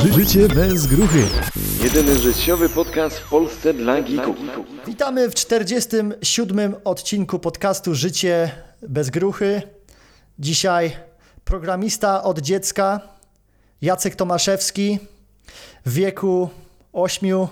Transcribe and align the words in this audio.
Ży 0.00 0.12
życie 0.12 0.48
bez 0.48 0.86
gruchy. 0.86 1.22
Jedyny 1.82 2.18
życiowy 2.18 2.68
podcast 2.68 3.18
w 3.18 3.28
Polsce 3.28 3.74
dla 3.74 4.02
geeków. 4.02 4.36
Witamy 4.86 5.30
w 5.30 5.34
47. 5.34 6.74
odcinku 6.84 7.38
podcastu 7.38 7.94
Życie 7.94 8.50
bez 8.82 9.10
gruchy. 9.10 9.62
Dzisiaj 10.38 10.96
programista 11.44 12.22
od 12.22 12.38
dziecka 12.38 13.00
Jacek 13.82 14.16
Tomaszewski 14.16 14.98
w 15.86 15.92
wieku 15.92 16.48
8 16.92 17.46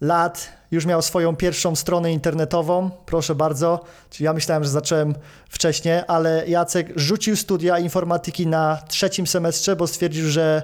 lat 0.00 0.48
już 0.70 0.86
miał 0.86 1.02
swoją 1.02 1.36
pierwszą 1.36 1.76
stronę 1.76 2.12
internetową. 2.12 2.90
Proszę 3.06 3.34
bardzo. 3.34 3.84
Ja 4.20 4.32
myślałem, 4.32 4.64
że 4.64 4.70
zacząłem 4.70 5.14
wcześniej, 5.48 6.00
ale 6.08 6.44
Jacek 6.48 6.92
rzucił 6.96 7.36
studia 7.36 7.78
informatyki 7.78 8.46
na 8.46 8.78
trzecim 8.88 9.26
semestrze, 9.26 9.76
bo 9.76 9.86
stwierdził, 9.86 10.30
że 10.30 10.62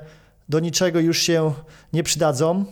do 0.51 0.61
niczego 0.61 1.01
już 1.01 1.19
się 1.19 1.53
nie 1.93 2.03
przydadzą. 2.03 2.64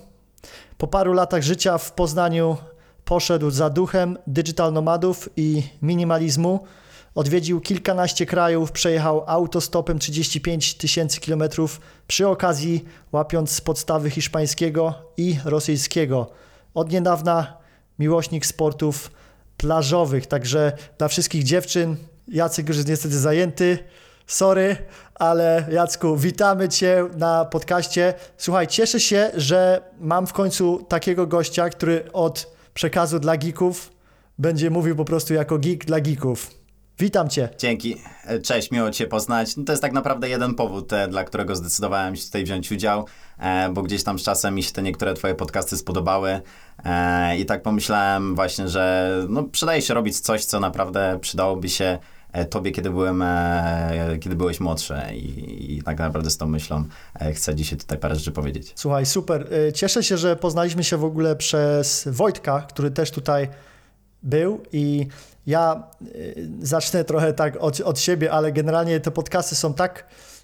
Po 0.79 0.86
paru 0.86 1.12
latach 1.12 1.43
życia 1.43 1.79
w 1.79 1.93
Poznaniu 1.93 2.57
poszedł 3.04 3.50
za 3.50 3.70
duchem 3.70 4.18
digital 4.26 4.72
nomadów 4.72 5.29
i 5.36 5.62
minimalizmu. 5.82 6.64
Odwiedził 7.14 7.61
kilkanaście 7.61 8.26
krajów, 8.26 8.72
przejechał 8.72 9.25
autostopem 9.26 9.98
35 9.98 10.75
tysięcy 10.75 11.20
kilometrów, 11.20 11.80
przy 12.06 12.29
okazji 12.29 12.84
łapiąc 13.12 13.61
podstawy 13.61 14.11
hiszpańskiego 14.11 14.95
i 15.17 15.36
rosyjskiego. 15.45 16.31
Od 16.75 16.92
niedawna 16.92 17.56
miłośnik 17.98 18.46
sportów 18.46 19.11
plażowych, 19.56 20.26
także 20.26 20.72
dla 20.98 21.08
wszystkich 21.08 21.45
dziewczyn, 21.45 21.96
Jacek 22.29 22.68
już 22.68 22.76
jest 22.76 22.89
niestety 22.89 23.18
zajęty, 23.18 23.79
sorry, 24.29 24.77
ale 25.14 25.67
Jacku, 25.71 26.17
witamy 26.17 26.68
Cię 26.68 27.05
na 27.17 27.45
podcaście. 27.45 28.14
Słuchaj, 28.37 28.67
cieszę 28.67 29.01
się, 29.01 29.31
że 29.37 29.81
mam 30.01 30.27
w 30.27 30.32
końcu 30.32 30.87
takiego 30.89 31.27
gościa, 31.27 31.68
który 31.68 32.12
od 32.12 32.53
przekazu 32.75 33.19
dla 33.19 33.37
geeków 33.37 33.91
będzie 34.39 34.70
mówił 34.70 34.97
po 34.97 35.05
prostu 35.05 35.35
jako 35.35 35.59
geek 35.59 35.85
dla 35.85 36.01
geeków. 36.01 36.51
Witam 36.98 37.29
Cię. 37.29 37.48
Dzięki. 37.59 37.97
E, 38.25 38.41
Cześć, 38.41 38.70
miło 38.70 38.91
Cię 38.91 39.07
poznać. 39.07 39.57
No 39.57 39.65
to 39.65 39.73
jest 39.73 39.83
tak 39.83 39.93
naprawdę 39.93 40.29
jeden 40.29 40.55
powód, 40.55 40.92
e, 40.92 41.09
dla 41.09 41.25
którego 41.25 41.57
zdecydowałem 41.57 42.17
się 42.17 42.25
tutaj 42.25 42.45
wziąć 42.45 42.73
udział, 42.73 43.07
e, 43.39 43.70
bo 43.73 43.83
gdzieś 43.83 44.05
tam 44.05 44.19
z 44.19 44.23
czasem 44.23 44.55
mi 44.55 44.63
się 44.63 44.73
te 44.73 44.83
niektóre 44.83 45.15
Twoje 45.15 45.35
podcasty 45.35 45.77
spodobały 45.77 46.41
i 47.39 47.47
tak 47.47 47.63
pomyślałem 47.63 48.35
właśnie, 48.35 48.69
że 48.69 49.13
no, 49.29 49.42
przydaje 49.42 49.83
się 49.83 49.95
robić 49.95 50.20
coś, 50.20 50.45
co 50.45 50.61
naprawdę 50.61 51.19
przydałoby 51.20 51.69
się 51.69 51.98
Tobie, 52.51 52.73
kiedy 52.73 52.91
byłem, 52.91 53.23
e, 53.23 54.19
kiedy 54.21 54.37
byłeś 54.37 54.61
młodszy 54.61 54.95
i, 55.15 55.77
i 55.77 55.83
tak 55.83 55.98
naprawdę 55.98 56.31
z 56.31 56.37
tą 56.37 56.47
myślą 56.47 56.85
e, 57.20 57.33
chcę 57.33 57.55
dzisiaj 57.55 57.79
tutaj 57.79 57.98
parę 57.98 58.15
rzeczy 58.15 58.33
powiedzieć. 58.33 58.73
Słuchaj, 58.77 59.07
super. 59.07 59.48
Cieszę 59.75 60.03
się, 60.03 60.17
że 60.17 60.37
poznaliśmy 60.37 60.85
się 60.85 60.97
w 60.97 61.05
ogóle 61.05 61.37
przez 61.37 62.09
Wojtka, 62.12 62.61
który 62.61 62.91
też 62.91 63.11
tutaj 63.11 63.48
był 64.23 64.62
i 64.73 65.07
ja 65.47 65.83
zacznę 66.61 67.05
trochę 67.05 67.33
tak 67.33 67.57
od, 67.61 67.81
od 67.81 68.01
siebie, 68.01 68.33
ale 68.33 68.53
generalnie 68.53 69.01
te 69.01 69.11
podcasty 69.11 69.55
są 69.55 69.75
tak 69.75 69.98
e, 69.98 70.38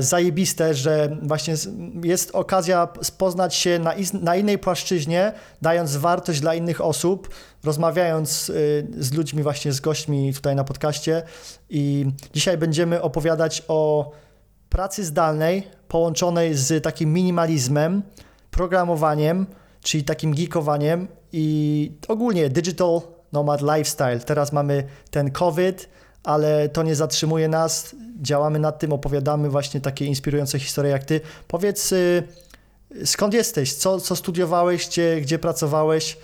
zajebiste, 0.00 0.74
że 0.74 1.16
właśnie 1.22 1.54
jest 2.02 2.30
okazja 2.30 2.88
poznać 3.18 3.54
się 3.54 3.78
na, 3.78 3.94
na 4.12 4.36
innej 4.36 4.58
płaszczyźnie, 4.58 5.32
dając 5.62 5.96
wartość 5.96 6.40
dla 6.40 6.54
innych 6.54 6.80
osób, 6.80 7.28
rozmawiając 7.64 8.48
y, 8.48 8.86
z 8.98 9.12
ludźmi, 9.12 9.42
właśnie 9.42 9.72
z 9.72 9.80
gośćmi 9.80 10.34
tutaj 10.34 10.56
na 10.56 10.64
podcaście 10.64 11.22
i 11.70 12.06
dzisiaj 12.32 12.58
będziemy 12.58 13.02
opowiadać 13.02 13.62
o 13.68 14.10
pracy 14.68 15.04
zdalnej 15.04 15.66
połączonej 15.88 16.54
z 16.54 16.84
takim 16.84 17.12
minimalizmem, 17.12 18.02
programowaniem, 18.50 19.46
czyli 19.82 20.04
takim 20.04 20.34
geekowaniem 20.34 21.08
i 21.32 21.92
ogólnie 22.08 22.48
digital 22.48 23.00
nomad 23.32 23.60
lifestyle. 23.62 24.20
Teraz 24.20 24.52
mamy 24.52 24.84
ten 25.10 25.30
COVID, 25.30 25.88
ale 26.24 26.68
to 26.68 26.82
nie 26.82 26.94
zatrzymuje 26.96 27.48
nas. 27.48 27.96
Działamy 28.22 28.58
nad 28.58 28.78
tym, 28.78 28.92
opowiadamy 28.92 29.50
właśnie 29.50 29.80
takie 29.80 30.04
inspirujące 30.04 30.58
historie 30.58 30.90
jak 30.90 31.04
ty. 31.04 31.20
Powiedz, 31.48 31.92
y, 31.92 32.22
skąd 33.04 33.34
jesteś? 33.34 33.74
Co, 33.74 34.00
co 34.00 34.16
studiowałeś? 34.16 34.86
Gdzie, 34.86 35.20
gdzie 35.20 35.38
pracowałeś? 35.38 36.16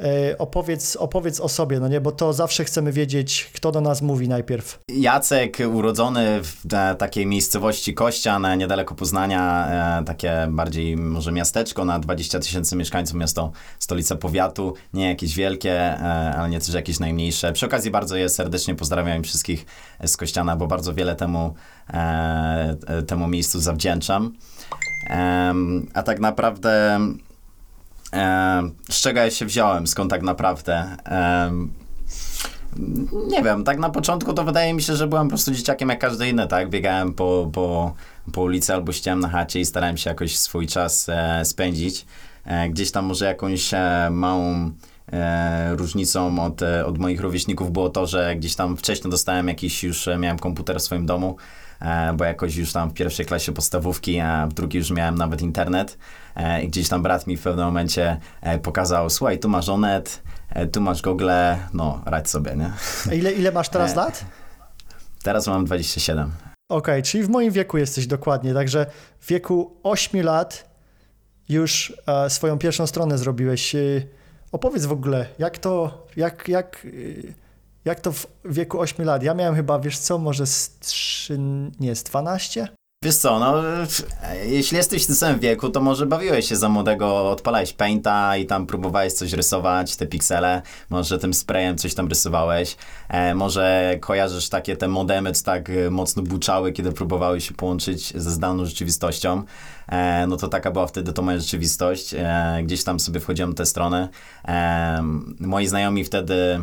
Y, 0.00 0.38
Opowiedz, 0.38 0.96
opowiedz 0.96 1.40
o 1.40 1.48
sobie, 1.48 1.80
no 1.80 1.88
nie? 1.88 2.00
Bo 2.00 2.12
to 2.12 2.32
zawsze 2.32 2.64
chcemy 2.64 2.92
wiedzieć, 2.92 3.50
kto 3.54 3.72
do 3.72 3.80
nas 3.80 4.02
mówi 4.02 4.28
najpierw. 4.28 4.78
Jacek, 4.88 5.58
urodzony 5.72 6.40
w 6.42 6.74
e, 6.74 6.94
takiej 6.94 7.26
miejscowości 7.26 7.94
Kościan, 7.94 8.44
e, 8.44 8.56
niedaleko 8.56 8.94
Poznania, 8.94 9.68
e, 10.00 10.04
takie 10.04 10.46
bardziej 10.50 10.96
może 10.96 11.32
miasteczko 11.32 11.84
na 11.84 11.98
20 11.98 12.38
tysięcy 12.38 12.76
mieszkańców, 12.76 13.16
miasto, 13.16 13.52
stolica 13.78 14.16
powiatu, 14.16 14.74
nie 14.92 15.08
jakieś 15.08 15.34
wielkie, 15.34 15.72
e, 15.72 16.34
ale 16.36 16.48
nie 16.48 16.60
też 16.60 16.74
jakieś 16.74 17.00
najmniejsze. 17.00 17.52
Przy 17.52 17.66
okazji 17.66 17.90
bardzo 17.90 18.16
je 18.16 18.28
serdecznie 18.28 18.74
pozdrawiam 18.74 19.22
wszystkich 19.22 19.66
z 20.04 20.16
Kościana, 20.16 20.56
bo 20.56 20.66
bardzo 20.66 20.94
wiele 20.94 21.16
temu, 21.16 21.54
e, 21.90 22.76
e, 22.86 23.02
temu 23.02 23.28
miejscu 23.28 23.60
zawdzięczam. 23.60 24.32
A 25.94 26.02
tak 26.02 26.20
naprawdę 26.20 26.70
e, 26.96 27.25
z 28.90 29.00
czego 29.00 29.20
ja 29.20 29.30
się 29.30 29.46
wziąłem, 29.46 29.86
skąd 29.86 30.10
tak 30.10 30.22
naprawdę? 30.22 30.96
Nie 33.28 33.42
wiem, 33.42 33.64
tak 33.64 33.78
na 33.78 33.90
początku 33.90 34.32
to 34.32 34.44
wydaje 34.44 34.74
mi 34.74 34.82
się, 34.82 34.96
że 34.96 35.06
byłem 35.06 35.26
po 35.26 35.28
prostu 35.28 35.50
dzieciakiem 35.50 35.88
jak 35.88 35.98
każdy 35.98 36.28
inny, 36.28 36.46
tak? 36.46 36.70
Biegałem 36.70 37.12
po, 37.12 37.50
po, 37.52 37.94
po 38.32 38.40
ulicy 38.40 38.74
albo 38.74 38.92
siedziałem 38.92 39.20
na 39.20 39.28
chacie 39.28 39.60
i 39.60 39.64
starałem 39.64 39.96
się 39.96 40.10
jakoś 40.10 40.36
swój 40.38 40.66
czas 40.66 41.08
e, 41.08 41.44
spędzić. 41.44 42.06
E, 42.44 42.68
gdzieś 42.68 42.90
tam 42.90 43.04
może 43.04 43.24
jakąś 43.24 43.74
e, 43.74 44.08
małą 44.10 44.70
e, 45.12 45.76
różnicą 45.76 46.44
od, 46.44 46.62
e, 46.62 46.86
od 46.86 46.98
moich 46.98 47.20
rówieśników 47.20 47.72
było 47.72 47.90
to, 47.90 48.06
że 48.06 48.36
gdzieś 48.36 48.54
tam 48.54 48.76
wcześniej 48.76 49.10
dostałem 49.10 49.48
jakiś 49.48 49.84
już, 49.84 50.08
e, 50.08 50.18
miałem 50.18 50.38
komputer 50.38 50.78
w 50.78 50.82
swoim 50.82 51.06
domu, 51.06 51.36
bo 52.16 52.24
jakoś 52.24 52.56
już 52.56 52.72
tam 52.72 52.90
w 52.90 52.94
pierwszej 52.94 53.26
klasie 53.26 53.52
podstawówki, 53.52 54.20
a 54.20 54.46
w 54.46 54.52
drugiej 54.52 54.78
już 54.78 54.90
miałem 54.90 55.14
nawet 55.14 55.42
internet. 55.42 55.98
E, 56.36 56.62
I 56.62 56.68
gdzieś 56.68 56.88
tam 56.88 57.02
brat 57.02 57.26
mi 57.26 57.36
w 57.36 57.42
pewnym 57.42 57.64
momencie 57.64 58.20
e, 58.40 58.58
pokazał, 58.58 59.10
słuchaj, 59.10 59.38
tu 59.38 59.48
masz 59.48 59.68
Onet, 59.68 60.22
e, 60.50 60.66
tu 60.66 60.80
masz 60.80 61.02
Google, 61.02 61.30
no 61.72 62.02
radź 62.06 62.30
sobie, 62.30 62.56
nie? 62.56 62.72
A 63.10 63.14
Ile, 63.14 63.32
ile 63.32 63.52
masz 63.52 63.68
teraz 63.68 63.92
E, 63.92 63.96
lat? 63.96 64.24
Teraz 65.22 65.46
mam 65.46 65.64
27. 65.64 66.30
Okej, 66.68 67.02
czyli 67.02 67.24
w 67.24 67.28
moim 67.28 67.52
wieku 67.52 67.78
jesteś 67.78 68.06
dokładnie, 68.06 68.54
także 68.54 68.86
w 69.20 69.26
wieku 69.26 69.76
8 69.82 70.22
lat 70.22 70.70
już 71.48 71.92
e, 72.06 72.30
swoją 72.30 72.58
pierwszą 72.58 72.86
stronę 72.86 73.18
zrobiłeś. 73.18 73.74
E, 73.74 73.78
opowiedz 74.52 74.84
w 74.86 74.92
ogóle, 74.92 75.26
jak 75.38 75.58
to, 75.58 76.06
jak, 76.16 76.48
jak, 76.48 76.86
e, 76.86 76.88
jak 77.86 78.00
to 78.00 78.12
w 78.12 78.26
wieku 78.44 78.80
8 78.80 79.06
lat? 79.06 79.22
Ja 79.22 79.34
miałem 79.34 79.54
chyba, 79.54 79.78
wiesz 79.78 79.98
co, 79.98 80.18
może 80.18 80.46
z 80.46 80.78
3, 80.78 81.38
nie, 81.80 81.94
z 81.96 82.02
12? 82.02 82.68
Wiesz 83.04 83.16
co, 83.16 83.38
no, 83.38 83.54
jeśli 84.46 84.76
jesteś 84.76 85.04
w 85.04 85.06
tym 85.06 85.16
samym 85.16 85.40
wieku, 85.40 85.68
to 85.68 85.80
może 85.80 86.06
bawiłeś 86.06 86.48
się 86.48 86.56
za 86.56 86.68
młodego, 86.68 87.30
odpalałeś 87.30 87.72
Painta 87.72 88.36
i 88.36 88.46
tam 88.46 88.66
próbowałeś 88.66 89.12
coś 89.12 89.32
rysować, 89.32 89.96
te 89.96 90.06
piksele, 90.06 90.62
może 90.90 91.18
tym 91.18 91.34
sprayem 91.34 91.78
coś 91.78 91.94
tam 91.94 92.08
rysowałeś, 92.08 92.76
e, 93.08 93.34
może 93.34 93.96
kojarzysz 94.00 94.48
takie 94.48 94.76
te 94.76 94.88
modemy, 94.88 95.32
co 95.32 95.44
tak 95.44 95.70
mocno 95.90 96.22
buczały, 96.22 96.72
kiedy 96.72 96.92
próbowały 96.92 97.40
się 97.40 97.54
połączyć 97.54 98.12
ze 98.16 98.30
zdalną 98.30 98.64
rzeczywistością, 98.64 99.42
e, 99.88 100.26
no 100.26 100.36
to 100.36 100.48
taka 100.48 100.70
była 100.70 100.86
wtedy 100.86 101.12
to 101.12 101.22
moja 101.22 101.38
rzeczywistość, 101.38 102.14
e, 102.14 102.60
gdzieś 102.64 102.84
tam 102.84 103.00
sobie 103.00 103.20
wchodziłem 103.20 103.50
na 103.50 103.56
tę 103.56 103.66
stronę. 103.66 104.08
E, 104.48 105.02
moi 105.40 105.66
znajomi 105.66 106.04
wtedy 106.04 106.60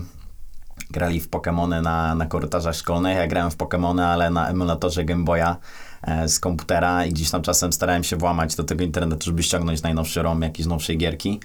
grali 0.92 1.20
w 1.20 1.30
Pokémony 1.30 1.82
na, 1.82 2.16
na 2.16 2.26
korytarzach 2.26 2.76
szkolnych. 2.76 3.18
Ja 3.18 3.28
grałem 3.28 3.52
w 3.52 3.58
Pokémony, 3.58 4.02
ale 4.02 4.30
na 4.30 4.50
emulatorze 4.50 5.04
Game 5.04 5.24
Boya 5.24 5.56
e, 6.02 6.30
z 6.30 6.40
komputera 6.40 7.06
i 7.06 7.14
gdzieś 7.14 7.32
tam 7.32 7.42
czasem 7.42 7.74
starałem 7.74 8.04
się 8.04 8.16
włamać 8.16 8.56
do 8.56 8.64
tego 8.64 8.84
internetu, 8.84 9.26
żeby 9.26 9.44
ściągnąć 9.44 9.82
najnowszy 9.82 10.22
ROM 10.22 10.42
jakiejś 10.42 10.68
nowszej 10.68 10.98
gierki. 10.98 11.40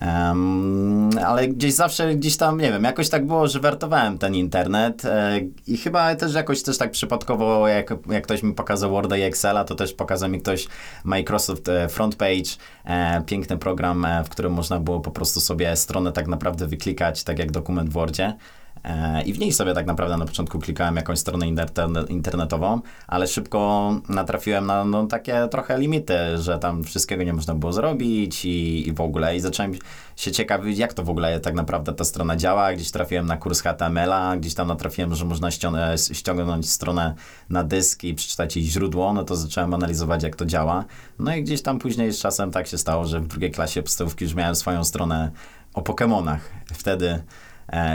Em, 0.00 1.10
ale 1.26 1.48
gdzieś 1.48 1.74
zawsze, 1.74 2.14
gdzieś 2.14 2.36
tam, 2.36 2.60
nie 2.60 2.72
wiem, 2.72 2.84
jakoś 2.84 3.08
tak 3.08 3.26
było, 3.26 3.48
że 3.48 3.60
wertowałem 3.60 4.18
ten 4.18 4.34
internet 4.34 5.04
e, 5.04 5.40
i 5.66 5.76
chyba 5.76 6.16
też 6.16 6.34
jakoś 6.34 6.62
też 6.62 6.78
tak 6.78 6.90
przypadkowo, 6.90 7.68
jak, 7.68 7.94
jak 8.10 8.24
ktoś 8.24 8.42
mi 8.42 8.54
pokazał 8.54 8.90
Worda 8.90 9.16
i 9.16 9.22
Excela, 9.22 9.64
to 9.64 9.74
też 9.74 9.92
pokazał 9.92 10.28
mi 10.30 10.40
ktoś 10.40 10.68
Microsoft 11.04 11.68
e, 11.68 11.88
Frontpage, 11.88 12.50
e, 12.84 13.22
piękny 13.26 13.58
program, 13.58 14.04
e, 14.04 14.24
w 14.24 14.28
którym 14.28 14.52
można 14.52 14.80
było 14.80 15.00
po 15.00 15.10
prostu 15.10 15.40
sobie 15.40 15.76
stronę 15.76 16.12
tak 16.12 16.26
naprawdę 16.26 16.66
wyklikać, 16.66 17.24
tak 17.24 17.38
jak 17.38 17.50
dokument 17.50 17.90
w 17.90 17.92
Wordzie. 17.92 18.34
E, 18.84 19.22
I 19.22 19.32
w 19.32 19.38
niej 19.38 19.52
sobie 19.52 19.74
tak 19.74 19.86
naprawdę 19.86 20.16
na 20.16 20.26
początku 20.26 20.58
klikałem 20.58 20.96
jakąś 20.96 21.18
stronę 21.18 21.46
interne- 21.46 22.10
internetową, 22.10 22.80
ale 23.06 23.26
szybko 23.26 23.92
natrafiłem 24.08 24.66
na 24.66 24.84
no, 24.84 25.06
takie 25.06 25.48
trochę 25.50 25.78
limity, 25.78 26.18
że 26.38 26.58
tam 26.58 26.84
wszystkiego 26.84 27.22
nie 27.22 27.32
można 27.32 27.54
było 27.54 27.72
zrobić 27.72 28.44
i, 28.44 28.88
i 28.88 28.92
w 28.92 29.00
ogóle. 29.00 29.36
I 29.36 29.40
zacząłem 29.40 29.72
się 30.16 30.32
ciekawić, 30.32 30.78
jak 30.78 30.92
to 30.92 31.02
w 31.02 31.10
ogóle 31.10 31.40
tak 31.40 31.54
naprawdę 31.54 31.92
ta 31.92 32.04
strona 32.04 32.36
działa. 32.36 32.72
Gdzieś 32.72 32.90
trafiłem 32.90 33.26
na 33.26 33.36
kurs 33.36 33.60
HTML-a, 33.60 34.36
gdzieś 34.36 34.54
tam 34.54 34.68
natrafiłem, 34.68 35.14
że 35.14 35.24
można 35.24 35.48
ścią- 35.50 36.12
ściągnąć 36.12 36.70
stronę 36.70 37.14
na 37.50 37.64
dysk 37.64 38.04
i 38.04 38.14
przeczytać 38.14 38.56
jej 38.56 38.64
źródło, 38.64 39.12
no 39.12 39.24
to 39.24 39.36
zacząłem 39.36 39.74
analizować, 39.74 40.22
jak 40.22 40.36
to 40.36 40.46
działa. 40.46 40.84
No 41.18 41.36
i 41.36 41.42
gdzieś 41.42 41.62
tam 41.62 41.78
później 41.78 42.12
z 42.12 42.18
czasem 42.18 42.50
tak 42.50 42.66
się 42.66 42.78
stało, 42.78 43.04
że 43.04 43.20
w 43.20 43.26
drugiej 43.26 43.50
klasie 43.50 43.82
podstawówki 43.82 44.24
już 44.24 44.34
miałem 44.34 44.54
swoją 44.54 44.84
stronę 44.84 45.30
o 45.74 45.80
Pokémonach. 45.80 46.38
Wtedy 46.72 47.22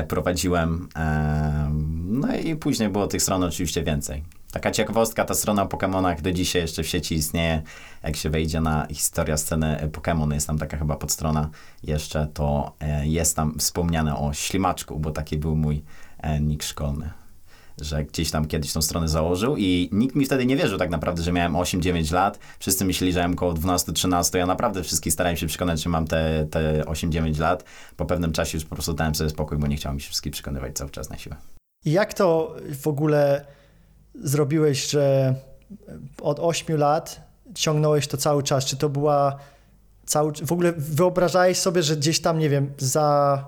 prowadziłem. 0.08 0.88
E, 0.96 1.72
no 2.06 2.36
i 2.36 2.56
później 2.56 2.90
było 2.90 3.08
tych 3.08 3.22
stron 3.22 3.44
oczywiście 3.44 3.84
więcej. 3.84 4.24
Taka 4.52 4.72
ciekawostka, 4.72 5.26
ta 5.26 5.34
strona 5.34 5.64
o 5.64 5.66
Pokémonach 5.66 6.22
do 6.22 6.32
dzisiaj 6.32 6.62
jeszcze 6.62 6.84
w 6.84 6.88
sieci 6.88 7.16
istnieje. 7.16 7.62
Jak 8.04 8.16
się 8.16 8.30
wejdzie 8.30 8.62
na 8.62 8.88
historia 8.92 9.38
sceny 9.38 9.90
Pokémon, 9.92 10.34
jest 10.34 10.48
tam 10.48 10.58
taka 10.58 10.78
chyba 10.78 10.96
podstrona 10.96 11.50
jeszcze, 11.84 12.28
to 12.34 12.76
e, 12.80 13.08
jest 13.08 13.36
tam 13.36 13.60
wspomniane 13.60 14.18
o 14.18 14.34
ślimaczku, 14.34 15.00
bo 15.00 15.12
taki 15.12 15.38
był 15.38 15.56
mój 15.56 15.84
e, 16.20 16.40
nick 16.40 16.64
szkolny. 16.64 17.23
Że 17.82 18.04
gdzieś 18.04 18.32
tam 18.32 18.46
kiedyś 18.46 18.74
tą 18.74 18.82
stronę 18.82 19.08
założył 19.08 19.58
i 19.58 19.90
nikt 19.92 20.16
mi 20.16 20.26
wtedy 20.26 20.46
nie 20.46 20.58
wierzył 20.58 20.78
tak 20.78 20.90
naprawdę, 20.90 21.24
że 21.24 21.32
miałem 21.32 21.54
8-9 21.54 22.14
lat. 22.14 22.40
Wszyscy 22.60 22.86
myśleli, 22.86 23.14
że 23.14 23.20
miałem 23.20 23.34
około 23.34 23.54
12-13. 23.54 24.38
Ja 24.38 24.46
naprawdę 24.46 24.84
wszystkich 24.84 25.14
starałem 25.14 25.38
się 25.38 25.48
przekonać, 25.48 25.84
że 25.84 25.90
mam 25.90 26.08
te, 26.08 26.48
te 26.52 26.84
8-9 26.84 27.40
lat. 27.40 27.64
Po 27.98 28.06
pewnym 28.06 28.32
czasie 28.32 28.58
już 28.58 28.66
po 28.66 28.76
prostu 28.76 28.94
dałem 28.94 29.16
sobie 29.16 29.30
spokój, 29.30 29.58
bo 29.58 29.68
nie 29.68 29.76
chciałem 29.76 30.00
się 30.00 30.06
wszystkich 30.06 30.34
przekonywać 30.34 30.76
cały 30.76 30.90
czas 30.90 31.10
na 31.10 31.18
siłę. 31.18 31.36
I 31.86 31.92
jak 31.92 32.14
to 32.14 32.56
w 32.82 32.88
ogóle 32.88 33.46
zrobiłeś, 34.16 34.90
że 34.90 35.36
od 36.22 36.40
8 36.40 36.78
lat 36.78 37.22
ciągnąłeś 37.56 38.08
to 38.08 38.18
cały 38.18 38.44
czas? 38.44 38.66
Czy 38.66 38.78
to 38.78 38.90
była 38.90 39.40
cały, 40.06 40.32
w 40.46 40.52
ogóle 40.52 40.74
wyobrażałeś 40.78 41.58
sobie, 41.58 41.84
że 41.84 41.98
gdzieś 41.98 42.22
tam, 42.22 42.40
nie 42.40 42.50
wiem, 42.50 42.74
za 42.78 43.46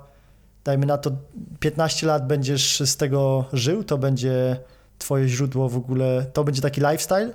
dajmy 0.65 0.85
na 0.85 0.97
to 0.97 1.11
15 1.59 2.07
lat 2.07 2.27
będziesz 2.27 2.79
z 2.85 2.97
tego 2.97 3.45
żył? 3.53 3.83
To 3.83 3.97
będzie 3.97 4.59
twoje 4.97 5.27
źródło 5.27 5.69
w 5.69 5.77
ogóle, 5.77 6.25
to 6.33 6.43
będzie 6.43 6.61
taki 6.61 6.81
lifestyle? 6.81 7.33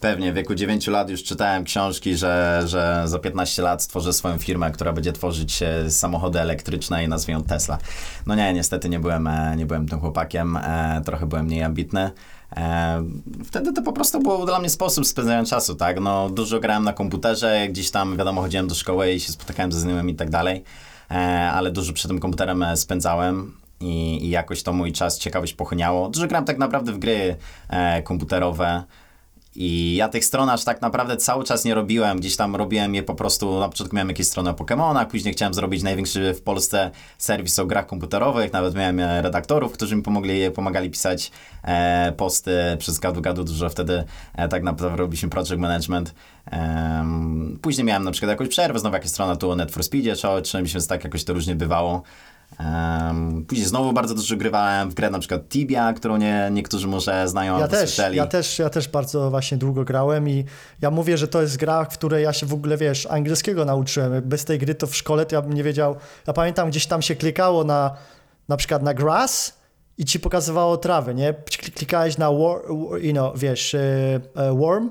Pewnie, 0.00 0.32
w 0.32 0.34
wieku 0.34 0.54
9 0.54 0.86
lat 0.86 1.10
już 1.10 1.24
czytałem 1.24 1.64
książki, 1.64 2.16
że, 2.16 2.62
że 2.66 3.02
za 3.04 3.18
15 3.18 3.62
lat 3.62 3.82
stworzę 3.82 4.12
swoją 4.12 4.38
firmę, 4.38 4.70
która 4.70 4.92
będzie 4.92 5.12
tworzyć 5.12 5.62
e, 5.62 5.90
samochody 5.90 6.40
elektryczne 6.40 7.04
i 7.04 7.08
nazwę 7.08 7.32
ją 7.32 7.42
Tesla. 7.42 7.78
No 8.26 8.34
nie, 8.34 8.52
niestety 8.52 8.88
nie 8.88 9.00
byłem, 9.00 9.26
e, 9.26 9.56
nie 9.56 9.66
byłem 9.66 9.88
tym 9.88 10.00
chłopakiem, 10.00 10.56
e, 10.56 11.02
trochę 11.04 11.26
byłem 11.26 11.46
mniej 11.46 11.62
ambitny. 11.62 12.10
Wtedy 13.44 13.72
to 13.72 13.82
po 13.82 13.92
prostu 13.92 14.22
był 14.22 14.46
dla 14.46 14.58
mnie 14.58 14.70
sposób 14.70 15.06
spędzania 15.06 15.44
czasu, 15.44 15.74
tak? 15.74 16.00
No, 16.00 16.30
dużo 16.30 16.60
grałem 16.60 16.84
na 16.84 16.92
komputerze, 16.92 17.68
gdzieś 17.68 17.90
tam, 17.90 18.16
wiadomo, 18.16 18.42
chodziłem 18.42 18.68
do 18.68 18.74
szkoły 18.74 19.12
i 19.12 19.20
się 19.20 19.32
spotykałem 19.32 19.72
ze 19.72 19.80
znajomymi 19.80 20.12
i 20.12 20.16
tak 20.16 20.30
dalej, 20.30 20.64
ale 21.52 21.70
dużo 21.70 21.92
przed 21.92 22.10
tym 22.10 22.20
komputerem 22.20 22.62
e, 22.62 22.76
spędzałem 22.76 23.52
i, 23.80 24.24
i 24.24 24.30
jakoś 24.30 24.62
to 24.62 24.72
mój 24.72 24.92
czas, 24.92 25.18
ciekawość 25.18 25.54
pochłaniało. 25.54 26.08
Dużo 26.08 26.26
grałem 26.26 26.44
tak 26.44 26.58
naprawdę 26.58 26.92
w 26.92 26.98
gry 26.98 27.36
e, 27.68 28.02
komputerowe, 28.02 28.82
i 29.54 29.96
ja 29.96 30.08
tych 30.08 30.24
stron 30.24 30.48
aż 30.48 30.64
tak 30.64 30.80
naprawdę 30.80 31.16
cały 31.16 31.44
czas 31.44 31.64
nie 31.64 31.74
robiłem. 31.74 32.18
Gdzieś 32.18 32.36
tam 32.36 32.56
robiłem 32.56 32.94
je 32.94 33.02
po 33.02 33.14
prostu, 33.14 33.60
na 33.60 33.68
początku 33.68 33.96
miałem 33.96 34.08
jakieś 34.08 34.26
strony 34.26 34.50
o 34.50 34.52
Pokémonach, 34.52 35.06
później 35.06 35.34
chciałem 35.34 35.54
zrobić 35.54 35.82
największy 35.82 36.34
w 36.34 36.42
Polsce 36.42 36.90
serwis 37.18 37.58
o 37.58 37.66
grach 37.66 37.86
komputerowych. 37.86 38.52
Nawet 38.52 38.74
miałem 38.74 39.00
e, 39.00 39.22
redaktorów, 39.22 39.72
którzy 39.72 39.96
mi 39.96 40.02
pomogli, 40.02 40.50
pomagali 40.50 40.90
pisać 40.90 41.30
e, 41.64 42.12
posty 42.16 42.52
przez 42.78 42.98
gadu 42.98 43.20
gadu 43.20 43.44
dużo. 43.44 43.68
Wtedy 43.68 44.04
e, 44.34 44.48
tak 44.48 44.62
naprawdę 44.62 44.96
robiliśmy 44.96 45.28
project 45.28 45.56
management. 45.56 46.14
Em, 46.50 47.58
później 47.62 47.84
miałem 47.84 48.04
na 48.04 48.10
przykład 48.10 48.30
jakąś 48.30 48.48
przerwę, 48.48 48.78
znowu 48.78 48.94
jakieś 48.94 49.10
strona 49.10 49.36
tu 49.36 49.50
o 49.50 49.56
Net 49.56 49.72
for 49.72 49.84
Speedzie 49.84 50.16
czy 50.16 50.42
czymś, 50.42 50.72
więc 50.72 50.86
tak 50.86 51.04
jakoś 51.04 51.24
to 51.24 51.32
różnie 51.32 51.54
bywało. 51.54 52.02
Em, 52.58 53.44
później 53.48 53.66
znowu 53.66 53.92
bardzo 53.92 54.14
dużo 54.14 54.36
grywałem 54.36 54.90
w 54.90 54.94
grę 54.94 55.10
na 55.10 55.18
przykład 55.18 55.48
Tibia, 55.48 55.92
którą 55.92 56.16
nie, 56.16 56.48
niektórzy 56.52 56.86
może 56.86 57.28
znają 57.28 57.58
Ja 57.58 57.68
też, 57.68 57.78
słyszeli. 57.90 58.16
ja 58.16 58.26
też, 58.26 58.58
ja 58.58 58.70
też 58.70 58.88
bardzo 58.88 59.30
właśnie 59.30 59.58
długo 59.58 59.84
grałem 59.84 60.28
i 60.28 60.44
ja 60.80 60.90
mówię, 60.90 61.18
że 61.18 61.28
to 61.28 61.42
jest 61.42 61.56
gra, 61.56 61.84
w 61.84 61.88
której 61.98 62.24
ja 62.24 62.32
się 62.32 62.46
w 62.46 62.54
ogóle, 62.54 62.76
wiesz, 62.76 63.06
angielskiego 63.06 63.64
nauczyłem. 63.64 64.22
Bez 64.28 64.44
tej 64.44 64.58
gry 64.58 64.74
to 64.74 64.86
w 64.86 64.96
szkole 64.96 65.26
to 65.26 65.34
ja 65.34 65.42
bym 65.42 65.52
nie 65.52 65.62
wiedział. 65.64 65.96
Ja 66.26 66.32
pamiętam, 66.32 66.70
gdzieś 66.70 66.86
tam 66.86 67.02
się 67.02 67.16
klikało 67.16 67.64
na, 67.64 67.96
na 68.48 68.56
przykład 68.56 68.82
na 68.82 68.94
grass 68.94 69.52
i 69.98 70.04
ci 70.04 70.20
pokazywało 70.20 70.76
trawę, 70.76 71.14
nie? 71.14 71.32
Klik- 71.32 71.70
Klikałeś 71.74 72.18
na 72.18 72.32
war, 72.32 72.60
you 73.00 73.12
know, 73.12 73.38
wiesz, 73.38 73.74
e, 73.74 73.80
e, 74.36 74.54
worm 74.56 74.90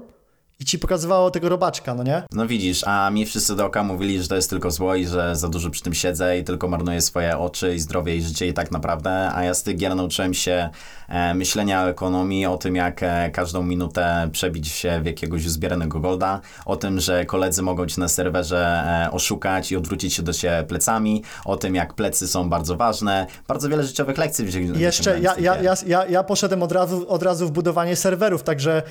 i 0.62 0.66
ci 0.66 0.80
pokazywało 0.80 1.32
tego 1.32 1.50
robaczka, 1.50 1.96
no 1.96 2.04
nie? 2.04 2.24
No 2.32 2.48
widzisz, 2.48 2.84
a 2.88 3.10
mi 3.10 3.26
wszyscy 3.26 3.56
dookoła 3.56 3.84
mówili, 3.84 4.22
że 4.22 4.28
to 4.28 4.36
jest 4.36 4.50
tylko 4.50 4.72
zło 4.72 4.96
i 4.96 5.08
że 5.08 5.36
za 5.36 5.50
dużo 5.50 5.70
przy 5.70 5.82
tym 5.82 5.94
siedzę 5.94 6.40
i 6.40 6.44
tylko 6.44 6.68
marnuję 6.68 7.02
swoje 7.02 7.38
oczy 7.38 7.76
i 7.76 7.80
zdrowie 7.80 8.16
i 8.16 8.22
życie 8.22 8.48
i 8.48 8.54
tak 8.54 8.72
naprawdę, 8.72 9.32
a 9.34 9.44
ja 9.44 9.54
z 9.54 9.64
tych 9.64 9.78
gier 9.78 9.96
nauczyłem 9.96 10.34
się 10.34 10.70
e, 11.10 11.34
myślenia 11.34 11.84
o 11.84 11.90
ekonomii, 11.90 12.46
o 12.46 12.58
tym 12.58 12.76
jak 12.76 13.04
e, 13.04 13.30
każdą 13.32 13.64
minutę 13.64 14.30
przebić 14.32 14.68
się 14.68 15.00
w 15.04 15.06
jakiegoś 15.06 15.46
uzbieranego 15.46 16.00
golda, 16.00 16.42
o 16.66 16.76
tym, 16.76 17.00
że 17.00 17.26
koledzy 17.26 17.62
mogą 17.62 17.86
cię 17.86 18.02
na 18.02 18.08
serwerze 18.08 18.84
e, 19.08 19.12
oszukać 19.12 19.72
i 19.72 19.76
odwrócić 19.76 20.14
się 20.14 20.24
do 20.24 20.34
ciebie 20.34 20.64
plecami, 20.64 21.24
o 21.46 21.58
tym 21.58 21.76
jak 21.76 21.94
plecy 21.94 22.28
są 22.28 22.50
bardzo 22.50 22.76
ważne, 22.76 23.28
bardzo 23.48 23.70
wiele 23.70 23.84
życiowych 23.84 24.18
lekcji 24.18 24.46
jeszcze 24.76 25.20
ja, 25.20 25.36
ja, 25.40 25.62
ja, 25.62 25.74
ja, 25.88 26.06
ja 26.06 26.24
poszedłem 26.24 26.64
od 26.64 26.72
razu, 26.72 27.10
od 27.10 27.24
razu 27.24 27.48
w 27.48 27.52
budowanie 27.52 27.96
serwerów, 27.96 28.44
także 28.44 28.84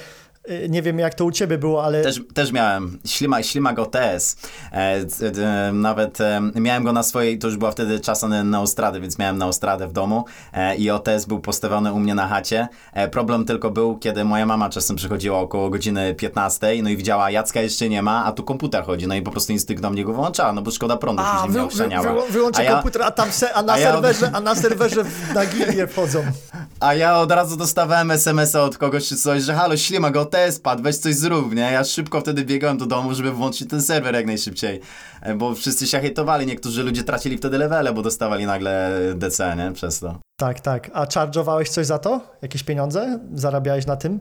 nie 0.69 0.83
wiem 0.83 0.99
jak 0.99 1.15
to 1.15 1.25
u 1.25 1.31
ciebie 1.31 1.59
było, 1.59 1.85
ale 1.85 2.03
Też, 2.03 2.21
też 2.35 2.53
miałem 2.53 2.99
ślimak, 3.06 3.45
ślimak 3.45 3.79
OTS. 3.79 4.37
E, 4.73 5.05
d- 5.05 5.71
nawet 5.73 6.21
e, 6.21 6.41
miałem 6.55 6.85
go 6.85 6.93
na 6.93 7.03
swojej, 7.03 7.39
to 7.39 7.47
już 7.47 7.56
była 7.56 7.71
wtedy 7.71 8.00
czas 8.00 8.23
na, 8.23 8.45
na 8.45 8.61
Ostradę, 8.61 9.00
więc 9.00 9.19
miałem 9.19 9.39
na 9.39 9.47
Ostradę 9.47 9.89
w 9.89 9.93
domu 9.93 10.25
e, 10.53 10.77
i 10.77 10.91
OTS 10.91 11.25
był 11.27 11.41
postawiony 11.41 11.93
u 11.93 11.99
mnie 11.99 12.15
na 12.15 12.29
chacie. 12.29 12.69
E, 12.93 13.09
problem 13.09 13.45
tylko 13.45 13.71
był, 13.71 13.99
kiedy 13.99 14.25
moja 14.25 14.47
mama 14.47 14.71
czasem 14.71 14.97
przychodziła 14.97 15.39
około 15.39 15.71
godziny 15.71 16.15
15, 16.15 16.83
no 16.83 16.91
i 16.91 16.97
widziała, 16.97 17.31
Jacka 17.31 17.61
jeszcze 17.61 17.89
nie 17.89 18.03
ma, 18.03 18.25
a 18.25 18.33
tu 18.33 18.43
komputer 18.43 18.85
chodzi, 18.85 19.06
no 19.06 19.15
i 19.15 19.23
po 19.23 19.31
prostu 19.31 19.53
instynkt 19.53 19.83
do 19.83 19.91
mnie 19.91 20.05
go 20.05 20.12
wyłączała, 20.12 20.53
no 20.53 20.62
bo 20.62 20.71
szkoda 20.71 20.97
prądu, 20.97 21.23
A, 21.27 21.43
później 21.47 21.69
wy, 21.69 21.87
mnie 21.87 22.00
wy, 22.00 22.09
wy, 22.27 22.33
wyłączę 22.33 22.61
a 22.61 22.62
ja, 22.65 22.73
komputer, 22.73 23.03
a 23.03 23.11
tam 23.11 23.33
se, 23.33 23.55
a 23.55 23.62
na 23.62 23.73
a 23.73 23.79
ja- 23.79 23.93
serwerze, 23.93 24.31
a 24.35 24.41
na 24.41 24.55
serwerze 24.55 25.05
w- 25.05 25.35
na 25.35 25.47
gildie 25.47 25.87
wchodzą. 25.87 26.23
A 26.81 26.95
ja 26.95 27.19
od 27.21 27.33
razu 27.33 27.56
dostawałem 27.56 28.11
SMS-a 28.11 28.62
od 28.62 28.79
kogoś 28.79 29.09
czy 29.09 29.17
coś, 29.17 29.43
że 29.43 29.55
halo, 29.55 29.77
ślimak, 29.77 30.17
OTS 30.17 30.38
padł, 30.62 30.82
weź 30.82 30.96
coś 30.96 31.14
zrób, 31.14 31.55
nie? 31.55 31.62
Ja 31.62 31.85
szybko 31.85 32.20
wtedy 32.20 32.44
biegałem 32.44 32.79
do 32.79 32.87
domu, 32.87 33.14
żeby 33.14 33.32
włączyć 33.32 33.70
ten 33.70 33.82
serwer 33.82 34.14
jak 34.14 34.26
najszybciej, 34.26 34.81
E, 35.23 35.35
bo 35.35 35.55
wszyscy 35.55 35.87
się 35.87 36.00
hejtowali, 36.00 36.46
niektórzy 36.46 36.82
ludzie 36.82 37.05
tracili 37.05 37.38
wtedy 37.38 37.58
levele, 37.58 37.93
bo 37.93 38.02
dostawali 38.02 38.46
nagle 38.46 39.00
DC, 39.14 39.56
nie? 39.56 39.73
Przez 39.73 40.00
to. 40.00 40.19
Tak, 40.37 40.61
tak. 40.61 40.90
A 40.94 41.05
charge'owałeś 41.05 41.69
coś 41.69 41.87
za 41.87 41.99
to? 41.99 42.20
Jakieś 42.43 42.62
pieniądze? 42.62 43.19
Zarabiałeś 43.35 43.87
na 43.87 43.96
tym? 43.96 44.20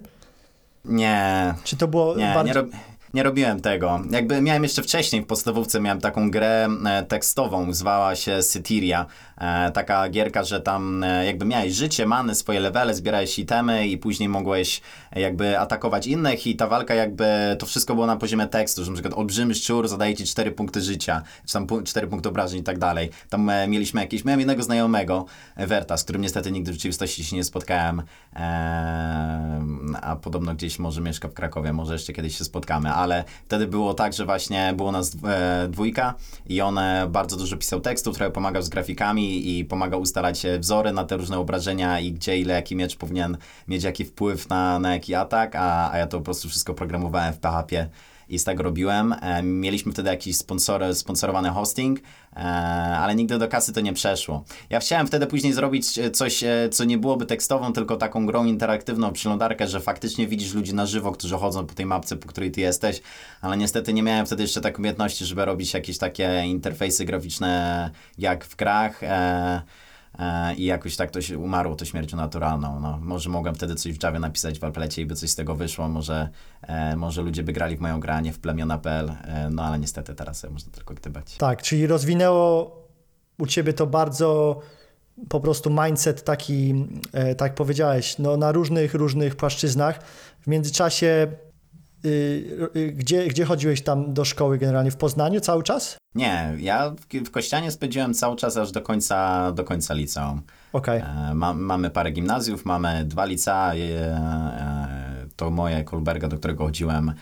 Nie, 0.85 1.53
Czy 1.63 1.77
to 1.77 1.87
było 1.87 2.15
nie, 2.15 2.33
bardziej... 2.35 2.45
nie, 2.45 2.53
rob, 2.61 2.67
nie 3.13 3.23
robiłem 3.23 3.61
tego. 3.61 3.99
Jakby 4.11 4.41
miałem 4.41 4.63
jeszcze 4.63 4.83
wcześniej 4.83 5.21
w 5.21 5.25
podstawówce 5.25 5.79
miałem 5.81 6.01
taką 6.01 6.31
grę 6.31 6.67
e, 6.85 7.03
tekstową, 7.03 7.73
zwała 7.73 8.15
się 8.15 8.43
Cyteria. 8.43 9.05
E, 9.37 9.71
taka 9.71 10.09
gierka, 10.09 10.43
że 10.43 10.61
tam 10.61 11.03
e, 11.03 11.25
jakby 11.25 11.45
miałeś 11.45 11.73
życie, 11.73 12.05
many, 12.05 12.35
swoje 12.35 12.59
levele, 12.59 12.93
zbierałeś 12.93 13.39
itemy 13.39 13.87
i 13.87 13.97
później 13.97 14.29
mogłeś 14.29 14.81
jakby 15.15 15.59
atakować 15.59 16.07
innych 16.07 16.47
i 16.47 16.55
ta 16.55 16.67
walka 16.67 16.93
jakby, 16.93 17.25
to 17.59 17.65
wszystko 17.65 17.93
było 17.93 18.07
na 18.07 18.15
poziomie 18.15 18.47
tekstu, 18.47 18.83
że 18.83 18.91
na 18.91 18.95
przykład 18.95 19.13
olbrzymy 19.13 19.55
szczur 19.55 19.87
zadaje 19.87 20.15
ci 20.15 20.25
4 20.25 20.51
punkty 20.51 20.81
życia, 20.81 21.21
czy 21.45 21.53
tam 21.53 21.67
4 21.85 22.07
punkty 22.07 22.29
obrażeń 22.29 22.59
i 22.59 22.63
tak 22.63 22.77
dalej. 22.77 23.09
Tam 23.29 23.51
mieliśmy 23.67 24.01
jakieś, 24.01 24.25
miałem 24.25 24.39
jednego 24.39 24.63
znajomego, 24.63 25.25
Werta, 25.57 25.97
z 25.97 26.03
którym 26.03 26.21
niestety 26.21 26.51
nigdy 26.51 26.71
w 26.71 26.73
rzeczywistości 26.75 27.25
się 27.25 27.35
nie 27.35 27.43
spotkałem, 27.43 28.01
a 30.01 30.15
podobno 30.21 30.55
gdzieś 30.55 30.79
może 30.79 31.01
mieszka 31.01 31.27
w 31.27 31.33
Krakowie, 31.33 31.73
może 31.73 31.93
jeszcze 31.93 32.13
kiedyś 32.13 32.37
się 32.37 32.43
spotkamy, 32.43 32.93
ale 32.97 33.23
wtedy 33.45 33.67
było 33.67 33.93
tak, 33.93 34.13
że 34.13 34.25
właśnie 34.25 34.73
było 34.77 34.91
nas 34.91 35.17
e, 35.27 35.67
dwójka 35.69 36.13
i 36.49 36.61
on 36.61 36.79
bardzo 37.09 37.37
dużo 37.37 37.57
pisał 37.57 37.81
tekstów, 37.81 38.15
trochę 38.15 38.31
pomagał 38.31 38.61
z 38.61 38.69
grafikami 38.69 39.57
i 39.57 39.65
pomagał 39.65 40.01
ustalać 40.01 40.45
e, 40.45 40.59
wzory 40.59 40.91
na 40.91 41.03
te 41.03 41.17
różne 41.17 41.39
obrażenia 41.39 41.99
i 41.99 42.11
gdzie, 42.11 42.37
ile, 42.37 42.53
jaki 42.53 42.75
miecz 42.75 42.95
powinien 42.95 43.37
mieć 43.67 43.83
jaki 43.83 44.05
wpływ 44.05 44.49
na, 44.49 44.79
na 44.79 44.93
jaki 44.93 45.15
atak, 45.15 45.55
a, 45.55 45.91
a 45.91 45.97
ja 45.97 46.07
to 46.07 46.17
po 46.17 46.23
prostu 46.23 46.49
wszystko 46.49 46.73
programowałem 46.73 47.33
w 47.33 47.37
PHP 47.37 47.89
i 48.29 48.39
tego 48.39 48.63
robiłem. 48.63 49.15
E, 49.21 49.43
Mieliśmy 49.43 49.91
wtedy 49.91 50.09
jakiś 50.09 50.37
sponsor, 50.37 50.95
sponsorowany 50.95 51.49
hosting, 51.49 51.99
e, 51.99 52.39
ale 52.97 53.15
nigdy 53.15 53.37
do 53.37 53.47
kasy 53.47 53.73
to 53.73 53.81
nie 53.81 53.93
przeszło. 53.93 54.43
Ja 54.69 54.79
chciałem 54.79 55.07
wtedy 55.07 55.27
później 55.27 55.53
zrobić 55.53 55.99
e, 55.99 56.11
coś, 56.11 56.43
co 56.71 56.83
nie 56.83 56.97
byłoby 56.97 57.25
tekstową, 57.25 57.73
tylko 57.73 57.97
taką 57.97 58.25
grą 58.25 58.45
interaktywną, 58.45 59.13
przeglądarkę, 59.13 59.67
że 59.67 59.79
faktycznie 59.79 60.27
widzisz 60.27 60.53
ludzi 60.53 60.73
na 60.73 60.85
żywo, 60.85 61.11
którzy 61.11 61.35
chodzą 61.35 61.65
po 61.65 61.73
tej 61.73 61.85
mapce, 61.85 62.15
po 62.15 62.27
której 62.27 62.51
ty 62.51 62.61
jesteś, 62.61 63.01
ale 63.41 63.57
niestety 63.57 63.93
nie 63.93 64.03
miałem 64.03 64.25
wtedy 64.25 64.43
jeszcze 64.43 64.61
takiej 64.61 64.77
umiejętności, 64.77 65.25
żeby 65.25 65.45
robić 65.45 65.73
jakieś 65.73 65.97
takie 65.97 66.43
interfejsy 66.45 67.05
graficzne 67.05 67.91
jak 68.17 68.45
w 68.45 68.55
grach. 68.55 69.01
E, 70.19 70.55
i 70.55 70.65
jakoś 70.65 70.95
tak 70.95 71.11
to 71.11 71.21
się 71.21 71.37
umarło 71.37 71.75
to 71.75 71.85
śmiercią 71.85 72.17
naturalną. 72.17 72.79
No, 72.79 72.99
może 73.01 73.29
mogłem 73.29 73.55
wtedy 73.55 73.75
coś 73.75 73.93
w 73.93 74.03
Javie 74.03 74.19
napisać 74.19 74.59
w 74.59 74.63
Alplecie 74.63 75.01
i 75.01 75.05
by 75.05 75.15
coś 75.15 75.29
z 75.29 75.35
tego 75.35 75.55
wyszło, 75.55 75.89
może, 75.89 76.29
e, 76.61 76.95
może 76.95 77.21
ludzie 77.21 77.43
by 77.43 77.53
grali 77.53 77.77
w 77.77 77.79
moją 77.79 77.99
grę, 77.99 78.21
nie 78.21 78.33
w 78.33 78.39
plemiona.pl, 78.39 79.09
e, 79.09 79.49
no 79.49 79.63
ale 79.63 79.79
niestety 79.79 80.15
teraz 80.15 80.45
można 80.51 80.71
tylko 80.71 80.93
gdybać. 80.93 81.37
Tak, 81.37 81.61
czyli 81.61 81.87
rozwinęło 81.87 82.77
u 83.39 83.47
ciebie 83.47 83.73
to 83.73 83.87
bardzo 83.87 84.61
po 85.29 85.39
prostu 85.39 85.69
mindset 85.69 86.23
taki, 86.23 86.85
e, 87.13 87.35
tak 87.35 87.55
powiedziałeś, 87.55 88.17
no, 88.17 88.37
na 88.37 88.51
różnych, 88.51 88.93
różnych 88.93 89.35
płaszczyznach. 89.35 89.99
W 90.41 90.47
międzyczasie, 90.47 91.27
gdzie, 92.93 93.27
gdzie 93.27 93.45
chodziłeś 93.45 93.81
tam 93.81 94.13
do 94.13 94.25
szkoły 94.25 94.57
generalnie? 94.57 94.91
W 94.91 94.97
Poznaniu 94.97 95.39
cały 95.39 95.63
czas? 95.63 95.97
Nie, 96.15 96.53
ja 96.59 96.93
w, 97.25 97.31
Kościanie 97.31 97.71
spędziłem 97.71 98.13
cały 98.13 98.35
czas 98.35 98.57
aż 98.57 98.71
do 98.71 98.81
końca, 98.81 99.51
do 99.51 99.63
końca 99.63 99.93
liceum. 99.93 100.41
Okej. 100.73 100.99
E, 100.99 101.33
ma, 101.33 101.53
mamy 101.53 101.89
parę 101.89 102.11
gimnazjów, 102.11 102.65
mamy 102.65 103.05
dwa 103.05 103.25
licea. 103.25 103.73
E, 103.73 103.77
e, 103.77 105.27
to 105.35 105.49
moje 105.49 105.83
Kolberga, 105.83 106.27
do 106.27 106.37
którego 106.37 106.65
chodziłem, 106.65 107.13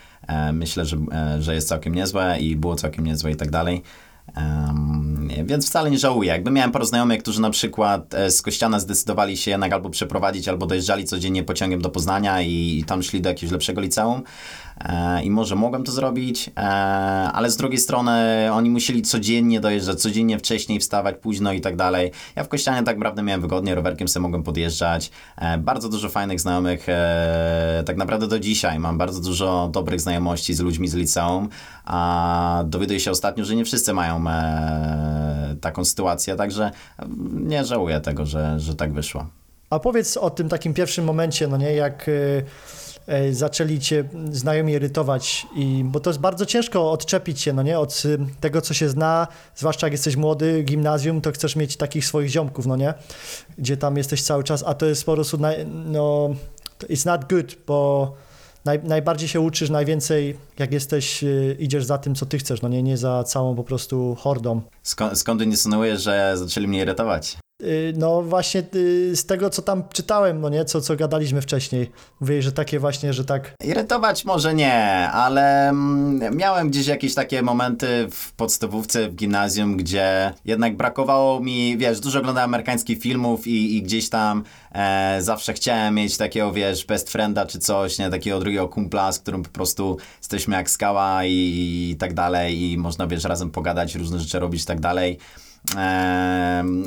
myślę, 0.54 0.86
że, 0.86 0.98
że 1.40 1.56
jest 1.56 1.68
całkiem 1.68 1.96
niezłe 1.96 2.40
i 2.40 2.56
było 2.56 2.76
całkiem 2.76 3.06
niezłe 3.06 3.32
i 3.32 3.36
tak 3.36 3.52
dalej. 3.52 3.82
Em, 4.36 5.30
więc 5.46 5.68
wcale 5.68 5.92
nie 5.92 6.00
żałuję. 6.00 6.30
Jakby 6.30 6.52
miałem 6.52 6.72
paru 6.72 6.86
znajomych, 6.86 7.22
którzy 7.22 7.42
na 7.42 7.50
przykład 7.50 8.16
z 8.30 8.42
Kościana 8.42 8.80
zdecydowali 8.80 9.38
się 9.38 9.52
jednak 9.52 9.74
albo 9.74 9.90
przeprowadzić, 9.90 10.48
albo 10.48 10.66
dojeżdżali 10.66 11.06
codziennie 11.06 11.44
pociągiem 11.44 11.82
do 11.82 11.90
Poznania 11.90 12.42
i, 12.42 12.80
i 12.80 12.84
tam 12.84 13.04
szli 13.04 13.22
do 13.22 13.30
jakiegoś 13.30 13.52
lepszego 13.52 13.82
liceum. 13.82 14.24
E, 14.82 15.24
I 15.24 15.32
może 15.32 15.56
mogłem 15.56 15.84
to 15.84 15.92
zrobić, 15.92 16.50
e, 16.58 16.62
ale 17.34 17.52
z 17.52 17.58
drugiej 17.58 17.80
strony 17.80 18.12
oni 18.52 18.70
musieli 18.70 19.02
codziennie 19.02 19.60
dojeżdżać, 19.60 20.02
codziennie 20.02 20.40
wcześniej 20.40 20.80
wstawać, 20.80 21.16
późno 21.22 21.54
i 21.54 21.62
tak 21.62 21.76
dalej. 21.76 22.12
Ja 22.36 22.44
w 22.44 22.48
Kościanie 22.48 22.84
tak 22.84 22.98
naprawdę 22.98 23.24
miałem 23.24 23.42
wygodnie, 23.42 23.76
rowerkiem 23.76 24.08
sobie 24.08 24.22
mogłem 24.22 24.44
podjeżdżać. 24.44 25.12
E, 25.38 25.58
bardzo 25.58 25.90
dużo 25.90 26.10
fajnych 26.10 26.40
znajomych, 26.40 26.88
tak 27.86 27.98
naprawdę 27.98 28.28
do 28.28 28.40
dzisiaj 28.40 28.80
mam 28.80 28.98
bardzo 28.98 29.22
dużo 29.22 29.70
dobrych 29.72 30.02
znajomości 30.02 30.54
z 30.54 30.60
ludźmi 30.60 30.88
z 30.88 30.94
liceum, 30.94 31.50
a 31.86 32.64
dowiaduję 32.66 33.00
się 33.00 33.12
ostatnio, 33.12 33.46
że 33.46 33.56
nie 33.56 33.66
wszyscy 33.66 33.94
mają 33.94 34.24
taką 35.62 35.86
sytuację, 35.86 36.36
także 36.36 36.72
nie 37.34 37.66
żałuję 37.66 38.00
tego, 38.02 38.26
że, 38.26 38.60
że 38.60 38.76
tak 38.76 38.94
wyszło. 38.94 39.26
A 39.70 39.80
powiedz 39.80 40.18
o 40.18 40.30
tym 40.30 40.50
takim 40.50 40.74
pierwszym 40.74 41.06
momencie, 41.06 41.48
no 41.48 41.58
nie, 41.58 41.74
jak 41.74 42.08
y, 42.08 42.46
zaczęli 43.32 43.80
cię 43.80 44.04
znajomi 44.32 44.74
irytować, 44.74 45.48
i, 45.56 45.84
bo 45.86 46.00
to 46.00 46.10
jest 46.10 46.20
bardzo 46.20 46.46
ciężko 46.46 46.92
odczepić 46.92 47.42
się, 47.42 47.54
no 47.54 47.64
nie, 47.64 47.80
od 47.80 48.04
y, 48.06 48.18
tego, 48.40 48.62
co 48.62 48.74
się 48.74 48.90
zna, 48.90 49.28
zwłaszcza 49.56 49.88
jak 49.88 49.92
jesteś 49.92 50.16
młody, 50.16 50.64
gimnazjum, 50.64 51.22
to 51.22 51.32
chcesz 51.32 51.56
mieć 51.56 51.78
takich 51.78 52.06
swoich 52.06 52.30
ziomków, 52.30 52.66
no 52.66 52.76
nie, 52.76 52.94
gdzie 53.58 53.78
tam 53.78 53.98
jesteś 53.98 54.22
cały 54.22 54.44
czas, 54.44 54.64
a 54.68 54.74
to 54.74 54.86
jest 54.86 55.06
po 55.06 55.14
prostu, 55.14 55.38
naj, 55.38 55.66
no, 55.66 56.30
it's 56.90 57.06
not 57.06 57.30
good, 57.30 57.56
bo 57.68 58.12
naj, 58.66 58.80
najbardziej 58.84 59.30
się 59.30 59.40
uczysz, 59.40 59.70
najwięcej, 59.70 60.38
jak 60.60 60.74
jesteś, 60.74 61.24
y, 61.24 61.58
idziesz 61.60 61.86
za 61.86 61.98
tym, 61.98 62.16
co 62.16 62.26
ty 62.26 62.38
chcesz, 62.38 62.62
no 62.62 62.70
nie, 62.70 62.84
nie 62.84 62.98
za 62.98 63.24
całą 63.24 63.56
po 63.56 63.64
prostu 63.64 64.16
hordą. 64.20 64.62
Skąd, 64.84 65.20
skąd 65.20 65.42
insynuujesz, 65.42 66.02
że 66.02 66.34
zaczęli 66.38 66.68
mnie 66.68 66.82
irytować? 66.82 67.38
Y, 67.66 67.94
No 67.98 68.22
właśnie 68.22 68.64
y, 68.76 69.16
z 69.16 69.26
tego, 69.26 69.50
co 69.50 69.62
tam 69.62 69.84
czytałem, 69.94 70.42
no 70.42 70.50
nie, 70.50 70.66
co, 70.66 70.82
co 70.82 70.96
gadaliśmy 70.96 71.42
wcześniej. 71.42 71.92
Mówię, 72.20 72.42
że 72.42 72.52
takie 72.52 72.80
właśnie, 72.80 73.14
że 73.14 73.26
tak, 73.26 73.56
Irytować 73.64 74.26
może 74.26 74.54
nie, 74.54 75.10
ale 75.10 75.70
mm, 75.70 76.38
miałem 76.38 76.70
gdzieś 76.70 76.88
jakieś 76.88 77.14
takie 77.14 77.42
momenty 77.42 78.08
w 78.12 78.34
podstawówce, 78.34 79.10
w 79.10 79.16
gimnazjum, 79.16 79.78
gdzie 79.78 80.34
jednak 80.46 80.78
brakowało 80.78 81.40
mi, 81.40 81.78
wiesz, 81.78 82.00
dużo 82.00 82.20
oglądałem 82.20 82.50
amerykańskich 82.50 83.00
filmów 83.00 83.48
i, 83.48 83.78
i 83.78 83.82
gdzieś 83.82 84.10
tam 84.10 84.44
e, 84.72 85.18
zawsze 85.22 85.54
chciałem 85.54 85.96
mieć 85.96 86.18
takiego, 86.18 86.54
wiesz, 86.54 86.86
best 86.86 87.12
frienda 87.12 87.46
czy 87.46 87.60
coś, 87.60 88.00
nie, 88.00 88.10
takiego 88.10 88.40
drugiego 88.40 88.68
kumpla, 88.68 89.12
z 89.12 89.20
którym 89.20 89.44
po 89.44 89.50
prostu 89.50 89.98
jesteśmy 90.18 90.56
jak 90.56 90.70
skała 90.70 91.26
i, 91.26 91.90
i 91.92 91.96
tak 91.96 92.14
dalej 92.14 92.72
i 92.72 92.78
można, 92.78 93.08
wiesz, 93.08 93.24
razem 93.24 93.52
pogadać, 93.52 93.96
różne 93.96 94.20
rzeczy 94.20 94.40
robić 94.40 94.64
i 94.64 94.66
tak 94.66 94.80
dalej. 94.80 95.20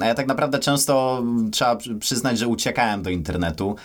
A 0.01 0.07
ja 0.07 0.15
tak 0.15 0.27
naprawdę 0.27 0.59
często 0.59 1.23
trzeba 1.53 1.77
przy- 1.77 1.95
przyznać, 1.95 2.39
że 2.39 2.49
uciekałem 2.49 3.03
do 3.03 3.11
internetu. 3.11 3.77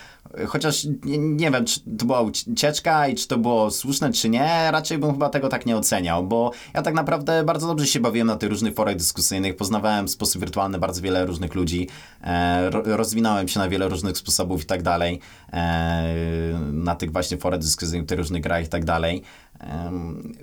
Chociaż 0.48 0.88
nie, 1.06 1.18
nie 1.18 1.52
wiem, 1.52 1.66
czy 1.66 1.80
to 1.98 2.06
była 2.06 2.22
ucieczka 2.22 3.08
i 3.08 3.16
czy 3.16 3.28
to 3.28 3.38
było 3.38 3.72
słuszne, 3.72 4.14
czy 4.14 4.30
nie, 4.30 4.72
raczej 4.72 4.98
bym 4.98 5.12
chyba 5.12 5.30
tego 5.30 5.50
tak 5.50 5.66
nie 5.66 5.78
oceniał, 5.78 6.24
bo 6.24 6.52
ja 6.74 6.82
tak 6.82 6.94
naprawdę 6.94 7.44
bardzo 7.44 7.68
dobrze 7.68 7.88
się 7.88 8.00
bawiłem 8.00 8.28
na 8.28 8.36
tych 8.36 8.50
różnych 8.50 8.76
forach 8.76 8.96
dyskusyjnych, 8.96 9.56
poznawałem 9.56 10.08
w 10.08 10.12
sposób 10.12 10.42
wirtualny 10.42 10.80
bardzo 10.80 11.02
wiele 11.02 11.26
różnych 11.26 11.56
ludzi, 11.56 11.88
e, 12.24 12.70
ro, 12.70 12.82
rozwinąłem 12.86 13.48
się 13.48 13.60
na 13.60 13.70
wiele 13.70 13.88
różnych 13.90 14.18
sposobów 14.18 14.64
i 14.64 14.66
tak 14.66 14.84
dalej, 14.84 15.20
e, 15.54 16.60
na 16.72 16.96
tych 16.96 17.12
właśnie 17.12 17.38
forach 17.38 17.60
dyskusyjnych, 17.60 18.08
tych 18.08 18.18
różnych 18.18 18.42
grach 18.42 18.66
i 18.66 18.68
tak 18.68 18.86
dalej. 18.86 19.24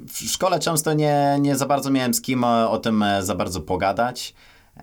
W 0.08 0.18
szkole 0.18 0.58
często 0.58 0.92
nie, 0.92 1.38
nie 1.40 1.56
za 1.56 1.66
bardzo 1.66 1.90
miałem 1.90 2.14
z 2.14 2.20
kim 2.20 2.44
o, 2.44 2.70
o 2.70 2.78
tym 2.78 3.02
e, 3.02 3.22
za 3.22 3.34
bardzo 3.34 3.60
pogadać. 3.60 4.34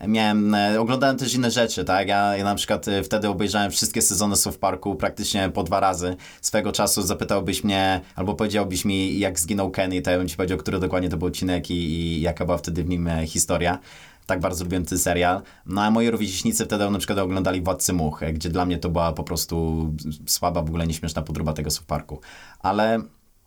Miałem, 0.07 0.55
e, 0.55 0.79
oglądałem 0.79 1.17
też 1.17 1.33
inne 1.33 1.51
rzeczy, 1.51 1.85
tak? 1.85 2.07
Ja, 2.07 2.37
ja 2.37 2.43
na 2.43 2.55
przykład 2.55 2.87
e, 2.87 3.03
wtedy 3.03 3.29
obejrzałem 3.29 3.71
wszystkie 3.71 4.01
sezony 4.01 4.35
South 4.35 4.57
Parku 4.57 4.95
praktycznie 4.95 5.49
po 5.49 5.63
dwa 5.63 5.79
razy. 5.79 6.15
Swego 6.41 6.71
czasu 6.71 7.01
zapytałbyś 7.01 7.63
mnie, 7.63 8.01
albo 8.15 8.33
powiedziałbyś 8.33 8.85
mi, 8.85 9.19
jak 9.19 9.39
zginął 9.39 9.71
Kenny, 9.71 10.01
to 10.01 10.11
ja 10.11 10.17
bym 10.17 10.27
ci 10.27 10.37
powiedział, 10.37 10.57
który 10.57 10.79
dokładnie 10.79 11.09
to 11.09 11.17
był 11.17 11.27
odcinek 11.27 11.71
i, 11.71 11.73
i 11.73 12.21
jaka 12.21 12.45
była 12.45 12.57
wtedy 12.57 12.83
w 12.83 12.89
nim 12.89 13.07
e, 13.07 13.27
historia. 13.27 13.79
Tak 14.25 14.39
bardzo 14.39 14.63
lubiłem 14.63 14.85
ten 14.85 14.97
serial. 14.97 15.41
No 15.65 15.81
a 15.81 15.91
moi 15.91 16.09
rówieśnicy 16.09 16.65
wtedy 16.65 16.89
na 16.89 16.97
przykład 16.97 17.19
oglądali 17.19 17.61
Władcy 17.61 17.93
Much, 17.93 18.23
e, 18.23 18.33
gdzie 18.33 18.49
dla 18.49 18.65
mnie 18.65 18.77
to 18.77 18.89
była 18.89 19.13
po 19.13 19.23
prostu 19.23 19.87
słaba, 20.25 20.61
w 20.61 20.67
ogóle 20.67 20.87
nieśmieszna 20.87 21.21
podróba 21.21 21.53
tego 21.53 21.71
South 21.71 21.87
Parku. 21.87 22.19
Ale 22.59 23.01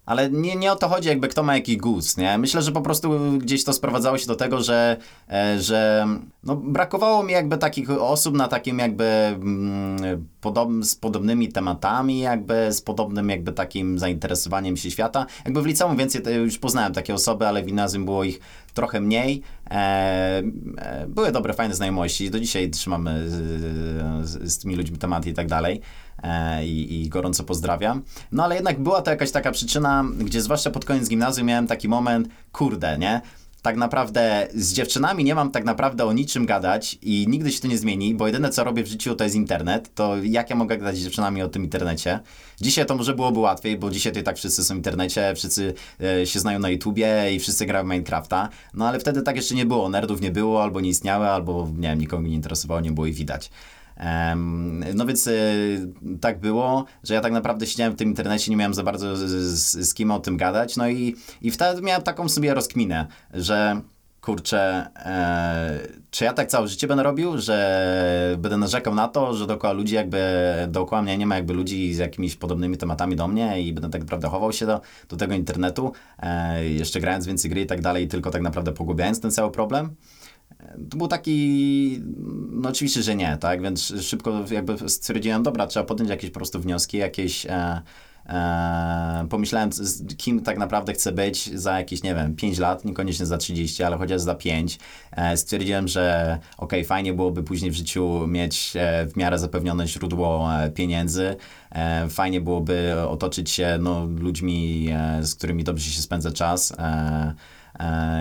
ale 0.07 0.31
nie, 0.31 0.57
nie 0.57 0.73
o 0.73 0.77
to 0.77 0.89
chodzi, 0.89 1.09
jakby 1.09 1.29
kto 1.29 1.43
ma 1.43 1.57
jaki 1.57 1.77
gust, 1.77 2.19
nie? 2.19 2.39
Myślę, 2.39 2.63
że 2.63 2.73
po 2.73 2.81
prostu 2.81 3.39
gdzieś 3.39 3.65
to 3.65 3.73
sprowadzało 3.73 4.19
się 4.19 4.27
do 4.27 4.37
tego, 4.37 4.63
że, 4.63 4.97
e, 5.29 5.61
że 5.61 6.07
no, 6.45 6.57
brakowało 6.57 7.23
mi 7.23 7.33
jakby 7.33 7.59
takich 7.59 7.91
osób 7.91 8.35
na 8.35 8.49
takim 8.49 8.79
jakby 8.79 9.05
mm, 9.05 10.27
podob, 10.41 10.69
z 10.83 10.97
podobnymi 10.97 11.49
tematami, 11.49 12.21
jakby 12.21 12.73
z 12.73 12.83
podobnym 12.83 13.29
jakby 13.29 13.53
takim 13.53 13.99
zainteresowaniem 13.99 14.77
się 14.77 14.91
świata. 14.91 15.27
Jakby 15.45 15.63
w 15.63 15.67
liceum 15.67 15.97
więcej 15.97 16.23
już 16.37 16.59
poznałem 16.59 16.93
takie 16.93 17.15
osoby, 17.15 17.47
ale 17.47 17.63
w 17.63 17.67
gimnazjum 17.67 18.05
było 18.05 18.25
ich 18.25 18.41
trochę 18.75 19.01
mniej. 19.01 19.43
E, 19.71 19.75
e, 20.79 21.07
były 21.09 21.33
dobre, 21.33 21.55
fajne 21.55 21.75
znajomości. 21.75 22.31
Do 22.31 22.41
dzisiaj 22.41 22.71
trzymamy 22.71 23.31
z, 23.31 23.35
z, 24.29 24.53
z 24.53 24.59
tymi 24.59 24.77
ludźmi 24.77 24.99
tematy 24.99 25.31
i 25.31 25.35
tak 25.35 25.47
dalej. 25.47 25.81
E, 26.23 26.67
i, 26.67 27.03
i 27.03 27.09
gorąco 27.09 27.45
pozdrawiam. 27.45 28.03
No 28.33 28.45
ale 28.45 28.55
jednak 28.55 28.83
była 28.83 29.03
to 29.03 29.11
jakaś 29.11 29.31
taka 29.31 29.53
przyczyna, 29.53 30.05
gdzie 30.19 30.43
zwłaszcza 30.43 30.71
pod 30.71 30.85
koniec 30.85 31.09
gimnazjum 31.09 31.47
miałem 31.47 31.67
taki 31.67 31.89
moment, 31.89 32.29
kurde, 32.53 32.99
nie? 32.99 33.21
Tak 33.63 33.77
naprawdę 33.77 34.49
z 34.55 34.73
dziewczynami 34.73 35.25
nie 35.25 35.35
mam 35.35 35.51
tak 35.51 35.65
naprawdę 35.65 36.05
o 36.05 36.13
niczym 36.13 36.47
gadać 36.47 36.99
i 37.03 37.27
nigdy 37.29 37.53
się 37.53 37.61
to 37.61 37.69
nie 37.69 37.79
zmieni, 37.79 38.15
bo 38.15 38.27
jedyne 38.27 38.51
co 38.51 38.65
robię 38.65 38.83
w 38.83 38.87
życiu 38.87 39.15
to 39.15 39.25
jest 39.25 39.37
internet. 39.37 39.95
To 39.95 40.17
jak 40.23 40.51
ja 40.51 40.57
mogę 40.57 40.79
gadać 40.79 40.97
z 40.97 41.03
dziewczynami 41.03 41.43
o 41.43 41.49
tym 41.49 41.65
internecie? 41.65 42.21
Dzisiaj 42.61 42.87
to 42.87 42.95
może 42.95 43.15
byłoby 43.15 43.39
łatwiej, 43.39 43.79
bo 43.79 43.91
dzisiaj 43.91 44.13
to 44.13 44.19
i 44.19 44.23
tak 44.23 44.37
wszyscy 44.37 44.65
są 44.65 44.75
w 44.75 44.77
internecie, 44.77 45.33
wszyscy 45.37 45.75
e, 46.01 46.27
się 46.27 46.41
znają 46.41 46.59
na 46.59 46.69
YouTubie 46.69 47.35
i 47.35 47.41
wszyscy 47.41 47.67
grają 47.67 47.85
w 47.85 47.89
Minecrafta. 47.89 48.49
No 48.75 48.89
ale 48.89 49.01
wtedy 49.01 49.23
tak 49.23 49.37
jeszcze 49.37 49.55
nie 49.55 49.67
było, 49.67 49.89
nerdów 49.89 50.21
nie 50.21 50.31
było, 50.31 50.63
albo 50.63 50.81
nie 50.81 50.89
istniały, 50.89 51.29
albo 51.29 51.69
nie 51.77 51.89
wiem, 51.89 51.99
nikogo 51.99 52.23
nie 52.23 52.35
interesowało, 52.35 52.81
nie 52.81 52.93
było 52.93 53.07
ich 53.07 53.15
widać. 53.15 53.51
No 54.95 55.07
więc 55.07 55.27
y, 55.27 55.93
tak 56.21 56.41
było, 56.41 56.85
że 57.05 57.15
ja 57.15 57.21
tak 57.21 57.33
naprawdę 57.33 57.67
siedziałem 57.67 57.93
w 57.93 57.97
tym 57.97 58.09
internecie, 58.09 58.51
nie 58.51 58.57
miałem 58.57 58.75
za 58.75 58.83
bardzo 58.83 59.17
z, 59.17 59.21
z, 59.21 59.89
z 59.89 59.95
kim 59.95 60.11
o 60.11 60.21
tym 60.21 60.37
gadać, 60.37 60.77
no 60.77 60.89
i, 60.89 61.17
i 61.43 61.51
wtedy 61.51 61.83
miałem 61.83 62.03
taką 62.03 62.29
sobie 62.29 62.55
rozkminę, 62.55 63.07
że 63.35 63.81
kurczę, 64.21 64.91
e, 64.97 65.79
czy 66.11 66.25
ja 66.25 66.33
tak 66.33 66.49
całe 66.49 66.69
życie 66.69 66.87
będę 66.87 67.03
robił, 67.03 67.39
że 67.39 68.37
będę 68.39 68.57
narzekał 68.57 68.95
na 68.95 69.09
to, 69.09 69.35
że 69.35 69.47
dookoła 69.47 69.73
ludzi 69.73 69.95
jakby, 69.95 70.19
dookoła 70.69 71.03
mnie 71.03 71.19
nie 71.19 71.27
ma 71.27 71.37
jakby 71.37 71.53
ludzi 71.53 71.95
z 71.95 71.99
jakimiś 71.99 72.37
podobnymi 72.37 72.77
tematami 72.77 73.17
do 73.17 73.29
mnie 73.29 73.63
i 73.63 73.73
będę 73.73 73.91
tak 73.91 74.01
naprawdę 74.01 74.29
chował 74.29 74.53
się 74.53 74.67
do, 74.67 74.81
do 75.09 75.17
tego 75.17 75.35
internetu, 75.35 75.93
e, 76.19 76.65
jeszcze 76.69 77.01
grając 77.01 77.27
więcej 77.27 77.51
gry 77.51 77.61
i 77.61 77.67
tak 77.67 77.81
dalej, 77.81 78.09
tylko 78.09 78.31
tak 78.31 78.43
naprawdę 78.43 78.73
pogłębiając 78.73 79.21
ten 79.21 79.31
cały 79.31 79.51
problem. 79.51 79.95
To 80.91 80.97
był 80.97 81.09
taki, 81.09 82.01
no 82.51 82.69
oczywiście, 82.69 83.03
że 83.03 83.17
nie, 83.17 83.37
tak, 83.41 83.63
więc 83.63 83.93
szybko 84.01 84.45
jakby 84.51 84.89
stwierdziłem, 84.89 85.43
dobra, 85.43 85.67
trzeba 85.67 85.87
podjąć 85.87 86.11
jakieś 86.11 86.31
po 86.31 86.39
prostu 86.39 86.61
wnioski, 86.61 86.97
jakieś, 86.97 87.47
e, 87.47 87.83
e, 88.27 89.27
pomyślałem, 89.31 89.73
z 89.73 90.17
kim 90.17 90.41
tak 90.41 90.59
naprawdę 90.59 90.93
chcę 90.93 91.13
być 91.13 91.59
za 91.61 91.79
jakieś, 91.79 92.03
nie 92.03 92.15
wiem, 92.15 92.37
5 92.37 92.59
lat, 92.59 92.85
niekoniecznie 92.85 93.27
za 93.27 93.39
30, 93.39 93.83
ale 93.83 93.97
chociaż 93.97 94.21
za 94.21 94.35
5. 94.35 94.79
E, 95.13 95.37
stwierdziłem, 95.37 95.89
że 95.89 96.39
okej, 96.59 96.85
fajnie 96.85 97.15
byłoby 97.15 97.43
później 97.43 97.71
w 97.71 97.75
życiu 97.75 98.27
mieć 98.27 98.73
e, 98.77 99.07
w 99.07 99.17
miarę 99.17 99.39
zapewnione 99.39 99.89
źródło 99.89 100.55
e, 100.55 100.71
pieniędzy, 100.71 101.37
e, 101.71 102.09
fajnie 102.09 102.41
byłoby 102.41 102.95
otoczyć 103.09 103.51
się, 103.51 103.79
no, 103.81 104.07
ludźmi, 104.07 104.89
z 105.21 105.35
którymi 105.35 105.65
dobrze 105.65 105.91
się 105.91 106.03
spędza 106.03 106.33
czas, 106.33 106.73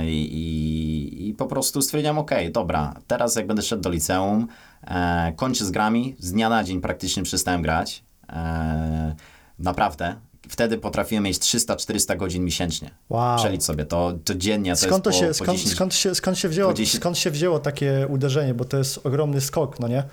i, 0.04 1.28
I 1.30 1.34
po 1.34 1.46
prostu 1.46 1.82
stwierdziłem, 1.82 2.18
okej, 2.18 2.52
dobra, 2.52 2.94
teraz 3.08 3.36
jak 3.36 3.48
będę 3.48 3.62
szedł 3.62 3.82
do 3.82 3.90
liceum, 3.90 4.48
e, 4.88 5.34
kończę 5.36 5.66
z 5.66 5.72
grami, 5.72 6.16
z 6.20 6.32
dnia 6.32 6.50
na 6.50 6.64
dzień 6.64 6.82
praktycznie 6.82 7.24
przestałem 7.24 7.62
grać. 7.62 8.04
E, 8.30 9.16
naprawdę. 9.60 10.16
Wtedy 10.50 10.78
potrafiłem 10.78 11.24
mieć 11.24 11.38
300-400 11.38 12.18
godzin 12.18 12.44
miesięcznie. 12.44 12.92
Wow. 13.10 13.38
Przelicz 13.38 13.64
sobie, 13.64 13.86
to, 13.86 14.14
to 14.24 14.36
dziennie 14.36 14.72
to 14.72 14.78
Skąd 14.78 15.04
to 15.04 15.10
jest 15.10 15.20
się, 15.20 15.28
po 15.28 15.34
skąd, 15.34 15.58
10 15.58 15.74
skąd, 15.76 15.94
się, 15.94 16.16
skąd, 16.16 16.38
się 16.38 16.50
wzięło, 16.50 16.72
po 16.72 16.78
10 16.78 17.02
skąd 17.02 17.18
się 17.18 17.32
wzięło 17.32 17.60
takie 17.60 18.08
uderzenie, 18.10 18.54
bo 18.54 18.66
to 18.66 18.78
jest 18.78 19.06
ogromny 19.06 19.42
skok, 19.42 19.80
no 19.80 19.88
nie? 19.88 20.04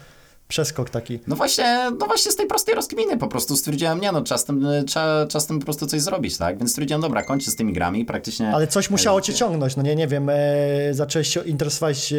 Przeskok 0.48 0.90
taki. 0.90 1.20
No 1.26 1.36
właśnie, 1.36 1.90
no 1.98 2.06
właśnie 2.06 2.32
z 2.32 2.36
tej 2.36 2.46
prostej 2.46 2.74
rozkminy 2.74 3.18
po 3.18 3.28
prostu 3.28 3.56
stwierdziłem, 3.56 4.00
nie 4.00 4.12
no, 4.12 4.22
czas 4.22 4.44
tym, 4.44 4.66
czas, 4.88 5.28
czas 5.28 5.46
tym 5.46 5.58
po 5.58 5.64
prostu 5.64 5.86
coś 5.86 6.00
zrobić, 6.00 6.38
tak? 6.38 6.58
Więc 6.58 6.70
stwierdziłem, 6.70 7.00
dobra, 7.00 7.22
kończę 7.22 7.50
z 7.50 7.56
tymi 7.56 7.72
grami 7.72 8.00
i 8.00 8.04
praktycznie... 8.04 8.54
Ale 8.54 8.66
coś 8.66 8.90
musiało 8.90 9.20
cię 9.20 9.34
ciągnąć, 9.34 9.76
no 9.76 9.82
nie, 9.82 9.96
nie 9.96 10.08
wiem, 10.08 10.28
e, 10.28 10.36
zacząłeś 10.90 11.28
się 11.28 11.40
interesować 11.40 12.12
e, 12.12 12.16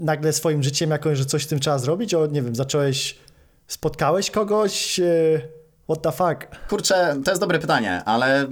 nagle 0.00 0.32
swoim 0.32 0.62
życiem 0.62 0.90
jakoś, 0.90 1.18
że 1.18 1.24
coś 1.24 1.44
z 1.44 1.46
tym 1.46 1.60
trzeba 1.60 1.78
zrobić, 1.78 2.14
o 2.14 2.26
nie 2.26 2.42
wiem, 2.42 2.54
zacząłeś, 2.54 3.18
spotkałeś 3.66 4.30
kogoś, 4.30 5.00
e, 5.00 5.40
what 5.84 6.02
the 6.02 6.12
fuck? 6.12 6.68
Kurczę, 6.68 7.16
to 7.24 7.30
jest 7.30 7.40
dobre 7.40 7.58
pytanie, 7.58 8.02
ale 8.04 8.46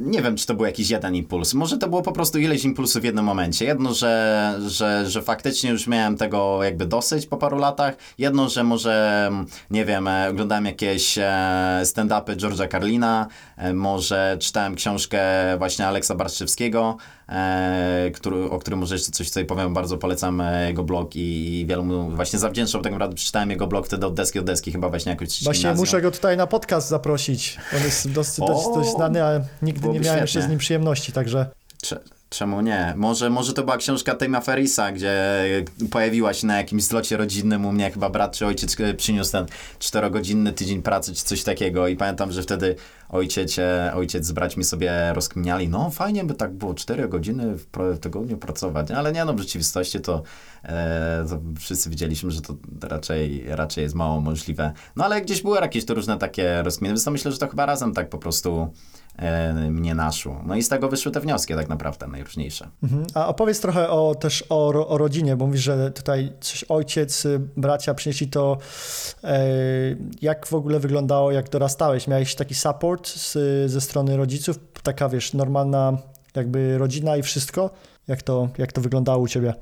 nie 0.00 0.22
wiem, 0.22 0.36
czy 0.36 0.46
to 0.46 0.54
był 0.54 0.66
jakiś 0.66 0.90
jeden 0.90 1.14
impuls. 1.14 1.54
Może 1.54 1.78
to 1.78 1.88
było 1.88 2.02
po 2.02 2.12
prostu 2.12 2.38
ileś 2.38 2.64
impulsów 2.64 3.02
w 3.02 3.04
jednym 3.04 3.24
momencie. 3.24 3.64
Jedno, 3.64 3.94
że, 3.94 4.54
że, 4.66 5.10
że 5.10 5.22
faktycznie 5.22 5.70
już 5.70 5.86
miałem 5.86 6.16
tego 6.16 6.64
jakby 6.64 6.86
dosyć 6.86 7.26
po 7.26 7.36
paru 7.36 7.58
latach. 7.58 7.96
Jedno, 8.18 8.48
że 8.48 8.64
może, 8.64 9.30
nie 9.70 9.84
wiem, 9.84 10.08
e, 10.08 10.28
oglądałem 10.30 10.66
jakieś 10.66 11.18
e, 11.18 11.22
stand-upy 11.84 12.36
George'a 12.36 12.68
Carlina, 12.68 13.26
e, 13.56 13.72
może 13.74 14.36
czytałem 14.40 14.74
książkę 14.74 15.20
właśnie 15.58 15.86
Aleksa 15.86 16.14
Barszczewskiego, 16.14 16.96
który, 18.14 18.50
o 18.50 18.58
którym 18.58 18.78
może 18.80 18.94
jeszcze 18.94 19.12
coś 19.12 19.28
tutaj 19.28 19.44
powiem. 19.44 19.74
Bardzo 19.74 19.98
polecam 19.98 20.42
jego 20.66 20.84
blog 20.84 21.10
i 21.14 21.64
wielu 21.68 21.84
mu 21.84 22.10
właśnie 22.10 22.38
zawdzięczam 22.38 22.82
tak 22.82 22.92
naprawdę. 22.92 23.16
Przeczytałem 23.16 23.50
jego 23.50 23.66
blog 23.66 23.86
wtedy 23.86 24.06
od 24.06 24.14
deski 24.14 24.38
od 24.38 24.44
deski, 24.44 24.72
chyba 24.72 24.88
właśnie 24.88 25.10
jakoś 25.12 25.44
Właśnie 25.44 25.62
gimnazjum. 25.62 25.82
muszę 25.82 26.02
go 26.02 26.10
tutaj 26.10 26.36
na 26.36 26.46
podcast 26.46 26.88
zaprosić, 26.88 27.56
on 27.76 27.82
jest 27.82 28.12
dosyć, 28.12 28.38
dosyć, 28.46 28.74
dosyć 28.74 28.94
znany, 28.94 29.24
ale 29.24 29.44
nigdy 29.86 29.98
nie 29.98 30.04
miałem 30.04 30.20
jeszcze 30.20 30.38
z 30.38 30.42
świetnie. 30.42 30.50
nim 30.50 30.58
przyjemności, 30.58 31.12
także... 31.12 31.46
Cze- 31.82 32.00
Czemu 32.30 32.60
nie? 32.60 32.94
Może, 32.96 33.30
może 33.30 33.52
to 33.52 33.62
była 33.62 33.76
książka 33.76 34.14
Tima 34.14 34.40
Ferrisa, 34.40 34.92
gdzie 34.92 35.12
pojawiła 35.90 36.34
się 36.34 36.46
na 36.46 36.56
jakimś 36.56 36.82
zlocie 36.82 37.16
rodzinnym 37.16 37.66
u 37.66 37.72
mnie 37.72 37.90
chyba 37.90 38.10
brat 38.10 38.36
czy 38.36 38.46
ojciec 38.46 38.80
e, 38.80 38.94
przyniósł 38.94 39.32
ten 39.32 39.46
czterogodzinny 39.78 40.52
tydzień 40.52 40.82
pracy 40.82 41.14
czy 41.14 41.24
coś 41.24 41.42
takiego 41.42 41.88
i 41.88 41.96
pamiętam, 41.96 42.32
że 42.32 42.42
wtedy 42.42 42.76
ojciec, 43.08 43.58
e, 43.58 43.92
ojciec 43.94 44.26
z 44.26 44.32
braćmi 44.32 44.64
sobie 44.64 45.12
rozkminiali, 45.12 45.68
no 45.68 45.90
fajnie 45.90 46.24
by 46.24 46.34
tak 46.34 46.52
było 46.52 46.74
cztery 46.74 47.08
godziny 47.08 47.54
w, 47.56 47.98
tygodniu 48.00 48.36
pracować, 48.36 48.90
ale 48.90 49.12
nie 49.12 49.24
no, 49.24 49.34
w 49.34 49.38
rzeczywistości 49.38 50.00
to, 50.00 50.22
e, 50.62 51.24
to 51.28 51.40
wszyscy 51.58 51.90
widzieliśmy, 51.90 52.30
że 52.30 52.40
to 52.40 52.56
raczej, 52.82 53.44
raczej 53.48 53.82
jest 53.82 53.94
mało 53.94 54.20
możliwe. 54.20 54.72
No 54.96 55.04
ale 55.04 55.20
gdzieś 55.22 55.42
były 55.42 55.58
jakieś 55.60 55.84
to 55.84 55.94
różne 55.94 56.18
takie 56.18 56.62
rozkminy, 56.62 56.94
więc 56.94 57.04
to 57.04 57.10
myślę, 57.10 57.32
że 57.32 57.38
to 57.38 57.48
chyba 57.48 57.66
razem 57.66 57.94
tak 57.94 58.08
po 58.08 58.18
prostu 58.18 58.50
e, 58.60 59.07
mnie 59.70 59.94
naszło. 59.94 60.42
No 60.46 60.56
i 60.56 60.62
z 60.62 60.68
tego 60.68 60.88
wyszły 60.88 61.12
te 61.12 61.20
wnioski 61.20 61.54
tak 61.54 61.68
naprawdę 61.68 62.06
najróżniejsze. 62.06 62.68
Mhm. 62.82 63.06
A 63.14 63.28
opowiedz 63.28 63.60
trochę 63.60 63.90
o, 63.90 64.14
też 64.14 64.44
o, 64.48 64.88
o 64.88 64.98
rodzinie, 64.98 65.36
bo 65.36 65.46
mówisz, 65.46 65.62
że 65.62 65.90
tutaj 65.90 66.32
coś 66.40 66.64
ojciec, 66.64 67.26
bracia 67.56 67.94
przynieśli 67.94 68.28
to. 68.28 68.58
E, 69.24 69.46
jak 70.22 70.46
w 70.46 70.54
ogóle 70.54 70.80
wyglądało, 70.80 71.32
jak 71.32 71.48
dorastałeś? 71.48 72.06
Miałeś 72.08 72.34
taki 72.34 72.54
support 72.54 73.08
z, 73.08 73.32
ze 73.70 73.80
strony 73.80 74.16
rodziców? 74.16 74.58
Taka, 74.82 75.08
wiesz, 75.08 75.32
normalna 75.32 75.98
jakby 76.34 76.78
rodzina 76.78 77.16
i 77.16 77.22
wszystko? 77.22 77.70
Jak 78.08 78.22
to, 78.22 78.48
jak 78.58 78.72
to 78.72 78.80
wyglądało 78.80 79.22
u 79.22 79.28
ciebie? 79.28 79.54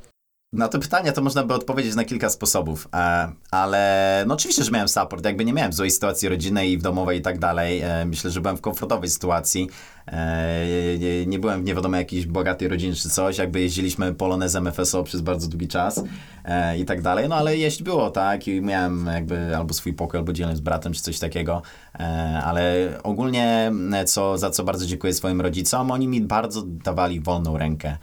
Na 0.57 0.69
to 0.69 0.79
pytanie 0.79 1.13
to 1.13 1.23
można 1.23 1.45
by 1.45 1.55
odpowiedzieć 1.55 1.95
na 1.95 2.05
kilka 2.05 2.31
sposobów, 2.31 2.89
e, 2.95 3.33
ale 3.51 4.25
no 4.27 4.35
oczywiście, 4.35 4.65
że 4.65 4.71
miałem 4.71 4.89
support, 4.89 5.25
jakby 5.25 5.45
nie 5.45 5.53
miałem 5.53 5.73
złej 5.73 5.91
sytuacji 5.91 6.29
rodzinnej 6.29 6.73
i 6.73 6.79
w 6.79 6.83
domowej 6.83 7.19
i 7.19 7.23
tak 7.23 7.39
dalej. 7.39 7.81
E, 7.81 8.05
myślę, 8.05 8.31
że 8.31 8.41
byłem 8.41 8.57
w 8.57 8.61
komfortowej 8.61 9.11
sytuacji. 9.11 9.69
E, 10.07 10.67
nie, 10.99 11.27
nie 11.27 11.39
byłem 11.39 11.63
w 11.63 11.65
nie 11.65 11.75
wiadomo 11.75 11.97
jakiejś 11.97 12.27
bogatej 12.27 12.69
rodzinie 12.69 12.95
czy 12.95 13.11
coś, 13.11 13.39
jakby 13.39 13.61
jeździliśmy 13.61 14.15
polonezem 14.15 14.73
FSO 14.73 15.03
przez 15.03 15.21
bardzo 15.21 15.49
długi 15.49 15.69
czas 15.69 16.03
e, 16.45 16.79
i 16.79 16.85
tak 16.85 17.03
dalej, 17.03 17.29
no 17.29 17.35
ale 17.35 17.57
jeść 17.57 17.83
było, 17.83 18.11
tak, 18.11 18.49
i 18.49 18.61
miałem 18.61 19.07
jakby 19.07 19.57
albo 19.57 19.75
swój 19.75 19.93
pokój, 19.93 20.19
albo 20.19 20.33
dzielny 20.33 20.57
z 20.57 20.61
bratem 20.61 20.93
czy 20.93 21.03
coś 21.03 21.19
takiego, 21.19 21.63
e, 22.01 22.03
ale 22.45 22.93
ogólnie 23.03 23.73
co, 24.07 24.39
za 24.39 24.51
co 24.51 24.65
bardzo 24.65 24.87
dziękuję 24.87 25.13
swoim 25.13 25.41
rodzicom, 25.41 25.91
oni 25.91 26.09
mi 26.09 26.21
bardzo 26.21 26.63
dawali 26.63 27.21
wolną 27.21 27.59
rękę, 27.59 27.97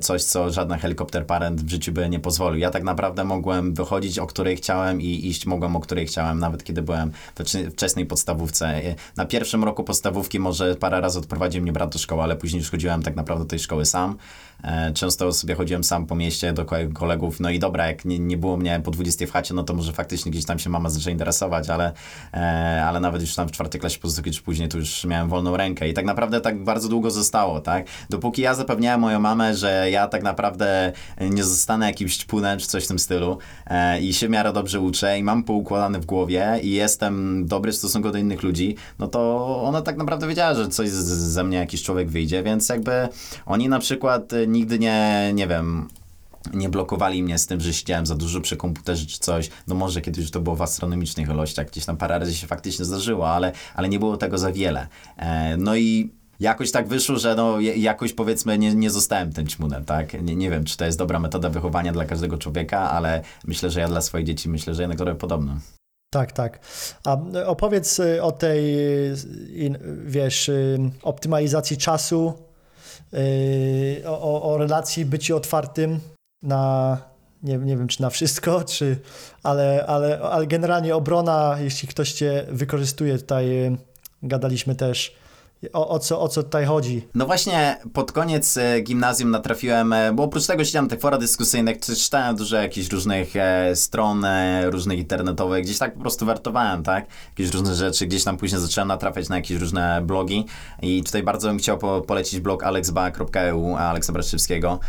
coś 0.00 0.24
co 0.24 0.50
żaden 0.50 0.78
helikopter 0.78 1.26
parent 1.26 1.60
w 1.60 1.70
życiu 1.70 1.92
by 1.92 2.08
nie 2.08 2.20
pozwolił. 2.20 2.60
Ja 2.60 2.70
tak 2.70 2.82
naprawdę 2.82 3.24
mogłem 3.24 3.74
wychodzić 3.74 4.18
o 4.18 4.26
której 4.26 4.56
chciałem 4.56 5.00
i 5.00 5.26
iść 5.26 5.46
mogłem 5.46 5.76
o 5.76 5.80
której 5.80 6.06
chciałem, 6.06 6.38
nawet 6.38 6.64
kiedy 6.64 6.82
byłem 6.82 7.10
we 7.36 7.44
wcze- 7.44 7.70
wczesnej 7.70 8.06
podstawówce. 8.06 8.80
Na 9.16 9.26
pierwszym 9.26 9.64
roku 9.64 9.84
podstawówki 9.84 10.38
może 10.38 10.74
parę 10.74 11.00
razy 11.00 11.18
odprowadził 11.40 11.62
mnie 11.62 11.72
brat 11.72 11.92
do 11.92 11.98
szkoły, 11.98 12.22
ale 12.22 12.36
później 12.36 12.60
już 12.60 12.70
chodziłem 12.70 13.02
tak 13.02 13.16
naprawdę 13.16 13.44
do 13.44 13.50
tej 13.50 13.58
szkoły 13.58 13.86
sam. 13.86 14.16
E, 14.64 14.92
Często 14.92 15.32
sobie 15.32 15.54
chodziłem 15.54 15.84
sam 15.84 16.06
po 16.06 16.14
mieście 16.14 16.52
do 16.52 16.64
ko- 16.64 16.76
kolegów, 16.94 17.40
no 17.40 17.50
i 17.50 17.58
dobra, 17.58 17.86
jak 17.86 18.04
nie, 18.04 18.18
nie 18.18 18.36
było 18.36 18.56
mnie 18.56 18.80
po 18.84 18.90
20 18.90 19.26
w 19.26 19.30
chacie, 19.30 19.54
no 19.54 19.62
to 19.62 19.74
może 19.74 19.92
faktycznie 19.92 20.32
gdzieś 20.32 20.44
tam 20.44 20.58
się 20.58 20.70
mama 20.70 20.90
zaczęła 20.90 21.12
interesować, 21.12 21.70
ale, 21.70 21.92
e, 22.34 22.84
ale 22.86 23.00
nawet 23.00 23.20
już 23.20 23.34
tam 23.34 23.48
w 23.48 23.52
czwartej 23.52 23.80
klasie 23.80 23.98
podstawówki 23.98 24.36
czy 24.36 24.42
później 24.42 24.68
to 24.68 24.78
już 24.78 25.04
miałem 25.04 25.28
wolną 25.28 25.56
rękę 25.56 25.88
i 25.88 25.94
tak 25.94 26.04
naprawdę 26.04 26.40
tak 26.40 26.64
bardzo 26.64 26.88
długo 26.88 27.10
zostało, 27.10 27.60
tak? 27.60 27.86
Dopóki 28.10 28.42
ja 28.42 28.54
zapewniałem 28.54 29.00
moją 29.00 29.20
mamę, 29.20 29.54
że 29.54 29.90
ja 29.90 30.08
tak 30.08 30.22
naprawdę 30.22 30.92
nie 31.20 31.44
zostanę 31.44 31.86
jakimś 31.86 32.16
ćpunem 32.16 32.58
czy 32.58 32.66
coś 32.66 32.84
w 32.84 32.88
tym 32.88 32.98
stylu 32.98 33.38
e, 33.66 34.00
i 34.00 34.14
się 34.14 34.26
w 34.26 34.30
miarę 34.30 34.52
dobrze 34.52 34.80
uczę 34.80 35.18
i 35.18 35.22
mam 35.22 35.44
poukładane 35.44 36.00
w 36.00 36.06
głowie 36.06 36.60
i 36.62 36.70
jestem 36.70 37.46
dobry 37.46 37.72
w 37.72 37.76
stosunku 37.76 38.10
do 38.10 38.18
innych 38.18 38.42
ludzi, 38.42 38.76
no 38.98 39.06
to 39.08 39.46
ona 39.62 39.82
tak 39.82 39.96
naprawdę 39.96 40.28
wiedziała, 40.28 40.54
że 40.54 40.68
coś 40.68 40.88
ze 40.90 41.44
mnie 41.44 41.58
jakiś 41.58 41.82
człowiek 41.82 42.08
wyjdzie, 42.10 42.42
więc 42.42 42.68
jakby 42.68 43.08
oni 43.46 43.68
na 43.68 43.78
przykład 43.78 44.32
nigdy 44.50 44.78
nie, 44.78 45.30
nie 45.34 45.46
wiem, 45.46 45.88
nie 46.54 46.68
blokowali 46.68 47.22
mnie 47.22 47.38
z 47.38 47.46
tym, 47.46 47.60
że 47.60 47.74
siedziałem 47.74 48.06
za 48.06 48.14
dużo 48.14 48.40
przy 48.40 48.56
komputerze 48.56 49.06
czy 49.06 49.18
coś. 49.18 49.50
No 49.66 49.74
może 49.74 50.00
kiedyś 50.00 50.30
to 50.30 50.40
było 50.40 50.56
w 50.56 50.62
astronomicznych 50.62 51.28
ilościach, 51.28 51.66
gdzieś 51.70 51.84
tam 51.84 51.96
parę 51.96 52.18
razy 52.18 52.34
się 52.34 52.46
faktycznie 52.46 52.84
zdarzyło, 52.84 53.30
ale, 53.30 53.52
ale 53.74 53.88
nie 53.88 53.98
było 53.98 54.16
tego 54.16 54.38
za 54.38 54.52
wiele. 54.52 54.86
E, 55.16 55.56
no 55.56 55.76
i 55.76 56.10
jakoś 56.40 56.70
tak 56.70 56.88
wyszło, 56.88 57.16
że 57.16 57.34
no 57.34 57.60
jakoś 57.60 58.12
powiedzmy 58.12 58.58
nie, 58.58 58.74
nie 58.74 58.90
zostałem 58.90 59.32
tym 59.32 59.46
ćmunem, 59.46 59.84
tak? 59.84 60.22
Nie, 60.22 60.36
nie 60.36 60.50
wiem, 60.50 60.64
czy 60.64 60.76
to 60.76 60.84
jest 60.84 60.98
dobra 60.98 61.18
metoda 61.18 61.50
wychowania 61.50 61.92
dla 61.92 62.04
każdego 62.04 62.38
człowieka, 62.38 62.90
ale 62.90 63.22
myślę, 63.44 63.70
że 63.70 63.80
ja 63.80 63.88
dla 63.88 64.00
swoich 64.00 64.26
dzieci 64.26 64.48
myślę, 64.48 64.74
że 64.74 64.82
jednak 64.82 65.00
robię 65.00 65.14
podobno. 65.14 65.58
Tak, 66.12 66.32
tak. 66.32 66.58
A 67.04 67.16
opowiedz 67.46 67.98
y, 67.98 68.22
o 68.22 68.32
tej, 68.32 68.78
y, 69.10 69.16
wiesz, 70.04 70.48
y, 70.48 70.78
optymalizacji 71.02 71.76
czasu, 71.76 72.34
o, 74.06 74.20
o- 74.20 74.42
o 74.52 74.58
relacji 74.58 75.04
byciu 75.04 75.36
otwartym 75.36 76.00
na, 76.42 76.96
nie, 77.42 77.58
nie 77.58 77.76
wiem 77.76 77.88
czy 77.88 78.02
na 78.02 78.10
wszystko, 78.10 78.64
czy, 78.72 78.96
ale, 79.42 79.84
ale, 79.86 80.20
ale 80.20 80.46
generalnie 80.46 80.96
obrona, 80.96 81.56
jeśli 81.60 81.88
ktoś 81.88 82.12
cię 82.12 82.46
wykorzystuje, 82.50 83.18
tutaj 83.18 83.66
y, 83.66 83.76
gadaliśmy 84.22 84.74
też, 84.74 85.14
o, 85.72 85.88
o, 85.88 85.98
co, 85.98 86.20
o 86.20 86.28
co 86.28 86.42
tutaj 86.42 86.64
chodzi. 86.66 87.08
No 87.14 87.26
właśnie 87.26 87.76
pod 87.92 88.12
koniec 88.12 88.56
e, 88.56 88.80
gimnazjum 88.80 89.30
natrafiłem, 89.30 89.92
e, 89.92 90.12
bo 90.12 90.22
oprócz 90.22 90.46
tego 90.46 90.64
siedziałem 90.64 90.88
tych 90.88 91.00
forach 91.00 91.20
dyskusyjnych, 91.20 91.78
czy- 91.80 91.96
czytałem 91.96 92.36
dużo 92.36 92.56
jakichś 92.56 92.88
różnych 92.90 93.36
e, 93.36 93.76
stron, 93.76 94.26
różnych 94.64 94.98
internetowych, 94.98 95.64
gdzieś 95.64 95.78
tak 95.78 95.94
po 95.94 96.00
prostu 96.00 96.26
wartowałem, 96.26 96.82
tak? 96.82 97.06
Jakieś 97.28 97.54
różne 97.54 97.74
rzeczy, 97.74 98.06
gdzieś 98.06 98.24
tam 98.24 98.36
później 98.36 98.60
zacząłem 98.60 98.88
natrafiać 98.88 99.28
na 99.28 99.36
jakieś 99.36 99.60
różne 99.60 100.02
blogi 100.02 100.46
i 100.82 101.02
tutaj 101.02 101.22
bardzo 101.22 101.48
bym 101.48 101.58
chciał 101.58 101.78
po, 101.78 102.00
polecić 102.00 102.40
blog 102.40 102.64
alexba.eu, 102.64 103.76
Aleksa 103.76 104.12
Braszczewskiego. 104.12 104.80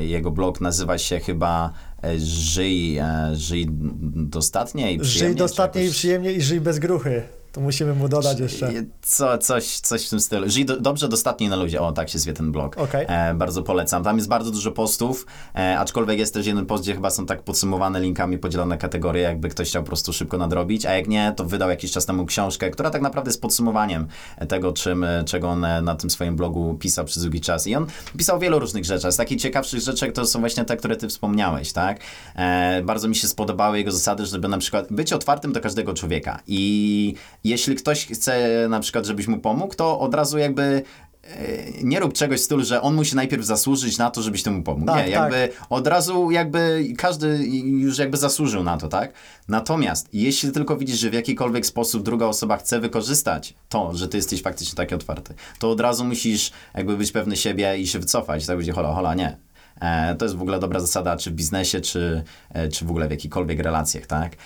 Jego 0.00 0.30
blog 0.30 0.60
nazywa 0.60 0.98
się 0.98 1.20
chyba 1.20 1.72
Żyj, 2.18 3.00
żyj 3.32 3.66
dostatnie 4.14 4.92
i 4.92 4.98
przyjemnie. 4.98 5.28
Żyj 5.28 5.36
dostatnie 5.36 5.84
i 5.86 5.90
przyjemnie 5.90 6.32
i 6.32 6.40
żyj 6.42 6.60
bez 6.60 6.78
gruchy. 6.78 7.22
To 7.52 7.60
musimy 7.60 7.94
mu 7.94 8.08
dodać 8.08 8.40
jeszcze. 8.40 8.72
Co, 9.02 9.38
coś, 9.38 9.80
coś 9.80 10.06
w 10.06 10.10
tym 10.10 10.20
stylu. 10.20 10.50
Żyj 10.50 10.64
do, 10.64 10.80
dobrze, 10.80 11.08
dostatnio 11.08 11.46
i 11.46 11.50
na 11.50 11.56
luzie. 11.56 11.80
O, 11.80 11.92
tak 11.92 12.08
się 12.08 12.18
zwie 12.18 12.32
ten 12.32 12.52
blog. 12.52 12.78
Okej. 12.78 13.06
E, 13.08 13.34
bardzo 13.34 13.62
polecam. 13.62 14.04
Tam 14.04 14.16
jest 14.16 14.28
bardzo 14.28 14.50
dużo 14.50 14.72
postów, 14.72 15.26
e, 15.54 15.78
aczkolwiek 15.78 16.18
jest 16.18 16.34
też 16.34 16.46
jeden 16.46 16.66
post, 16.66 16.84
gdzie 16.84 16.94
chyba 16.94 17.10
są 17.10 17.26
tak 17.26 17.42
podsumowane 17.42 18.00
linkami, 18.00 18.38
podzielone 18.38 18.78
kategorie, 18.78 19.22
jakby 19.22 19.48
ktoś 19.48 19.68
chciał 19.68 19.82
po 19.82 19.86
prostu 19.86 20.12
szybko 20.12 20.38
nadrobić, 20.38 20.86
a 20.86 20.94
jak 20.94 21.08
nie, 21.08 21.32
to 21.36 21.44
wydał 21.44 21.70
jakiś 21.70 21.92
czas 21.92 22.06
temu 22.06 22.26
książkę, 22.26 22.70
która 22.70 22.90
tak 22.90 23.02
naprawdę 23.02 23.28
jest 23.28 23.42
podsumowaniem 23.42 24.06
tego, 24.48 24.72
czym, 24.72 25.04
e, 25.04 25.24
czego 25.24 25.48
on 25.48 25.64
e, 25.64 25.82
na 25.82 25.94
tym 25.94 26.10
swoim 26.10 26.36
blogu 26.36 26.74
pisał 26.80 27.04
przez 27.04 27.22
długi 27.22 27.40
czas. 27.40 27.66
I 27.66 27.74
on 27.74 27.86
pisał 28.16 28.38
wielu 28.38 28.58
różnych 28.58 28.84
rzeczach. 28.84 29.12
Z 29.12 29.16
takich 29.16 29.40
ciekawszych 29.40 29.80
rzeczy 29.80 30.12
to 30.12 30.26
są 30.26 30.40
właśnie 30.40 30.64
te, 30.64 30.76
które 30.76 30.96
ty 30.96 31.08
wspomniałeś, 31.08 31.72
tak? 31.72 32.00
E, 32.36 32.82
bardzo 32.82 33.08
mi 33.08 33.16
się 33.16 33.28
spodobały 33.28 33.78
jego 33.78 33.92
zasady, 33.92 34.26
żeby 34.26 34.48
na 34.48 34.58
przykład 34.58 34.86
być 34.90 35.12
otwartym 35.12 35.52
do 35.52 35.60
każdego 35.60 35.94
człowieka. 35.94 36.40
I 36.46 37.14
jeśli 37.44 37.74
ktoś 37.74 38.06
chce 38.06 38.66
na 38.68 38.80
przykład, 38.80 39.06
żebyś 39.06 39.26
mu 39.26 39.38
pomógł, 39.38 39.74
to 39.74 40.00
od 40.00 40.14
razu 40.14 40.38
jakby 40.38 40.82
e, 41.24 41.82
nie 41.82 42.00
rób 42.00 42.12
czegoś 42.12 42.40
w 42.40 42.42
stylu, 42.42 42.64
że 42.64 42.82
on 42.82 42.94
musi 42.94 43.16
najpierw 43.16 43.44
zasłużyć 43.44 43.98
na 43.98 44.10
to, 44.10 44.22
żebyś 44.22 44.42
temu 44.42 44.62
pomógł. 44.62 44.86
Tak, 44.86 45.06
nie, 45.06 45.12
jakby 45.12 45.48
od 45.70 45.86
razu 45.86 46.30
jakby 46.30 46.84
każdy 46.98 47.46
już 47.64 47.98
jakby 47.98 48.16
zasłużył 48.16 48.62
na 48.62 48.76
to, 48.76 48.88
tak? 48.88 49.12
Natomiast 49.48 50.08
jeśli 50.12 50.52
tylko 50.52 50.76
widzisz, 50.76 50.98
że 50.98 51.10
w 51.10 51.14
jakikolwiek 51.14 51.66
sposób 51.66 52.02
druga 52.02 52.26
osoba 52.26 52.56
chce 52.56 52.80
wykorzystać 52.80 53.54
to, 53.68 53.96
że 53.96 54.08
ty 54.08 54.16
jesteś 54.16 54.42
faktycznie 54.42 54.76
taki 54.76 54.94
otwarty, 54.94 55.34
to 55.58 55.70
od 55.70 55.80
razu 55.80 56.04
musisz 56.04 56.52
jakby 56.74 56.96
być 56.96 57.12
pewny 57.12 57.36
siebie 57.36 57.78
i 57.78 57.86
się 57.86 57.98
wycofać. 57.98 58.46
Tak 58.46 58.56
będzie, 58.56 58.72
hola, 58.72 58.94
hola, 58.94 59.14
nie. 59.14 59.36
E, 59.80 60.14
to 60.14 60.24
jest 60.24 60.36
w 60.36 60.42
ogóle 60.42 60.58
dobra 60.58 60.80
zasada, 60.80 61.16
czy 61.16 61.30
w 61.30 61.34
biznesie, 61.34 61.80
czy, 61.80 62.24
e, 62.50 62.68
czy 62.68 62.84
w 62.84 62.90
ogóle 62.90 63.08
w 63.08 63.10
jakichkolwiek 63.10 63.58
relacjach, 63.58 64.06
tak? 64.06 64.36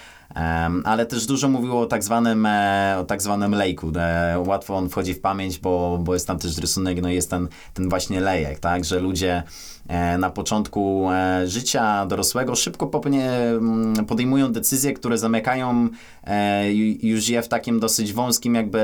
Ale 0.85 1.07
też 1.07 1.27
dużo 1.27 1.49
mówiło 1.49 1.81
o 1.81 1.87
tak 1.87 2.05
zwanym, 2.05 2.47
e, 2.47 2.97
o 2.99 3.05
tak 3.05 3.23
zwanym 3.23 3.53
lejku. 3.53 3.93
E, 3.97 4.39
łatwo 4.47 4.77
on 4.77 4.89
wchodzi 4.89 5.15
w 5.15 5.21
pamięć, 5.21 5.59
bo, 5.59 5.99
bo 6.03 6.15
jest 6.15 6.27
tam 6.27 6.39
też 6.39 6.59
rysunek, 6.59 7.03
no 7.03 7.09
jest 7.09 7.31
ten, 7.31 7.49
ten 7.75 7.89
właśnie 7.89 8.21
lejek, 8.21 8.59
tak? 8.59 8.85
Że 8.85 9.01
ludzie 9.01 9.43
e, 9.89 10.19
na 10.19 10.31
początku 10.31 11.09
życia 11.45 12.07
dorosłego 12.07 12.55
szybko 12.55 12.91
mm, 13.05 14.07
podejmują 14.07 14.53
decyzje, 14.53 14.93
które 14.93 15.19
zamykają 15.19 15.89
ju- 16.69 16.99
już 17.03 17.29
je 17.29 17.43
w 17.43 17.49
takim 17.49 17.81
dosyć 17.81 18.13
wąskim 18.13 18.55
jakby 18.55 18.83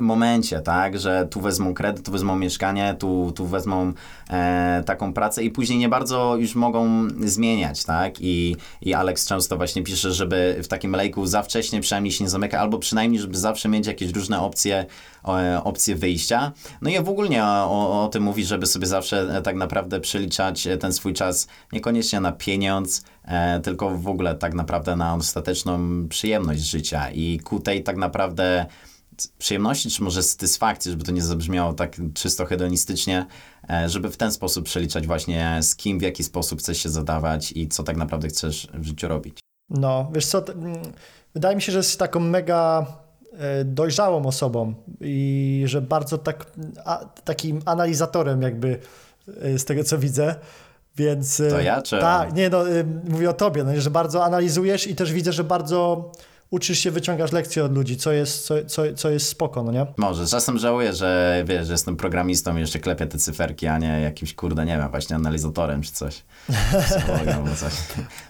momencie, 0.00 0.60
tak, 0.60 0.98
że 0.98 1.28
tu 1.30 1.40
wezmą 1.40 1.74
kredyt, 1.74 2.06
tu 2.06 2.12
wezmą 2.12 2.36
mieszkanie, 2.36 2.96
tu, 2.98 3.32
tu 3.36 3.46
wezmą 3.46 3.92
e, 4.30 4.82
taką 4.86 5.12
pracę 5.12 5.44
i 5.44 5.50
później 5.50 5.78
nie 5.78 5.88
bardzo 5.88 6.36
już 6.36 6.54
mogą 6.54 7.08
zmieniać, 7.20 7.84
tak, 7.84 8.20
i, 8.20 8.56
i 8.82 8.94
Alex 8.94 9.26
często 9.26 9.56
właśnie 9.56 9.82
pisze, 9.82 10.12
żeby 10.12 10.60
w 10.62 10.68
takim 10.68 10.92
lejku 10.92 11.26
za 11.26 11.42
wcześnie 11.42 11.80
przynajmniej 11.80 12.12
się 12.12 12.24
nie 12.24 12.30
zamyka, 12.30 12.60
albo 12.60 12.78
przynajmniej, 12.78 13.20
żeby 13.20 13.38
zawsze 13.38 13.68
mieć 13.68 13.86
jakieś 13.86 14.12
różne 14.12 14.40
opcje, 14.40 14.86
e, 15.28 15.64
opcje 15.64 15.96
wyjścia. 15.96 16.52
No 16.82 16.90
i 16.90 17.02
w 17.02 17.08
ogóle 17.08 17.28
o, 17.44 18.04
o 18.04 18.08
tym 18.08 18.22
mówi, 18.22 18.44
żeby 18.44 18.66
sobie 18.66 18.86
zawsze 18.86 19.36
e, 19.36 19.42
tak 19.42 19.56
naprawdę 19.56 20.00
przeliczać 20.00 20.66
e, 20.66 20.78
ten 20.78 20.92
swój 20.92 21.14
czas 21.14 21.48
niekoniecznie 21.72 22.20
na 22.20 22.32
pieniądz, 22.32 23.04
e, 23.24 23.60
tylko 23.60 23.90
w 23.90 24.08
ogóle 24.08 24.34
tak 24.34 24.54
naprawdę 24.54 24.96
na 24.96 25.14
ostateczną 25.14 25.78
przyjemność 26.08 26.60
życia 26.60 27.10
i 27.10 27.40
ku 27.44 27.60
tej 27.60 27.82
tak 27.82 27.96
naprawdę 27.96 28.66
przyjemności, 29.38 29.90
czy 29.90 30.02
może 30.02 30.22
satysfakcji, 30.22 30.90
żeby 30.90 31.04
to 31.04 31.12
nie 31.12 31.22
zabrzmiało 31.22 31.72
tak 31.72 31.96
czysto 32.14 32.46
hedonistycznie, 32.46 33.26
e, 33.70 33.88
żeby 33.88 34.10
w 34.10 34.16
ten 34.16 34.32
sposób 34.32 34.64
przeliczać 34.64 35.06
właśnie 35.06 35.58
z 35.62 35.76
kim, 35.76 35.98
w 35.98 36.02
jaki 36.02 36.24
sposób 36.24 36.58
chcesz 36.58 36.78
się 36.78 36.88
zadawać 36.88 37.52
i 37.52 37.68
co 37.68 37.82
tak 37.82 37.96
naprawdę 37.96 38.28
chcesz 38.28 38.68
w 38.74 38.84
życiu 38.84 39.08
robić. 39.08 39.38
No, 39.70 40.10
wiesz 40.14 40.26
co, 40.26 40.52
mm, 40.52 40.82
wydaje 41.34 41.56
mi 41.56 41.62
się, 41.62 41.72
że 41.72 41.78
jest 41.78 41.98
taką 41.98 42.20
mega 42.20 42.86
e, 43.32 43.64
dojrzałą 43.64 44.26
osobą 44.26 44.74
i 45.00 45.62
że 45.66 45.82
bardzo 45.82 46.18
tak, 46.18 46.52
a, 46.84 47.04
takim 47.24 47.62
analizatorem 47.64 48.42
jakby 48.42 48.78
e, 49.42 49.58
z 49.58 49.64
tego, 49.64 49.84
co 49.84 49.98
widzę. 49.98 50.34
Więc... 50.96 51.42
To 51.50 51.60
ja, 51.60 51.82
czy 51.82 51.98
Tak, 51.98 52.34
nie 52.34 52.50
no, 52.50 52.64
mówię 53.08 53.30
o 53.30 53.32
tobie, 53.32 53.64
no, 53.64 53.80
że 53.80 53.90
bardzo 53.90 54.24
analizujesz 54.24 54.86
i 54.86 54.94
też 54.94 55.12
widzę, 55.12 55.32
że 55.32 55.44
bardzo 55.44 56.12
uczysz 56.50 56.78
się, 56.78 56.90
wyciągasz 56.90 57.32
lekcje 57.32 57.64
od 57.64 57.74
ludzi, 57.74 57.96
co 57.96 58.12
jest, 58.12 58.46
co, 58.46 58.54
co, 58.66 58.82
co 58.96 59.10
jest 59.10 59.28
spoko, 59.28 59.62
no 59.62 59.72
nie? 59.72 59.86
Może, 59.96 60.26
czasem 60.26 60.58
żałuję, 60.58 60.92
że 60.92 61.42
wiesz, 61.46 61.66
że 61.66 61.72
jestem 61.72 61.96
programistą 61.96 62.56
i 62.56 62.60
jeszcze 62.60 62.78
klepię 62.78 63.06
te 63.06 63.18
cyferki, 63.18 63.66
a 63.66 63.78
nie 63.78 64.00
jakimś, 64.00 64.34
kurde, 64.34 64.64
nie 64.64 64.76
wiem, 64.76 64.90
właśnie 64.90 65.16
analizatorem 65.16 65.82
czy 65.82 65.92
coś. 65.92 66.22
Coś. 67.58 67.72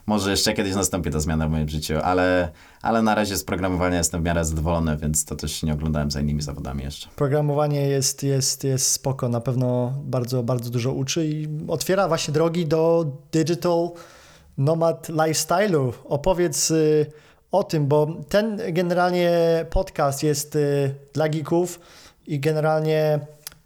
Może 0.07 0.31
jeszcze 0.31 0.55
kiedyś 0.55 0.75
nastąpi 0.75 1.11
ta 1.11 1.21
zmiana 1.21 1.49
w 1.49 1.51
moim 1.51 1.69
życiu, 1.69 1.95
ale, 2.03 2.49
ale 2.83 3.03
na 3.03 3.15
razie 3.15 3.37
z 3.37 3.45
programowania 3.45 3.99
jestem 3.99 4.21
w 4.21 4.25
miarę 4.25 4.45
zadowolony, 4.45 4.97
więc 4.97 5.25
to 5.25 5.37
też 5.37 5.63
nie 5.63 5.73
oglądałem 5.73 6.11
za 6.11 6.21
innymi 6.21 6.43
zawodami 6.43 6.85
jeszcze. 6.85 7.09
Programowanie 7.17 7.81
jest, 7.81 8.23
jest, 8.23 8.65
jest 8.65 8.93
spoko, 8.93 9.29
na 9.29 9.41
pewno 9.41 9.93
bardzo, 10.05 10.43
bardzo 10.43 10.71
dużo 10.71 10.93
uczy 10.93 11.27
i 11.27 11.49
otwiera 11.69 12.09
właśnie 12.09 12.35
drogi 12.35 12.67
do 12.67 13.07
digital 13.33 13.91
nomad 14.59 15.09
lifestyle'u. 15.09 15.93
Opowiedz 16.05 16.71
y, 16.71 17.07
o 17.53 17.65
tym, 17.65 17.87
bo 17.87 18.07
ten 18.29 18.61
generalnie 18.73 19.31
podcast 19.71 20.23
jest 20.23 20.57
y, 20.57 20.95
dla 21.13 21.29
geeków 21.29 21.81
i 22.27 22.41
generalnie 22.41 23.21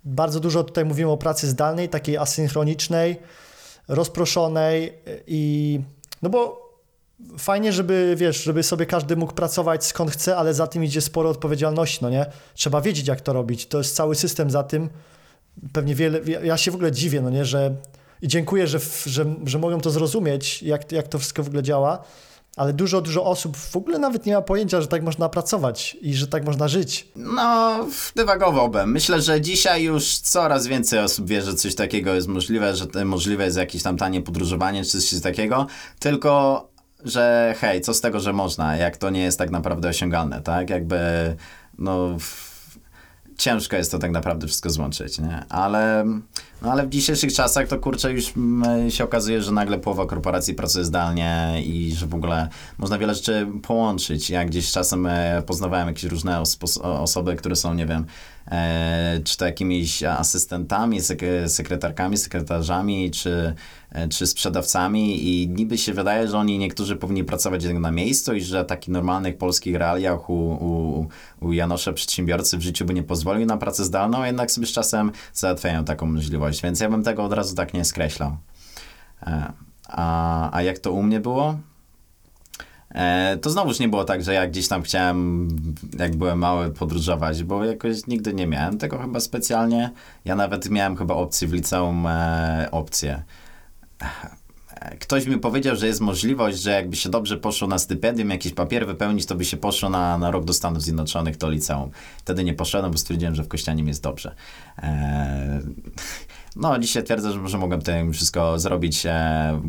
bardzo 0.04 0.40
dużo 0.40 0.64
tutaj 0.64 0.84
mówimy 0.84 1.10
o 1.10 1.16
pracy 1.16 1.48
zdalnej, 1.48 1.88
takiej 1.88 2.16
asynchronicznej, 2.16 3.16
rozproszonej 3.88 4.88
y, 5.08 5.22
i 5.26 5.80
no 6.22 6.30
bo 6.30 6.62
fajnie, 7.38 7.72
żeby, 7.72 8.14
wiesz, 8.18 8.42
żeby 8.42 8.62
sobie 8.62 8.86
każdy 8.86 9.16
mógł 9.16 9.32
pracować 9.32 9.84
skąd 9.84 10.10
chce, 10.10 10.36
ale 10.36 10.54
za 10.54 10.66
tym 10.66 10.84
idzie 10.84 11.00
sporo 11.00 11.30
odpowiedzialności, 11.30 11.98
no 12.02 12.10
nie? 12.10 12.26
Trzeba 12.54 12.80
wiedzieć, 12.80 13.08
jak 13.08 13.20
to 13.20 13.32
robić. 13.32 13.66
To 13.66 13.78
jest 13.78 13.96
cały 13.96 14.14
system 14.14 14.50
za 14.50 14.62
tym. 14.62 14.90
Pewnie 15.72 15.94
wiele, 15.94 16.20
ja 16.44 16.56
się 16.56 16.70
w 16.70 16.74
ogóle 16.74 16.92
dziwię, 16.92 17.20
no 17.20 17.30
nie, 17.30 17.44
że 17.44 17.74
i 18.22 18.28
dziękuję, 18.28 18.66
że, 18.66 18.78
że, 19.06 19.34
że 19.46 19.58
mogą 19.58 19.80
to 19.80 19.90
zrozumieć, 19.90 20.62
jak, 20.62 20.92
jak 20.92 21.08
to 21.08 21.18
wszystko 21.18 21.42
w 21.42 21.46
ogóle 21.46 21.62
działa, 21.62 22.04
ale 22.56 22.72
dużo, 22.72 23.00
dużo 23.00 23.24
osób 23.24 23.56
w 23.56 23.76
ogóle 23.76 23.98
nawet 23.98 24.26
nie 24.26 24.34
ma 24.34 24.42
pojęcia, 24.42 24.80
że 24.80 24.86
tak 24.86 25.02
można 25.02 25.28
pracować 25.28 25.96
i 26.00 26.14
że 26.14 26.26
tak 26.26 26.44
można 26.44 26.68
żyć. 26.68 27.08
No, 27.16 27.78
dywagowałbym. 28.16 28.92
Myślę, 28.92 29.22
że 29.22 29.40
dzisiaj 29.40 29.82
już 29.82 30.18
coraz 30.18 30.66
więcej 30.66 30.98
osób 30.98 31.28
wie, 31.28 31.42
że 31.42 31.54
coś 31.54 31.74
takiego 31.74 32.14
jest 32.14 32.28
możliwe, 32.28 32.76
że 32.76 32.86
możliwe 33.04 33.44
jest 33.44 33.56
jakieś 33.56 33.82
tam 33.82 33.96
tanie 33.96 34.22
podróżowanie 34.22 34.84
czy 34.84 35.00
coś 35.00 35.20
takiego, 35.20 35.66
tylko 35.98 36.68
że 37.04 37.54
hej, 37.58 37.80
co 37.80 37.94
z 37.94 38.00
tego, 38.00 38.20
że 38.20 38.32
można, 38.32 38.76
jak 38.76 38.96
to 38.96 39.10
nie 39.10 39.22
jest 39.22 39.38
tak 39.38 39.50
naprawdę 39.50 39.88
osiągalne, 39.88 40.40
tak? 40.40 40.70
Jakby, 40.70 40.98
no... 41.78 42.18
w- 42.18 42.51
Ciężko 43.42 43.76
jest 43.76 43.90
to 43.90 43.98
tak 43.98 44.10
naprawdę 44.10 44.46
wszystko 44.46 44.70
złączyć, 44.70 45.18
nie? 45.18 45.44
Ale, 45.48 46.04
no 46.62 46.72
ale 46.72 46.86
w 46.86 46.88
dzisiejszych 46.88 47.34
czasach 47.34 47.68
to 47.68 47.78
kurczę 47.78 48.12
już 48.12 48.32
mm, 48.36 48.90
się 48.90 49.04
okazuje, 49.04 49.42
że 49.42 49.52
nagle 49.52 49.78
połowa 49.78 50.06
korporacji 50.06 50.54
pracuje 50.54 50.84
zdalnie 50.84 51.52
i 51.64 51.92
że 51.94 52.06
w 52.06 52.14
ogóle 52.14 52.48
można 52.78 52.98
wiele 52.98 53.14
rzeczy 53.14 53.46
połączyć. 53.62 54.30
Ja 54.30 54.44
gdzieś 54.44 54.70
czasem 54.72 55.06
e, 55.06 55.42
poznawałem 55.46 55.88
jakieś 55.88 56.04
różne 56.04 56.40
os- 56.40 56.78
osoby, 56.82 57.36
które 57.36 57.56
są, 57.56 57.74
nie 57.74 57.86
wiem, 57.86 58.04
e, 58.50 59.20
czy 59.24 59.36
to 59.36 59.46
jakimiś 59.46 60.02
asystentami, 60.02 61.00
sek- 61.00 61.48
sekretarkami, 61.48 62.16
sekretarzami, 62.16 63.10
czy, 63.10 63.54
czy 64.10 64.26
sprzedawcami 64.26 65.28
i 65.28 65.48
niby 65.48 65.78
się 65.78 65.94
wydaje, 65.94 66.28
że 66.28 66.38
oni 66.38 66.58
niektórzy 66.58 66.96
powinni 66.96 67.24
pracować 67.24 67.64
jednak 67.64 67.82
na 67.82 67.90
miejscu 67.90 68.34
i 68.34 68.40
że 68.40 68.64
w 68.64 68.66
takich 68.66 68.88
normalnych 68.88 69.38
polskich 69.38 69.76
realiach 69.76 70.30
u, 70.30 70.34
u, 70.34 71.08
u 71.40 71.52
Janosza 71.52 71.92
przedsiębiorcy 71.92 72.58
w 72.58 72.62
życiu 72.62 72.84
by 72.84 72.94
nie 72.94 73.02
pozwolił 73.02 73.46
na 73.46 73.56
pracę 73.56 73.84
zdalną, 73.84 74.24
jednak 74.24 74.50
sobie 74.50 74.66
z 74.66 74.72
czasem 74.72 75.12
załatwiają 75.34 75.84
taką 75.84 76.06
możliwość, 76.06 76.62
więc 76.62 76.80
ja 76.80 76.90
bym 76.90 77.02
tego 77.02 77.24
od 77.24 77.32
razu 77.32 77.54
tak 77.54 77.74
nie 77.74 77.84
skreślał. 77.84 78.36
E, 79.22 79.52
A, 79.88 80.56
a 80.56 80.62
jak 80.62 80.78
to 80.78 80.92
u 80.92 81.02
mnie 81.02 81.20
było? 81.20 81.56
E, 82.94 83.36
to 83.42 83.50
znowuż 83.50 83.78
nie 83.78 83.88
było 83.88 84.04
tak, 84.04 84.22
że 84.22 84.34
ja 84.34 84.46
gdzieś 84.46 84.68
tam 84.68 84.82
chciałem, 84.82 85.48
jak 85.98 86.16
byłem 86.16 86.38
mały, 86.38 86.70
podróżować, 86.70 87.44
bo 87.44 87.64
jakoś 87.64 88.06
nigdy 88.06 88.34
nie 88.34 88.46
miałem 88.46 88.78
tego 88.78 88.98
chyba 88.98 89.20
specjalnie. 89.20 89.90
Ja 90.24 90.36
nawet 90.36 90.70
miałem 90.70 90.96
chyba 90.96 91.14
opcję 91.14 91.48
w 91.48 91.52
liceum, 91.52 92.06
e, 92.06 92.68
opcję. 92.70 93.22
Ktoś 95.00 95.26
mi 95.26 95.38
powiedział, 95.38 95.76
że 95.76 95.86
jest 95.86 96.00
możliwość, 96.00 96.58
że 96.58 96.70
jakby 96.70 96.96
się 96.96 97.08
dobrze 97.08 97.36
poszło 97.36 97.68
na 97.68 97.78
stypendium, 97.78 98.30
jakiś 98.30 98.54
papier 98.54 98.86
wypełnić, 98.86 99.26
to 99.26 99.34
by 99.34 99.44
się 99.44 99.56
poszło 99.56 99.90
na, 99.90 100.18
na 100.18 100.30
rok 100.30 100.44
do 100.44 100.52
Stanów 100.52 100.82
Zjednoczonych, 100.82 101.36
do 101.36 101.50
liceum. 101.50 101.90
Wtedy 102.18 102.44
nie 102.44 102.54
poszedłem, 102.54 102.92
bo 102.92 102.98
stwierdziłem, 102.98 103.34
że 103.34 103.42
w 103.42 103.48
Kościanim 103.48 103.88
jest 103.88 104.02
dobrze. 104.02 104.34
E, 104.78 105.60
no, 106.56 106.78
dzisiaj 106.78 107.04
twierdzę, 107.04 107.32
że 107.32 107.38
może 107.38 107.58
mogłem 107.58 107.82
to 107.82 107.92
wszystko 108.12 108.58
zrobić 108.58 109.06
e, 109.06 109.60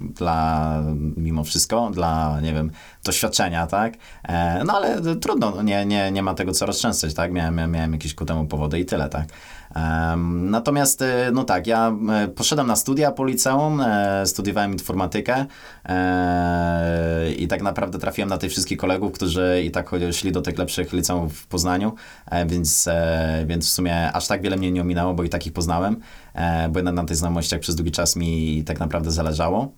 dla, 0.00 0.82
mimo 1.16 1.44
wszystko, 1.44 1.90
dla, 1.90 2.40
nie 2.40 2.52
wiem, 2.52 2.70
doświadczenia, 3.04 3.66
tak? 3.66 3.94
E, 4.24 4.64
no, 4.64 4.72
ale 4.72 5.16
trudno, 5.16 5.52
no, 5.56 5.62
nie, 5.62 5.86
nie, 5.86 6.10
nie 6.10 6.22
ma 6.22 6.34
tego 6.34 6.52
co 6.52 6.66
roztrzęsać, 6.66 7.14
tak? 7.14 7.32
Miałem, 7.32 7.70
miałem 7.70 7.92
jakieś 7.92 8.14
ku 8.14 8.24
temu 8.24 8.46
powody 8.46 8.80
i 8.80 8.84
tyle, 8.84 9.08
tak? 9.08 9.26
Natomiast, 10.26 11.02
e, 11.02 11.30
no 11.32 11.44
tak, 11.44 11.66
ja 11.66 11.96
e, 12.10 12.28
poszedłem 12.28 12.66
na 12.66 12.76
studia 12.76 13.12
po 13.12 13.24
liceum, 13.24 13.80
e, 13.80 14.26
studiowałem 14.26 14.72
informatykę 14.72 15.46
e, 15.84 17.32
i 17.32 17.48
tak 17.48 17.62
naprawdę 17.62 17.98
trafiłem 17.98 18.28
na 18.28 18.38
tych 18.38 18.50
wszystkich 18.50 18.78
kolegów, 18.78 19.12
którzy 19.12 19.62
i 19.66 19.70
tak 19.70 19.90
szli 20.12 20.32
do 20.32 20.42
tych 20.42 20.58
lepszych 20.58 20.92
liceumów 20.92 21.38
w 21.38 21.46
Poznaniu, 21.46 21.92
więc, 22.46 22.88
więc 23.46 23.66
w 23.66 23.72
sumie 23.72 24.12
aż 24.12 24.26
tak 24.26 24.42
wiele 24.42 24.56
mnie 24.56 24.72
nie 24.72 24.80
ominęło, 24.80 25.14
bo 25.14 25.24
i 25.24 25.28
takich 25.28 25.52
poznałem, 25.52 25.96
bo 26.70 26.78
jednak 26.78 26.94
na 26.94 27.04
tych 27.04 27.16
znajomościach 27.16 27.60
przez 27.60 27.74
długi 27.74 27.92
czas 27.92 28.16
mi 28.16 28.64
tak 28.66 28.80
naprawdę 28.80 29.10
zależało. 29.10 29.72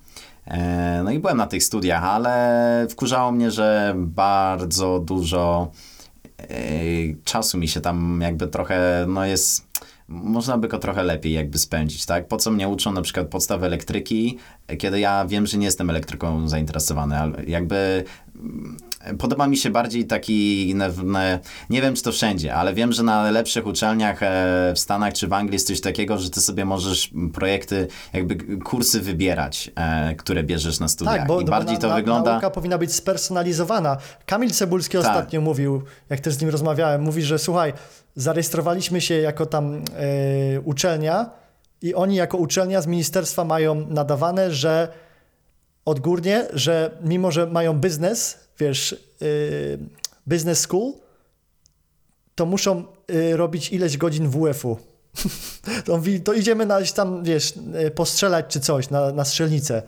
No 1.04 1.10
i 1.10 1.18
byłem 1.18 1.36
na 1.36 1.46
tych 1.46 1.64
studiach, 1.64 2.04
ale 2.04 2.86
wkurzało 2.90 3.32
mnie, 3.32 3.50
że 3.50 3.94
bardzo 3.96 4.98
dużo 4.98 5.70
czasu 7.24 7.58
mi 7.58 7.68
się 7.68 7.80
tam 7.80 8.20
jakby 8.22 8.48
trochę, 8.48 9.06
no 9.08 9.24
jest, 9.24 9.68
można 10.08 10.58
by 10.58 10.68
go 10.68 10.78
trochę 10.78 11.02
lepiej 11.02 11.32
jakby 11.32 11.58
spędzić, 11.58 12.06
tak? 12.06 12.28
Po 12.28 12.36
co 12.36 12.50
mnie 12.50 12.68
uczą 12.68 12.92
na 12.92 13.02
przykład 13.02 13.28
podstaw 13.28 13.62
elektryki, 13.62 14.38
kiedy 14.78 15.00
ja 15.00 15.26
wiem, 15.26 15.46
że 15.46 15.58
nie 15.58 15.66
jestem 15.66 15.90
elektryką 15.90 16.48
zainteresowany, 16.48 17.18
ale 17.18 17.44
jakby 17.44 18.04
podoba 19.18 19.46
mi 19.46 19.56
się 19.56 19.70
bardziej 19.70 20.06
taki, 20.06 20.74
nie 21.70 21.82
wiem 21.82 21.94
czy 21.94 22.02
to 22.02 22.12
wszędzie, 22.12 22.54
ale 22.54 22.74
wiem, 22.74 22.92
że 22.92 23.02
na 23.02 23.30
lepszych 23.30 23.66
uczelniach 23.66 24.22
e, 24.22 24.72
w 24.74 24.78
Stanach 24.78 25.14
czy 25.14 25.28
w 25.28 25.32
Anglii 25.32 25.54
jest 25.54 25.66
coś 25.66 25.80
takiego, 25.80 26.18
że 26.18 26.30
ty 26.30 26.40
sobie 26.40 26.64
możesz 26.64 27.10
projekty, 27.34 27.88
jakby 28.12 28.58
kursy 28.58 29.00
wybierać, 29.00 29.70
e, 29.76 30.14
które 30.14 30.42
bierzesz 30.42 30.80
na 30.80 30.88
studiach. 30.88 31.16
Tak, 31.16 31.26
bo, 31.26 31.40
I 31.40 31.44
bo 31.44 31.50
bardziej 31.50 31.74
na, 31.74 31.80
to 31.80 31.88
na, 31.88 31.94
wygląda... 31.94 32.30
nauka 32.30 32.50
powinna 32.50 32.78
być 32.78 32.94
spersonalizowana. 32.94 33.96
Kamil 34.26 34.50
Cebulski 34.50 34.98
Tak. 34.98 35.06
ostatnio 35.06 35.40
mówił, 35.40 35.82
jak 36.10 36.20
też 36.20 36.34
z 36.34 36.40
nim 36.40 36.50
rozmawiałem, 36.50 37.02
mówi, 37.02 37.22
że 37.22 37.38
słuchaj, 37.38 37.72
zarejestrowaliśmy 38.16 39.00
się 39.00 39.14
jako 39.14 39.46
tam 39.46 39.74
e, 39.74 40.60
uczelnia 40.60 41.30
i 41.82 41.94
oni 41.94 42.16
jako 42.16 42.38
uczelnia 42.38 42.82
z 42.82 42.86
ministerstwa 42.86 43.44
mają 43.44 43.74
nadawane, 43.74 44.52
że 44.52 44.88
odgórnie, 45.88 46.46
że 46.52 46.98
mimo, 47.04 47.30
że 47.30 47.46
mają 47.46 47.80
biznes, 47.80 48.38
wiesz, 48.58 48.92
y, 49.22 49.78
business 50.26 50.60
school, 50.60 50.92
to 52.34 52.46
muszą 52.46 52.84
y, 53.10 53.36
robić 53.36 53.72
ileś 53.72 53.96
godzin 53.96 54.28
WF-u. 54.30 54.78
to, 55.86 56.00
to 56.24 56.32
idziemy 56.32 56.66
na 56.66 56.80
tam, 56.94 57.24
wiesz, 57.24 57.54
y, 57.86 57.90
postrzelać 57.90 58.46
czy 58.48 58.60
coś, 58.60 58.90
na, 58.90 59.12
na 59.12 59.24
strzelnicę. 59.24 59.82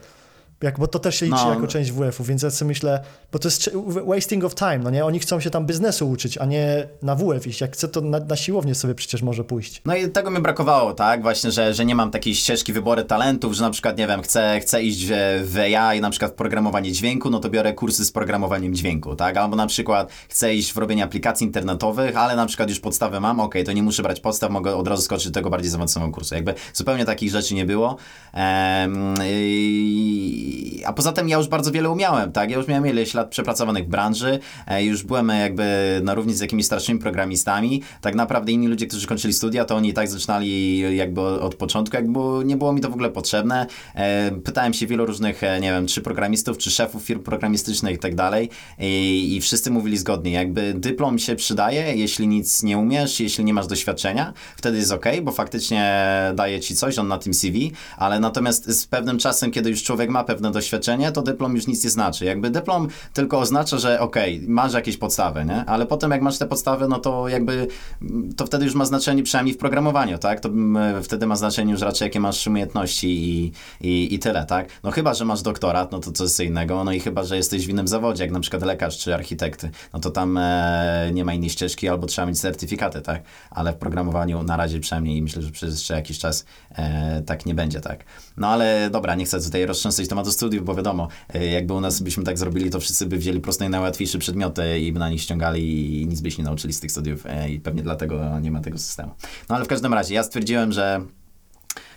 Jak, 0.63 0.79
bo 0.79 0.87
to 0.87 0.99
też 0.99 1.17
się 1.17 1.27
liczy 1.27 1.39
No. 1.45 1.55
jako 1.55 1.67
część 1.67 1.93
WF-u, 1.93 2.25
więc 2.25 2.43
ja 2.43 2.51
sobie 2.51 2.69
myślę, 2.69 3.01
bo 3.33 3.39
to 3.39 3.49
jest 3.49 3.71
wasting 4.07 4.45
of 4.45 4.55
time, 4.55 4.79
no 4.79 4.91
nie? 4.91 5.05
Oni 5.05 5.19
chcą 5.19 5.41
się 5.41 5.51
tam 5.51 5.67
biznesu 5.67 6.11
uczyć, 6.11 6.39
a 6.39 6.45
nie 6.45 6.87
na 7.03 7.15
WF 7.15 7.47
iść. 7.47 7.61
Jak 7.61 7.73
chce, 7.73 7.89
to 7.89 8.01
na, 8.01 8.19
na 8.19 8.37
siłownię 8.37 8.75
sobie 8.75 8.95
przecież 8.95 9.23
może 9.23 9.45
pójść. 9.45 9.83
No 9.85 9.97
i 9.97 10.09
tego 10.11 10.31
mi 10.31 10.41
brakowało, 10.41 10.95
tak? 10.95 11.23
Właśnie, 11.23 11.51
że, 11.51 11.75
że 11.75 11.85
nie 11.85 11.95
mam 11.95 12.11
takiej 12.11 12.35
ścieżki 12.35 12.73
wyboru 12.73 13.05
talentów, 13.05 13.53
że 13.53 13.63
na 13.63 13.71
przykład, 13.71 13.99
nie 13.99 14.07
wiem, 14.07 14.23
chcę, 14.23 14.61
chcę 14.61 14.83
iść 14.83 15.07
w, 15.43 15.59
AI, 15.77 16.01
na 16.01 16.11
przykład 16.11 16.33
w 16.33 16.35
programowanie 16.35 16.93
dźwięku, 16.93 17.31
no 17.31 17.39
to 17.41 17.51
biorę 17.51 17.73
kursy 17.73 18.05
z 18.05 18.13
programowaniem 18.13 18.75
dźwięku, 18.75 19.17
tak? 19.17 19.37
Albo 19.37 19.57
na 19.57 19.67
przykład 19.67 20.13
chcę 20.29 20.55
iść 20.55 20.73
w 20.73 20.77
robienie 20.77 21.05
aplikacji 21.05 21.47
internetowych, 21.47 22.17
ale 22.17 22.37
na 22.37 22.47
przykład 22.47 22.69
już 22.69 22.81
podstawę 22.81 23.21
mam, 23.21 23.41
okej, 23.41 23.65
to 23.65 23.73
nie 23.73 23.83
muszę 23.83 24.03
brać 24.03 24.21
podstaw, 24.21 24.51
mogę 24.51 24.77
od 24.77 24.89
razu 24.89 25.03
skoczyć 25.03 25.27
do 25.27 25.35
tego 25.35 25.51
bardziej 25.51 25.71
zaawansowanego 25.71 26.15
kursu. 26.15 26.35
Jakby 26.35 26.55
zupełnie 26.75 27.05
takich 27.05 27.31
rzeczy 27.31 27.55
nie 27.55 27.65
było. 27.67 27.97
Em, 28.33 29.15
i, 29.25 30.50
a 30.87 30.93
poza 30.93 31.13
tym 31.13 31.29
ja 31.29 31.37
już 31.37 31.49
bardzo 31.49 31.73
wiele 31.73 31.91
umiałem, 31.91 32.33
tak? 32.33 32.51
Ja 32.51 32.57
już 32.57 32.69
miałem 32.69 32.87
ileś 32.87 33.15
lat 33.15 33.31
przepracowanych 33.31 33.85
w 33.85 33.89
branży, 33.89 34.39
e, 34.67 34.85
już 34.85 35.03
byłem 35.03 35.29
jakby 35.29 36.01
na 36.05 36.15
równi 36.15 36.35
z 36.35 36.41
jakimiś 36.41 36.67
starszymi 36.67 37.01
programistami. 37.01 37.83
Tak 38.01 38.15
naprawdę 38.15 38.53
inni 38.53 38.69
ludzie, 38.69 38.87
którzy 38.87 39.07
kończyli 39.07 39.35
studia, 39.35 39.65
to 39.65 39.77
oni 39.77 39.93
tak 39.93 40.09
zaczynali 40.09 40.97
jakby 40.97 41.21
od 41.21 41.55
początku, 41.55 41.97
jakby 41.97 42.19
nie 42.45 42.57
było 42.57 42.73
mi 42.73 42.81
to 42.81 42.89
w 42.91 42.93
ogóle 42.93 43.11
potrzebne. 43.11 43.67
E, 43.95 44.31
Pytałem 44.31 44.75
się 44.75 44.87
wielu 44.87 45.07
różnych, 45.07 45.45
e, 45.45 45.61
nie 45.61 45.71
wiem, 45.71 45.87
czy 45.87 46.01
programistów, 46.01 46.59
czy 46.59 46.71
szefów 46.71 47.03
firm 47.03 47.23
programistycznych 47.23 47.95
i 47.95 47.99
tak 47.99 48.15
dalej 48.15 48.51
i, 48.79 49.37
i 49.37 49.41
wszyscy 49.41 49.71
mówili 49.71 49.99
zgodnie, 49.99 50.33
jakby 50.33 50.75
dyplom 50.75 51.19
się 51.19 51.37
przydaje, 51.37 51.95
jeśli 51.95 52.29
nic 52.29 52.63
nie 52.63 52.79
umiesz, 52.79 53.21
jeśli 53.21 53.45
nie 53.45 53.55
masz 53.55 53.67
doświadczenia, 53.67 54.33
wtedy 54.57 54.79
jest 54.79 54.93
ok, 54.93 55.05
bo 55.23 55.33
faktycznie 55.33 56.05
daje 56.35 56.61
ci 56.61 56.77
coś, 56.77 56.99
on 56.99 57.09
na 57.09 57.19
tym 57.19 57.35
CV, 57.35 57.73
ale 57.97 58.21
natomiast 58.21 58.67
z 58.67 58.87
pewnym 58.87 59.19
czasem, 59.19 59.51
kiedy 59.51 59.71
już 59.71 59.83
człowiek 59.83 60.11
ma 60.11 60.25
pewne 60.25 60.40
doświadczenie, 60.41 61.13
to 61.13 61.23
dyplom 61.23 61.55
już 61.55 61.67
nic 61.67 61.85
nie 61.85 61.91
znaczy. 61.91 62.25
Jakby 62.25 62.51
dyplom 62.51 62.89
tylko 63.13 63.39
oznacza, 63.39 63.79
że 63.79 64.01
ok, 64.01 64.17
masz 64.49 64.75
jakieś 64.75 64.97
podstawy, 64.97 65.45
nie? 65.45 65.65
Ale 65.65 65.87
potem 65.87 66.11
jak 66.11 66.23
masz 66.23 66.39
te 66.39 66.47
podstawy, 66.47 66.89
no 66.89 66.99
to 66.99 67.29
jakby 67.29 67.67
mm, 68.03 68.35
to 68.35 68.47
wtedy 68.47 68.65
już 68.65 68.75
ma 68.75 68.85
znaczenie 68.85 69.23
przynajmniej 69.23 69.55
w 69.55 69.59
programowaniu, 69.59 70.19
tak? 70.19 70.41
To 70.41 70.49
mm, 70.49 71.03
wtedy 71.03 71.27
ma 71.27 71.37
znaczenie 71.37 71.73
już 71.73 71.81
raczej 71.81 72.07
jakie 72.07 72.21
masz 72.21 72.47
umiejętności 72.47 73.09
i, 73.09 73.53
i, 73.81 74.15
i 74.15 74.19
tyle, 74.19 74.47
tak? 74.47 74.69
No 74.83 74.91
chyba, 74.91 75.15
że 75.15 75.25
masz 75.25 75.43
doktorat, 75.43 75.93
no 75.93 75.99
to 75.99 76.13
co 76.13 76.25
jest 76.25 76.41
innego, 76.41 76.85
no 76.85 76.93
i 76.93 77.01
chyba, 77.01 77.23
że 77.23 77.37
jesteś 77.37 77.67
w 77.67 77.69
innym 77.69 77.89
zawodzie, 77.89 78.25
jak 78.25 78.33
na 78.33 78.41
przykład 78.41 78.63
lekarz 78.63 78.99
czy 78.99 79.15
architekt, 79.15 79.67
no 79.93 80.01
to 80.01 80.11
tam 80.11 80.39
e, 80.39 81.11
nie 81.13 81.25
ma 81.25 81.35
innej 81.35 81.51
ścieżki 81.51 81.89
albo 81.89 82.07
trzeba 82.07 82.27
mieć 82.27 82.41
certyfikaty, 82.41 83.01
tak? 83.01 83.23
Ale 83.51 83.73
w 83.73 83.77
programowaniu 83.77 84.43
na 84.43 84.57
razie 84.57 84.81
przynajmniej 84.81 85.23
myślę, 85.23 85.43
że 85.43 85.51
przez 85.51 85.75
jeszcze 85.75 85.95
jakiś 85.95 86.19
czas 86.19 86.45
e, 86.75 87.23
tak 87.27 87.47
nie 87.47 87.55
będzie, 87.55 87.81
tak? 87.81 88.05
No 88.41 88.49
ale 88.49 88.91
dobra, 88.91 89.15
nie 89.15 89.25
chcę 89.25 89.41
tutaj 89.41 89.67
roztrząsać 89.67 90.09
tematu 90.09 90.33
studiów, 90.33 90.65
bo 90.65 90.75
wiadomo, 90.75 91.09
e, 91.35 91.47
jakby 91.47 91.75
u 91.75 91.81
nas 91.81 92.03
byśmy 92.03 92.25
tak 92.25 92.39
zrobili, 92.39 92.71
to 92.71 92.81
wszyscy 92.81 93.07
by 93.07 93.17
wzięli 93.19 93.41
prosto 93.41 93.65
i 93.65 93.69
najłatwiejsze 93.69 94.19
przedmioty 94.19 94.81
i 94.81 94.93
by 94.93 94.99
na 94.99 95.11
nich 95.11 95.23
ściągali 95.23 96.03
i 96.03 96.07
nic 96.07 96.21
by 96.21 96.31
się 96.31 96.43
nie 96.43 96.45
nauczyli 96.45 96.73
z 96.73 96.81
tych 96.81 96.91
studiów 96.91 97.27
e, 97.27 97.51
i 97.51 97.61
pewnie 97.61 97.83
dlatego 97.83 98.39
nie 98.41 98.51
ma 98.51 98.61
tego 98.61 98.79
systemu. 98.79 99.15
No 99.49 99.57
ale 99.57 99.65
w 99.65 99.69
każdym 99.69 99.95
razie, 99.95 100.15
ja 100.15 100.23
stwierdziłem, 100.23 100.73
że 100.73 101.01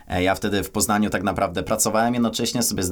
E, 0.08 0.24
Ja 0.24 0.36
wtedy 0.36 0.64
w 0.64 0.72
Poznaniu 0.72 1.10
tak 1.10 1.24
naprawdę 1.24 1.64
pracowałem 1.64 2.14
jednocześnie 2.14 2.64
sobie 2.64 2.84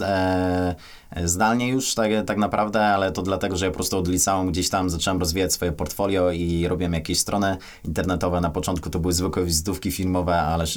zdalnie 1.26 1.70
już 1.70 1.96
tak, 1.96 2.12
tak 2.26 2.38
naprawdę, 2.38 2.86
ale 2.86 3.12
to 3.12 3.22
dlatego, 3.22 3.58
że 3.58 3.66
ja 3.66 3.72
po 3.72 3.76
prostu 3.76 3.98
od 3.98 4.08
liceum 4.08 4.52
gdzieś 4.52 4.70
tam 4.70 4.90
zacząłem 4.90 5.20
rozwijać 5.20 5.54
swoje 5.54 5.72
portfolio 5.72 6.32
i 6.32 6.68
robiłem 6.68 6.94
jakieś 6.94 7.20
strony 7.20 7.58
internetowe. 7.86 8.42
Na 8.42 8.50
początku 8.50 8.90
to 8.90 9.00
były 9.00 9.14
zwykłe 9.14 9.46
wizytówki 9.46 9.92
filmowe, 9.92 10.42
ale 10.42 10.64
e, 10.64 10.68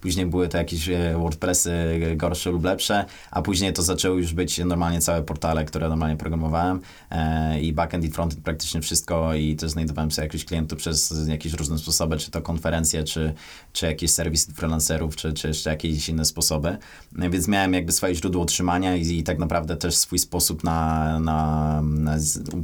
później 0.00 0.26
były 0.26 0.48
to 0.48 0.58
jakieś 0.58 0.88
e, 0.88 1.14
WordPressy 1.18 1.72
gorsze 2.16 2.50
lub 2.50 2.64
lepsze, 2.64 3.04
a 3.30 3.42
później 3.42 3.72
to 3.72 3.82
zaczęły 3.82 4.20
już 4.20 4.32
być 4.32 4.58
normalnie 4.58 5.00
całe 5.00 5.22
portale, 5.22 5.64
które 5.64 5.88
normalnie 5.88 6.16
programowałem 6.16 6.80
e, 7.10 7.60
i 7.60 7.72
backend 7.72 8.04
i 8.04 8.10
frontend 8.10 8.42
praktycznie 8.42 8.80
wszystko 8.80 9.34
i 9.34 9.56
też 9.56 9.70
znajdowałem 9.70 10.10
sobie 10.10 10.26
jakichś 10.26 10.44
klientów 10.44 10.78
przez 10.78 11.14
jakieś 11.28 11.52
różne 11.52 11.78
sposoby, 11.78 12.16
czy 12.16 12.30
to 12.30 12.42
konferencje, 12.42 13.04
czy, 13.04 13.34
czy 13.72 13.86
jakieś 13.86 14.10
serwisy 14.10 14.52
freelancerów, 14.52 15.16
czy, 15.16 15.32
czy 15.32 15.48
jeszcze 15.48 15.70
jakieś 15.70 16.08
inne 16.08 16.24
sposoby. 16.24 16.76
No 17.12 17.30
Więc 17.30 17.48
miałem 17.48 17.74
jakby 17.74 17.92
swoje 17.92 18.14
źródło 18.14 18.42
utrzymania 18.42 18.96
i, 18.96 19.18
i 19.18 19.22
tak 19.22 19.38
naprawdę 19.38 19.61
też 19.64 19.96
swój 19.96 20.18
sposób 20.18 20.64
na, 20.64 21.18
na, 21.20 21.82
na 21.82 22.16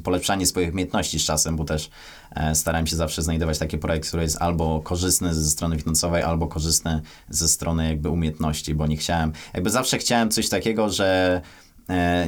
polepszanie 0.03 0.47
swoich 0.47 0.73
umiejętności 0.73 1.19
z 1.19 1.25
czasem, 1.25 1.57
bo 1.57 1.65
też 1.65 1.91
e, 2.31 2.55
starałem 2.55 2.87
się 2.87 2.97
zawsze 2.97 3.23
znajdować 3.23 3.59
takie 3.59 3.79
projekty, 3.79 4.09
które 4.09 4.23
jest 4.23 4.37
albo 4.43 4.81
korzystne 4.81 5.35
ze 5.35 5.51
strony 5.51 5.79
finansowej, 5.79 6.23
albo 6.23 6.47
korzystne 6.47 7.01
ze 7.29 7.49
strony 7.49 7.89
jakby 7.89 8.09
umiejętności, 8.09 8.75
bo 8.75 8.87
nie 8.87 8.97
chciałem, 8.97 9.33
jakby 9.55 9.71
zawsze 9.71 9.99
chciałem 9.99 10.31
coś 10.31 10.49
takiego, 10.49 10.91
że 10.91 11.41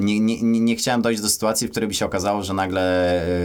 Nie, 0.01 0.20
nie, 0.20 0.42
nie 0.42 0.70
nie 0.70 0.77
chciałem 0.77 1.03
dojść 1.03 1.23
do 1.23 1.29
sytuacji, 1.29 1.68
w 1.68 1.70
której 1.70 1.88
by 1.88 1.94
się 1.94 2.07
okazało, 2.07 2.42
że 2.42 2.55
nagle 2.55 2.83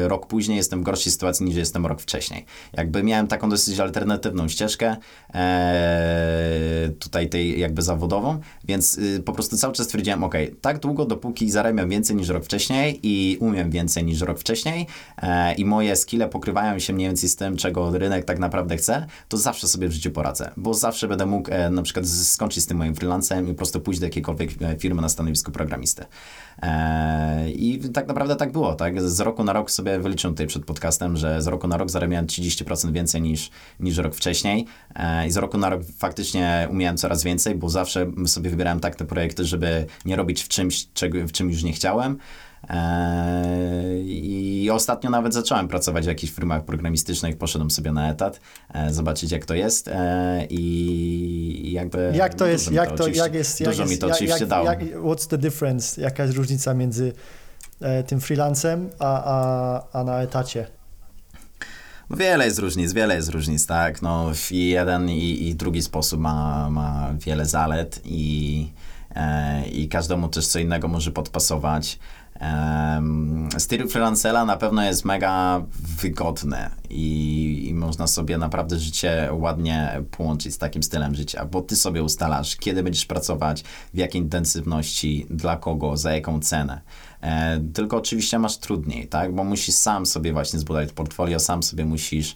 e, 0.04 0.08
rok 0.08 0.28
później 0.28 0.58
jestem 0.58 0.82
w 0.82 0.84
gorszej 0.84 1.12
sytuacji 1.12 1.46
niż 1.46 1.56
jestem 1.56 1.86
rok 1.86 2.02
wcześniej. 2.02 2.46
Jakby 2.74 3.04
miałem 3.04 3.28
taką 3.28 3.50
dosyć 3.50 3.80
alternatywną 3.80 4.48
ścieżkę 4.48 4.96
e, 5.34 6.90
tutaj 7.00 7.30
tej 7.30 7.60
jakby 7.60 7.82
zawodową, 7.82 8.40
więc 8.66 8.98
y, 8.98 9.24
po 9.26 9.34
prostu 9.34 9.58
cały 9.58 9.74
czas 9.74 9.86
stwierdziłem, 9.86 10.24
ok, 10.24 10.36
tak 10.62 10.80
długo 10.80 11.06
dopóki 11.06 11.52
zarabiam 11.52 11.90
więcej 11.90 12.16
niż 12.16 12.30
rok 12.30 12.46
wcześniej 12.46 13.00
i 13.04 13.38
umiem 13.40 13.72
więcej 13.72 14.04
niż 14.04 14.22
rok 14.22 14.40
wcześniej 14.40 14.88
e, 15.22 15.54
i 15.54 15.66
moje 15.66 15.96
skille 15.96 16.30
pokrywają 16.30 16.80
się 16.80 16.94
mniej 16.94 17.08
więcej 17.08 17.30
z 17.30 17.36
tym, 17.36 17.58
czego 17.58 17.98
rynek 17.98 18.26
tak 18.26 18.40
naprawdę 18.40 18.78
chce, 18.78 19.06
to 19.30 19.38
zawsze 19.38 19.68
sobie 19.68 19.88
w 19.88 19.92
życiu 19.92 20.12
poradzę, 20.12 20.52
bo 20.58 20.74
zawsze 20.74 21.08
będę 21.08 21.26
mógł 21.26 21.52
e, 21.52 21.70
na 21.70 21.82
przykład 21.82 22.08
skończyć 22.08 22.64
z 22.64 22.68
tym 22.68 22.78
moim 22.78 22.96
freelancem 22.96 23.46
i 23.46 23.52
po 23.52 23.58
prostu 23.58 23.80
pójść 23.82 24.00
do 24.00 24.06
jakiejkolwiek 24.06 24.50
e, 24.62 24.78
firmy 24.80 25.02
na 25.02 25.10
stanowisku 25.10 25.52
programisty. 25.52 26.05
E, 26.62 27.50
I 27.52 27.80
tak 27.94 28.08
naprawdę 28.08 28.36
tak 28.36 28.52
było, 28.52 28.76
tak? 28.76 29.02
Z 29.02 29.20
roku 29.20 29.44
na 29.44 29.54
rok 29.54 29.72
sobie 29.72 30.00
wyliczyłem 30.00 30.34
tutaj 30.34 30.48
przed 30.48 30.66
podcastem, 30.66 31.18
że 31.18 31.42
z 31.42 31.48
roku 31.48 31.68
na 31.68 31.78
rok 31.78 31.90
zarabiałem 31.90 32.26
30% 32.26 32.92
więcej 32.92 33.22
niż, 33.22 33.50
niż 33.80 33.98
rok 33.98 34.16
wcześniej 34.16 34.66
e, 34.96 35.28
i 35.28 35.32
z 35.32 35.38
roku 35.38 35.58
na 35.58 35.70
rok 35.70 35.82
faktycznie 35.98 36.68
umiałem 36.72 36.98
coraz 36.98 37.24
więcej, 37.24 37.56
bo 37.56 37.70
zawsze 37.70 38.12
sobie 38.26 38.50
wybierałem 38.50 38.80
tak 38.80 38.96
te 38.96 39.06
projekty, 39.06 39.46
żeby 39.46 39.86
nie 40.06 40.16
robić 40.16 40.44
w 40.44 40.48
czymś, 40.48 40.88
czego, 40.94 41.28
w 41.28 41.32
czym 41.32 41.50
już 41.50 41.64
nie 41.64 41.74
chciałem. 41.74 42.18
E, 42.70 44.00
I 44.06 44.70
ostatnio 44.72 45.10
nawet 45.10 45.34
zacząłem 45.34 45.68
pracować 45.68 46.06
w 46.06 46.08
jakichś 46.08 46.34
firmach 46.34 46.66
programistycznych, 46.66 47.38
poszedłem 47.38 47.72
sobie 47.72 47.92
na 47.92 48.10
etat, 48.10 48.40
e, 48.74 48.94
zobaczyć 48.94 49.32
jak 49.32 49.46
to 49.46 49.54
jest 49.54 49.88
e, 49.88 50.46
i 50.50 51.72
jakby... 51.72 52.12
Jak 52.16 52.34
to 52.34 52.48
jest, 52.48 52.72
jak 52.72 52.98
to, 52.98 53.08
jak 53.08 53.34
jest, 53.34 53.60
jak 53.60 53.70
Dużo 53.70 53.84
jest, 53.84 53.94
mi 53.94 53.98
to 53.98 54.08
jak, 54.08 54.16
oczywiście 54.16 54.40
jak, 54.40 54.50
dało. 54.50 54.66
jak, 54.66 54.80
what's 54.80 55.28
the 55.28 55.38
difference, 55.38 56.02
jaka 56.02 56.24
jest 56.24 56.36
różnica 56.36 56.74
między 56.74 57.14
e, 57.82 58.04
tym 58.04 58.22
freelancem 58.22 58.90
a, 59.00 59.24
a, 59.26 60.00
a 60.00 60.04
na 60.04 60.22
etacie? 60.22 60.68
No 62.10 62.18
Wiele 62.18 62.46
jest 62.46 62.60
różnic, 62.60 62.94
wiele 62.94 63.16
jest 63.16 63.30
różnic, 63.30 63.66
tak. 63.66 64.02
No, 64.02 64.32
i 64.52 64.70
jeden 64.70 65.10
i, 65.10 65.48
i 65.48 65.56
drugi 65.56 65.82
sposób 65.82 66.20
ma, 66.20 66.70
ma 66.70 67.14
wiele 67.20 67.46
zalet 67.46 68.02
i, 68.06 68.72
i 69.72 69.88
każdemu 69.90 70.30
też 70.30 70.48
co 70.48 70.60
innego 70.60 70.88
może 70.88 71.12
podpasować. 71.12 72.00
Um, 72.42 73.50
styl 73.58 73.88
freelancera 73.88 74.46
na 74.46 74.58
pewno 74.58 74.84
jest 74.84 75.06
mega 75.06 75.62
wygodny 76.02 76.70
i, 76.90 77.68
i 77.70 77.74
można 77.74 78.08
sobie 78.08 78.38
naprawdę 78.38 78.80
życie 78.80 79.30
ładnie 79.32 80.02
połączyć 80.12 80.54
z 80.54 80.58
takim 80.58 80.84
stylem 80.84 81.16
życia, 81.16 81.46
bo 81.46 81.62
ty 81.62 81.76
sobie 81.76 82.04
ustalasz, 82.04 82.56
kiedy 82.56 82.84
będziesz 82.84 83.06
pracować, 83.06 83.64
w 83.94 83.98
jakiej 83.98 84.22
intensywności, 84.22 85.26
dla 85.30 85.58
kogo, 85.58 85.98
za 85.98 86.14
jaką 86.14 86.40
cenę. 86.40 86.82
E, 87.22 87.60
tylko 87.74 87.98
oczywiście 87.98 88.40
masz 88.40 88.58
trudniej, 88.58 89.08
tak? 89.08 89.36
Bo 89.36 89.44
musisz 89.44 89.76
sam 89.76 90.06
sobie 90.06 90.34
właśnie 90.34 90.60
zbudować 90.60 90.92
portfolio, 90.92 91.40
sam 91.40 91.64
sobie 91.64 91.86
musisz 91.86 92.36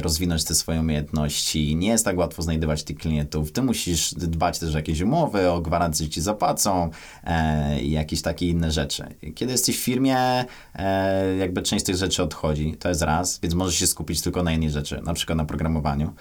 rozwinąć 0.00 0.44
te 0.44 0.54
swoje 0.54 0.80
umiejętności. 0.80 1.76
Nie 1.76 1.88
jest 1.88 2.04
tak 2.04 2.18
łatwo 2.18 2.42
znajdować 2.42 2.82
tych 2.84 2.96
klientów. 2.96 3.52
Ty 3.52 3.62
musisz 3.62 4.14
dbać 4.14 4.58
też 4.58 4.74
o 4.74 4.76
jakieś 4.76 5.00
umowy, 5.00 5.50
o 5.50 5.60
gwarancję, 5.60 6.04
że 6.06 6.10
ci 6.10 6.20
zapłacą 6.20 6.90
e, 7.24 7.80
i 7.80 7.90
jakieś 7.90 8.22
takie 8.22 8.48
inne 8.48 8.70
rzeczy. 8.70 9.04
Kiedy 9.34 9.52
jesteś 9.52 9.78
w 9.78 9.84
firmie, 9.84 10.44
e, 10.74 11.36
jakby 11.36 11.62
część 11.62 11.84
tych 11.84 11.96
rzeczy 11.96 12.22
odchodzi. 12.22 12.76
To 12.78 12.88
jest 12.88 13.02
raz, 13.02 13.40
więc 13.42 13.54
możesz 13.54 13.74
się 13.74 13.86
skupić 13.86 14.20
tylko 14.20 14.42
na 14.42 14.52
jednej 14.52 14.70
rzeczy, 14.70 15.00
na 15.04 15.14
przykład 15.14 15.38
na 15.38 15.44
programowaniu. 15.44 16.14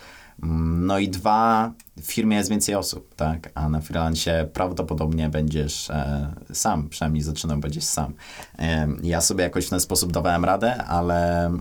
Mm, 0.44 0.86
No 0.86 1.00
i 1.00 1.10
dwa, 1.10 1.72
w 1.98 2.06
firmie 2.06 2.38
jest 2.38 2.50
więcej 2.50 2.76
osób, 2.76 3.16
tak? 3.16 3.52
A 3.56 3.70
na 3.70 3.82
freelancie 3.82 4.50
prawdopodobnie 4.54 5.30
będziesz 5.30 5.90
e, 5.90 6.34
sam, 6.54 6.90
przynajmniej 6.90 7.24
zaczynam 7.24 7.62
będziesz 7.62 7.84
sam. 7.84 8.14
E, 8.60 8.88
ja 9.04 9.22
sobie 9.22 9.44
jakoś 9.44 9.66
w 9.66 9.70
ten 9.70 9.80
sposób 9.80 10.12
dawałem 10.12 10.46
radę, 10.46 10.84
ale 10.84 11.52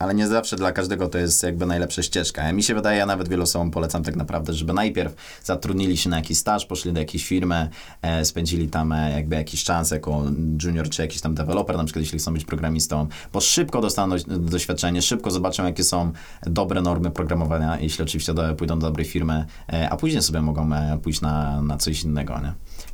ale 0.00 0.14
nie 0.14 0.28
zawsze 0.28 0.56
dla 0.56 0.72
każdego 0.72 1.08
to 1.08 1.18
jest 1.18 1.42
jakby 1.42 1.66
najlepsza 1.66 2.02
ścieżka. 2.02 2.52
Mi 2.52 2.62
się 2.62 2.74
wydaje, 2.74 2.98
ja 2.98 3.06
nawet 3.06 3.28
wielu 3.28 3.42
osobom 3.42 3.70
polecam 3.70 4.02
tak 4.02 4.16
naprawdę, 4.16 4.52
żeby 4.52 4.72
najpierw 4.72 5.14
zatrudnili 5.44 5.96
się 5.96 6.10
na 6.10 6.16
jakiś 6.16 6.38
staż, 6.38 6.66
poszli 6.66 6.92
do 6.92 7.00
jakiejś 7.00 7.26
firmy, 7.26 7.68
e, 8.02 8.24
spędzili 8.24 8.68
tam 8.68 8.92
e, 8.92 9.10
jakby 9.12 9.36
jakiś 9.36 9.64
czas 9.64 9.90
jako 9.90 10.24
junior 10.64 10.88
czy 10.88 11.02
jakiś 11.02 11.20
tam 11.20 11.34
deweloper, 11.34 11.76
na 11.76 11.84
przykład 11.84 12.00
jeśli 12.00 12.18
chcą 12.18 12.34
być 12.34 12.44
programistą, 12.44 13.06
bo 13.32 13.40
szybko 13.40 13.80
dostaną 13.80 14.16
do, 14.16 14.38
doświadczenie, 14.38 15.02
szybko 15.02 15.30
zobaczą, 15.30 15.64
jakie 15.64 15.84
są 15.84 16.12
dobre 16.42 16.82
normy 16.82 17.10
programowania, 17.10 17.78
jeśli 17.80 18.04
oczywiście 18.04 18.34
do, 18.34 18.54
pójdą 18.54 18.78
do 18.78 18.86
dobrej 18.86 19.06
firmy, 19.06 19.44
e, 19.72 19.90
a 19.90 19.96
później 19.96 20.22
sobie 20.22 20.42
mogą 20.42 20.74
e, 20.74 20.98
pójść 21.02 21.20
na, 21.20 21.62
na 21.62 21.76
coś 21.76 22.02
innego, 22.02 22.40
nie? 22.40 22.52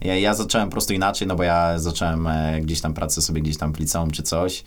Ja, 0.09 0.17
ja 0.17 0.35
zacząłem 0.35 0.69
po 0.69 0.73
prostu 0.73 0.93
inaczej, 0.93 1.29
no 1.29 1.37
bo 1.37 1.43
ja 1.43 1.79
zacząłem 1.79 2.27
e, 2.27 2.61
gdzieś 2.61 2.81
tam 2.81 2.95
pracę 2.95 3.23
sobie 3.23 3.43
gdzieś 3.43 3.57
tam 3.57 3.73
w 3.73 3.79
liceum 3.79 4.11
czy 4.11 4.23
coś, 4.23 4.65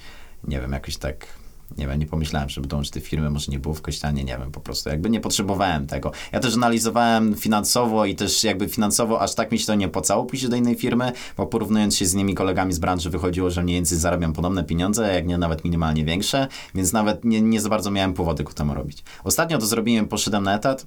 nie 0.48 0.62
wiem, 0.62 0.72
jakoś 0.72 0.98
tak 0.98 1.39
nie 1.78 1.88
wiem, 1.88 2.00
nie 2.00 2.06
pomyślałem, 2.06 2.50
żeby 2.50 2.68
dołączyć 2.68 2.92
do 2.92 2.94
tej 2.94 3.02
firmy, 3.02 3.30
może 3.30 3.52
nie 3.52 3.60
było 3.60 3.74
w 3.76 3.82
Kościanie, 3.82 4.24
nie 4.24 4.38
wiem, 4.38 4.52
po 4.52 4.60
prostu 4.60 4.90
jakby 4.90 5.10
nie 5.10 5.20
potrzebowałem 5.20 5.88
tego. 5.88 6.12
Ja 6.32 6.40
też 6.40 6.56
analizowałem 6.56 7.36
finansowo 7.36 8.06
i 8.06 8.16
też 8.16 8.44
jakby 8.44 8.70
finansowo 8.70 9.22
aż 9.22 9.36
tak 9.36 9.52
mi 9.52 9.60
się 9.60 9.66
to 9.66 9.76
nie 9.76 9.86
opłacało 9.86 10.26
pójść 10.26 10.48
do 10.48 10.56
innej 10.56 10.76
firmy, 10.76 11.12
bo 11.38 11.48
porównując 11.48 11.96
się 11.96 12.06
z 12.06 12.14
innymi 12.14 12.36
kolegami 12.36 12.74
z 12.74 12.80
branży 12.80 13.10
wychodziło, 13.10 13.50
że 13.50 13.64
mniej 13.64 13.76
więcej 13.76 13.98
zarabiam 13.98 14.34
podobne 14.34 14.64
pieniądze, 14.64 15.14
jak 15.14 15.28
nie 15.28 15.38
nawet 15.38 15.64
minimalnie 15.64 16.06
większe, 16.06 16.48
więc 16.76 16.94
nawet 16.94 17.26
nie, 17.26 17.42
nie 17.42 17.62
za 17.62 17.70
bardzo 17.70 17.92
miałem 17.92 18.14
powody 18.14 18.44
ku 18.44 18.54
temu 18.54 18.74
robić. 18.74 19.04
Ostatnio 19.24 19.58
to 19.58 19.66
zrobiłem, 19.66 20.08
poszedłem 20.08 20.44
na 20.44 20.56
etat 20.56 20.86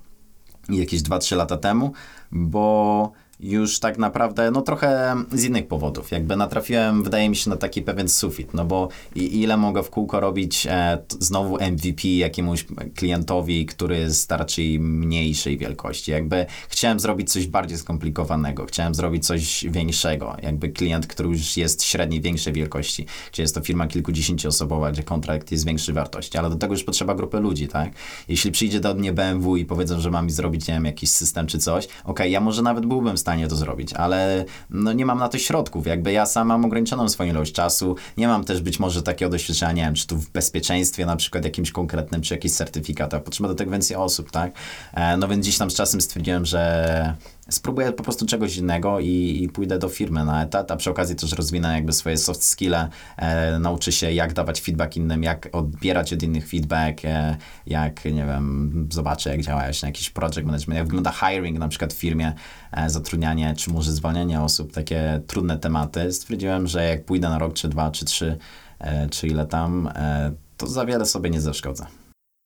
jakieś 0.68 1.02
2-3 1.02 1.36
lata 1.36 1.56
temu, 1.56 1.92
bo 2.32 3.12
już 3.42 3.78
tak 3.78 3.98
naprawdę, 3.98 4.50
no 4.50 4.62
trochę 4.62 5.16
z 5.32 5.44
innych 5.44 5.66
powodów. 5.66 6.10
Jakby 6.10 6.36
natrafiłem, 6.36 7.02
wydaje 7.02 7.28
mi 7.28 7.36
się, 7.36 7.50
na 7.50 7.56
taki 7.56 7.82
pewien 7.82 8.08
sufit, 8.08 8.54
no 8.54 8.64
bo 8.64 8.88
ile 9.16 9.56
mogę 9.56 9.82
w 9.82 9.90
kółko 9.90 10.20
robić 10.20 10.66
e, 10.70 10.98
znowu 11.08 11.54
MVP 11.54 12.08
jakiemuś 12.08 12.66
klientowi, 12.94 13.66
który 13.66 14.08
raczej 14.30 14.80
mniejszej 14.80 15.58
wielkości. 15.58 16.10
Jakby 16.10 16.46
chciałem 16.68 17.00
zrobić 17.00 17.32
coś 17.32 17.46
bardziej 17.46 17.78
skomplikowanego, 17.78 18.66
chciałem 18.66 18.94
zrobić 18.94 19.26
coś 19.26 19.64
większego. 19.70 20.36
Jakby 20.42 20.68
klient, 20.68 21.06
który 21.06 21.28
już 21.28 21.56
jest 21.56 21.84
średniej, 21.84 22.20
większej 22.20 22.52
wielkości, 22.52 23.06
gdzie 23.32 23.42
jest 23.42 23.54
to 23.54 23.60
firma 23.60 23.86
kilkudziesięcioosobowa, 23.86 24.92
gdzie 24.92 25.02
kontrakt 25.02 25.52
jest 25.52 25.66
większej 25.66 25.94
wartości, 25.94 26.38
ale 26.38 26.50
do 26.50 26.56
tego 26.56 26.74
już 26.74 26.84
potrzeba 26.84 27.14
grupy 27.14 27.40
ludzi, 27.40 27.68
tak? 27.68 27.92
Jeśli 28.28 28.52
przyjdzie 28.52 28.80
do 28.80 28.94
mnie 28.94 29.12
BMW 29.12 29.56
i 29.56 29.64
powiedzą, 29.64 30.00
że 30.00 30.10
mam 30.10 30.26
mi 30.26 30.32
zrobić, 30.32 30.68
nie 30.68 30.74
wiem, 30.74 30.84
jakiś 30.84 31.10
system 31.10 31.46
czy 31.46 31.58
coś, 31.58 31.88
okej, 32.04 32.32
ja 32.32 32.40
może 32.40 32.62
nawet 32.62 32.86
byłbym 32.86 33.16
w 33.16 33.20
stanie 33.20 33.31
to 33.48 33.56
zrobić, 33.56 33.92
ale 33.92 34.44
no 34.70 34.92
nie 34.92 35.06
mam 35.06 35.18
na 35.18 35.28
to 35.28 35.38
środków. 35.38 35.86
Jakby 35.86 36.12
ja 36.12 36.26
sam 36.26 36.48
mam 36.48 36.64
ograniczoną 36.64 37.08
swoją 37.08 37.30
ilość 37.30 37.52
czasu, 37.52 37.96
nie 38.16 38.28
mam 38.28 38.44
też 38.44 38.60
być 38.60 38.80
może 38.80 39.02
takiego 39.02 39.30
doświadczenia, 39.30 39.72
nie 39.72 39.82
wiem, 39.82 39.94
czy 39.94 40.06
tu 40.06 40.16
w 40.16 40.30
bezpieczeństwie 40.30 41.06
na 41.06 41.16
przykład 41.16 41.44
jakimś 41.44 41.70
konkretnym, 41.70 42.22
czy 42.22 42.34
jakiś 42.34 42.52
certyfikatach. 42.52 43.22
Potrzeba 43.22 43.48
do 43.48 43.54
tego 43.54 43.70
więcej 43.70 43.96
osób, 43.96 44.30
tak? 44.30 44.52
E, 44.94 45.16
no 45.16 45.28
więc 45.28 45.46
gdzieś 45.46 45.58
tam 45.58 45.70
z 45.70 45.74
czasem 45.74 46.00
stwierdziłem, 46.00 46.46
że 46.46 47.14
spróbuję 47.52 47.92
po 47.92 48.02
prostu 48.02 48.26
czegoś 48.26 48.56
innego 48.56 49.00
i, 49.00 49.38
i 49.42 49.48
pójdę 49.48 49.78
do 49.78 49.88
firmy 49.88 50.24
na 50.24 50.42
etat, 50.42 50.70
a 50.70 50.76
przy 50.76 50.90
okazji 50.90 51.16
też 51.16 51.32
rozwinę 51.32 51.74
jakby 51.74 51.92
swoje 51.92 52.16
soft 52.16 52.44
skille, 52.44 52.88
e, 53.16 53.58
nauczę 53.58 53.92
się 53.92 54.12
jak 54.12 54.32
dawać 54.32 54.60
feedback 54.60 54.96
innym, 54.96 55.22
jak 55.22 55.48
odbierać 55.52 56.12
od 56.12 56.22
innych 56.22 56.48
feedback, 56.48 57.04
e, 57.04 57.36
jak, 57.66 58.04
nie 58.04 58.26
wiem, 58.26 58.88
zobaczę 58.92 59.30
jak 59.30 59.42
działa 59.42 59.62
na 59.82 59.88
jakiś 59.88 60.10
project 60.10 60.46
management, 60.46 60.78
jak 60.78 60.86
wygląda 60.86 61.12
hiring 61.12 61.58
na 61.58 61.68
przykład 61.68 61.92
w 61.92 61.96
firmie, 61.96 62.32
e, 62.72 62.90
zatrudnianie, 62.90 63.54
czy 63.56 63.70
może 63.70 63.92
zwalnianie 63.92 64.40
osób, 64.40 64.72
takie 64.72 65.20
trudne 65.26 65.58
tematy. 65.58 66.12
Stwierdziłem, 66.12 66.66
że 66.66 66.84
jak 66.84 67.04
pójdę 67.04 67.28
na 67.28 67.38
rok, 67.38 67.54
czy 67.54 67.68
dwa, 67.68 67.90
czy 67.90 68.04
trzy, 68.04 68.38
e, 68.78 69.08
czy 69.08 69.26
ile 69.26 69.46
tam, 69.46 69.90
e, 69.94 70.32
to 70.56 70.66
za 70.66 70.86
wiele 70.86 71.06
sobie 71.06 71.30
nie 71.30 71.40
zaszkodzę. 71.40 71.86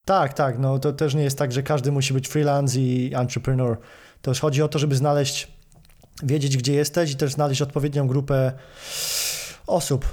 Tak, 0.04 0.34
tak, 0.34 0.58
no 0.58 0.78
to 0.78 0.92
też 0.92 1.14
nie 1.14 1.22
jest 1.22 1.38
tak, 1.38 1.52
że 1.52 1.62
każdy 1.62 1.92
musi 1.92 2.14
być 2.14 2.28
freelance 2.28 2.80
i 2.80 3.14
entrepreneur. 3.14 3.78
To 4.26 4.30
już 4.30 4.40
chodzi 4.40 4.62
o 4.62 4.68
to, 4.68 4.78
żeby 4.78 4.96
znaleźć, 4.96 5.48
wiedzieć 6.22 6.56
gdzie 6.56 6.74
jesteś 6.74 7.10
i 7.10 7.16
też 7.16 7.32
znaleźć 7.32 7.62
odpowiednią 7.62 8.06
grupę 8.06 8.52
osób, 9.66 10.06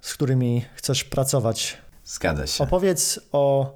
z 0.00 0.14
którymi 0.14 0.64
chcesz 0.74 1.04
pracować. 1.04 1.78
Zgadza 2.04 2.46
się. 2.46 2.64
Opowiedz 2.64 3.20
o 3.32 3.74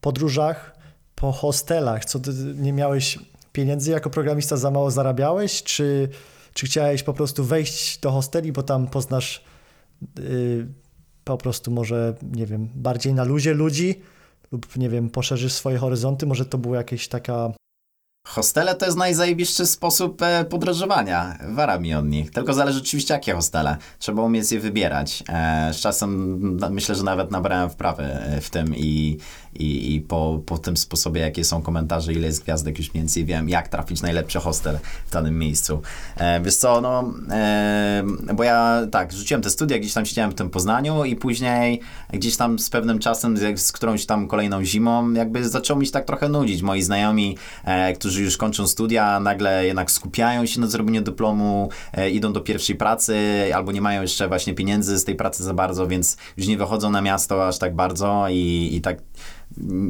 podróżach 0.00 0.76
po 1.14 1.32
hostelach. 1.32 2.04
Co 2.04 2.20
ty 2.20 2.30
nie 2.54 2.72
miałeś 2.72 3.18
pieniędzy 3.52 3.90
jako 3.90 4.10
programista, 4.10 4.56
za 4.56 4.70
mało 4.70 4.90
zarabiałeś, 4.90 5.62
czy, 5.62 6.08
czy 6.54 6.66
chciałeś 6.66 7.02
po 7.02 7.12
prostu 7.12 7.44
wejść 7.44 7.98
do 7.98 8.10
hosteli, 8.10 8.52
bo 8.52 8.62
tam 8.62 8.86
poznasz 8.86 9.44
yy, 10.18 10.66
po 11.24 11.38
prostu 11.38 11.70
może, 11.70 12.14
nie 12.22 12.46
wiem, 12.46 12.68
bardziej 12.74 13.14
na 13.14 13.24
luzie 13.24 13.54
ludzi 13.54 14.02
lub, 14.52 14.76
nie 14.76 14.88
wiem, 14.88 15.10
poszerzysz 15.10 15.52
swoje 15.52 15.78
horyzonty, 15.78 16.26
może 16.26 16.44
to 16.44 16.58
była 16.58 16.76
jakaś 16.76 17.08
taka... 17.08 17.52
Hostele 18.32 18.74
to 18.74 18.86
jest 18.86 18.98
najzajebiższy 18.98 19.66
sposób 19.66 20.22
e, 20.22 20.44
podróżowania. 20.44 21.38
Wara 21.48 21.78
mi 21.78 21.94
od 21.94 22.06
nich. 22.06 22.30
Tylko 22.30 22.54
zależy 22.54 22.80
oczywiście 22.80 23.14
jakie 23.14 23.34
hostele. 23.34 23.76
Trzeba 23.98 24.22
umieć 24.22 24.52
je 24.52 24.60
wybierać. 24.60 25.22
E, 25.28 25.70
z 25.74 25.76
czasem 25.76 26.38
na- 26.56 26.70
myślę, 26.70 26.94
że 26.94 27.02
nawet 27.02 27.30
nabrałem 27.30 27.70
wprawy 27.70 28.02
e, 28.02 28.40
w 28.40 28.50
tym 28.50 28.76
i, 28.76 29.18
i, 29.54 29.94
i 29.94 30.00
po, 30.00 30.40
po 30.46 30.58
tym 30.58 30.76
sposobie, 30.76 31.20
jakie 31.20 31.44
są 31.44 31.62
komentarze, 31.62 32.12
ile 32.12 32.26
jest 32.26 32.42
gwiazdek, 32.42 32.78
już 32.78 32.94
mniej 32.94 33.02
więcej 33.02 33.24
wiem, 33.24 33.48
jak 33.48 33.68
trafić 33.68 34.02
najlepszy 34.02 34.38
hostel 34.38 34.78
w 35.06 35.10
danym 35.10 35.38
miejscu. 35.38 35.82
E, 36.16 36.40
wiesz 36.40 36.56
co, 36.56 36.80
no, 36.80 37.14
e, 37.30 38.02
bo 38.34 38.44
ja 38.44 38.86
tak, 38.90 39.12
rzuciłem 39.12 39.42
te 39.42 39.50
studia, 39.50 39.78
gdzieś 39.78 39.92
tam 39.92 40.06
siedziałem 40.06 40.30
w 40.30 40.34
tym 40.34 40.50
Poznaniu 40.50 41.04
i 41.04 41.16
później 41.16 41.80
gdzieś 42.12 42.36
tam 42.36 42.58
z 42.58 42.70
pewnym 42.70 42.98
czasem, 42.98 43.36
z, 43.36 43.60
z 43.60 43.72
którąś 43.72 44.06
tam 44.06 44.28
kolejną 44.28 44.64
zimą, 44.64 45.12
jakby 45.12 45.48
zaczęło 45.48 45.80
mi 45.80 45.86
się 45.86 45.92
tak 45.92 46.04
trochę 46.04 46.28
nudzić. 46.28 46.62
Moi 46.62 46.82
znajomi, 46.82 47.36
e, 47.64 47.92
którzy 47.92 48.22
już 48.22 48.36
kończą 48.36 48.66
studia, 48.66 49.20
nagle 49.20 49.66
jednak 49.66 49.90
skupiają 49.90 50.46
się 50.46 50.60
na 50.60 50.66
zrobieniu 50.66 51.02
dyplomu, 51.02 51.68
e, 51.92 52.10
idą 52.10 52.32
do 52.32 52.40
pierwszej 52.40 52.76
pracy, 52.76 53.16
albo 53.54 53.72
nie 53.72 53.80
mają 53.80 54.02
jeszcze 54.02 54.28
właśnie 54.28 54.54
pieniędzy 54.54 54.98
z 54.98 55.04
tej 55.04 55.14
pracy 55.14 55.44
za 55.44 55.54
bardzo, 55.54 55.86
więc 55.86 56.16
już 56.36 56.46
nie 56.46 56.56
wychodzą 56.56 56.90
na 56.90 57.00
miasto 57.00 57.48
aż 57.48 57.58
tak 57.58 57.74
bardzo 57.74 58.26
i, 58.30 58.70
i 58.72 58.80
tak 58.80 58.98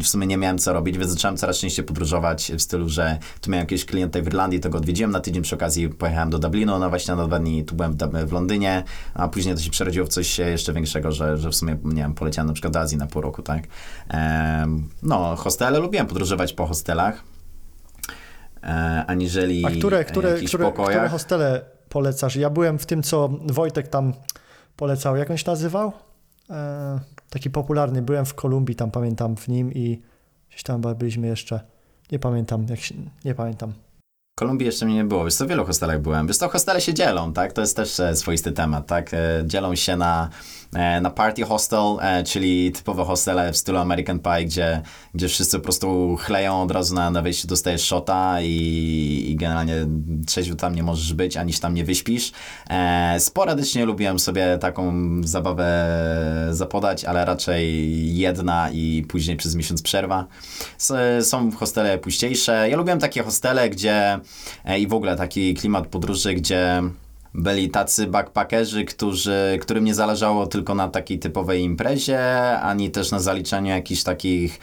w 0.03 0.07
sumie 0.07 0.27
nie 0.27 0.37
miałem 0.37 0.59
co 0.59 0.73
robić, 0.73 0.99
więc 0.99 1.11
zacząłem 1.11 1.37
coraz 1.37 1.59
częściej 1.59 1.85
podróżować 1.85 2.53
w 2.59 2.63
stylu, 2.63 2.89
że 2.89 3.19
tu 3.41 3.51
miałem 3.51 3.63
jakiegoś 3.63 3.85
klienta 3.85 4.21
w 4.21 4.27
Irlandii, 4.27 4.61
to 4.61 4.71
go 4.71 4.79
odwiedziłem 4.79 5.11
na 5.11 5.21
tydzień, 5.21 5.43
przy 5.43 5.55
okazji 5.55 5.89
pojechałem 5.89 6.31
do 6.31 6.39
Dublinu, 6.39 6.79
no 6.79 6.89
właśnie 6.89 7.15
na 7.15 7.27
dwa 7.27 7.39
dni 7.39 7.65
tu 7.65 7.75
byłem 7.75 7.93
w, 7.93 7.97
w 8.27 8.33
Londynie, 8.33 8.85
a 9.15 9.29
później 9.29 9.55
to 9.55 9.61
się 9.61 9.71
przerodziło 9.71 10.07
w 10.07 10.09
coś 10.09 10.39
jeszcze 10.39 10.73
większego, 10.73 11.13
że, 11.13 11.37
że 11.39 11.51
w 11.51 11.55
sumie, 11.55 11.79
nie 11.85 12.03
wiem, 12.03 12.15
poleciałem 12.15 12.47
na 12.47 12.53
przykład 12.53 12.73
do 12.73 12.81
Azji 12.81 12.99
na 12.99 13.07
pół 13.07 13.23
roku, 13.23 13.43
tak. 13.43 13.63
Em, 14.09 14.89
no, 15.03 15.37
hostele, 15.37 15.79
lubiłem 15.79 16.07
podróżować 16.07 16.53
po 16.53 16.67
hostelach, 16.67 17.23
e, 18.63 19.05
aniżeli 19.07 19.67
A 19.67 19.71
które, 19.71 20.05
które, 20.05 20.31
jakichś 20.31 20.51
które, 20.51 20.65
pokojach. 20.65 20.93
które 20.93 21.09
hostele 21.09 21.65
polecasz? 21.89 22.37
Ja 22.37 22.51
byłem 22.51 22.79
w 22.79 22.87
tym, 22.87 23.03
co 23.03 23.29
Wojtek 23.47 23.89
tam 23.89 24.13
polecał. 24.77 25.17
Jak 25.17 25.31
on 25.31 25.37
się 25.37 25.51
nazywał? 25.51 25.93
E, 26.53 27.01
taki 27.31 27.51
popularny. 27.51 28.03
Byłem 28.03 28.25
w 28.25 28.35
Kolumbii, 28.35 28.77
tam 28.77 28.91
pamiętam 28.91 29.37
w 29.37 29.49
nim 29.49 29.73
i 29.73 30.01
gdzieś 30.51 30.63
tam 30.63 30.81
byliśmy 30.81 31.27
jeszcze. 31.27 31.61
Nie 32.13 32.19
pamiętam, 32.19 32.67
jak 32.69 32.81
się, 32.81 32.95
nie 33.25 33.35
pamiętam. 33.35 33.73
Kolumbii 34.39 34.67
jeszcze 34.67 34.87
mnie 34.87 34.95
nie 34.95 35.05
było. 35.05 35.25
Wiesz 35.25 35.35
co, 35.35 35.45
w 35.45 35.49
wielu 35.49 35.65
hostelach 35.65 36.01
byłem. 36.01 36.27
Wiesz 36.27 36.37
co, 36.37 36.49
hostele 36.49 36.81
się 36.81 36.95
dzielą, 36.95 37.33
tak? 37.33 37.53
To 37.53 37.61
jest 37.61 37.77
też 37.77 38.01
e, 38.01 38.17
swoisty 38.17 38.53
temat, 38.53 38.87
tak? 38.87 39.15
E, 39.15 39.43
dzielą 39.47 39.75
się 39.75 39.97
na, 39.97 40.29
na 40.73 41.11
party 41.11 41.45
hostel, 41.45 41.97
e, 42.01 42.25
czyli 42.25 42.73
typowe 42.73 43.05
hostele 43.05 43.53
w 43.53 43.57
stylu 43.57 43.79
American 43.79 44.19
Pie, 44.19 44.45
gdzie, 44.45 44.83
gdzie 45.15 45.29
wszyscy 45.29 45.59
po 45.59 45.63
prostu 45.65 46.17
chleją 46.17 46.63
od 46.63 46.71
razu 46.71 46.95
na, 46.95 47.11
na 47.11 47.23
wejściu, 47.23 47.49
dostajesz 47.49 47.83
shota 47.83 48.43
i, 48.43 49.27
i 49.29 49.37
generalnie 49.37 49.75
trzeźwy 50.27 50.57
tam 50.57 50.75
nie 50.75 50.83
możesz 50.83 51.13
być, 51.15 51.37
ani 51.37 51.53
się 51.53 51.61
tam 51.61 51.75
nie 51.75 51.85
wyśpisz. 51.85 52.33
E, 52.71 53.17
sporadycznie 53.21 53.85
lubiłem 53.85 54.19
sobie 54.19 54.59
taką 54.59 54.93
zabawę 55.25 55.89
zapodać, 56.51 57.05
ale 57.05 57.25
raczej 57.25 58.17
jedna 58.17 58.71
i 58.71 59.05
później 59.09 59.37
przez 59.37 59.55
miesiąc 59.55 59.83
przerwa. 59.83 60.27
Są 61.23 61.51
hostele 61.53 61.99
puściejsze. 61.99 62.69
Ja 62.71 62.77
lubiłem 62.77 62.99
takie 62.99 63.23
hostele, 63.23 63.71
gdzie 63.71 64.19
e, 64.65 64.79
i 64.79 64.87
w 64.87 64.95
ogóle 64.95 65.17
taki 65.17 65.55
klimat 65.55 65.87
podróży, 65.87 66.35
gdzie 66.35 66.83
byli 67.35 67.71
tacy 67.71 68.07
backpackerzy, 68.07 68.85
którzy, 68.85 69.59
którym 69.61 69.85
nie 69.85 69.95
zależało 69.95 70.47
tylko 70.47 70.75
na 70.75 70.89
takiej 70.89 71.19
typowej 71.19 71.63
imprezie, 71.63 72.21
ani 72.61 72.91
też 72.91 73.11
na 73.11 73.19
zaliczaniu 73.19 73.71
jakichś 73.71 74.03
takich 74.03 74.59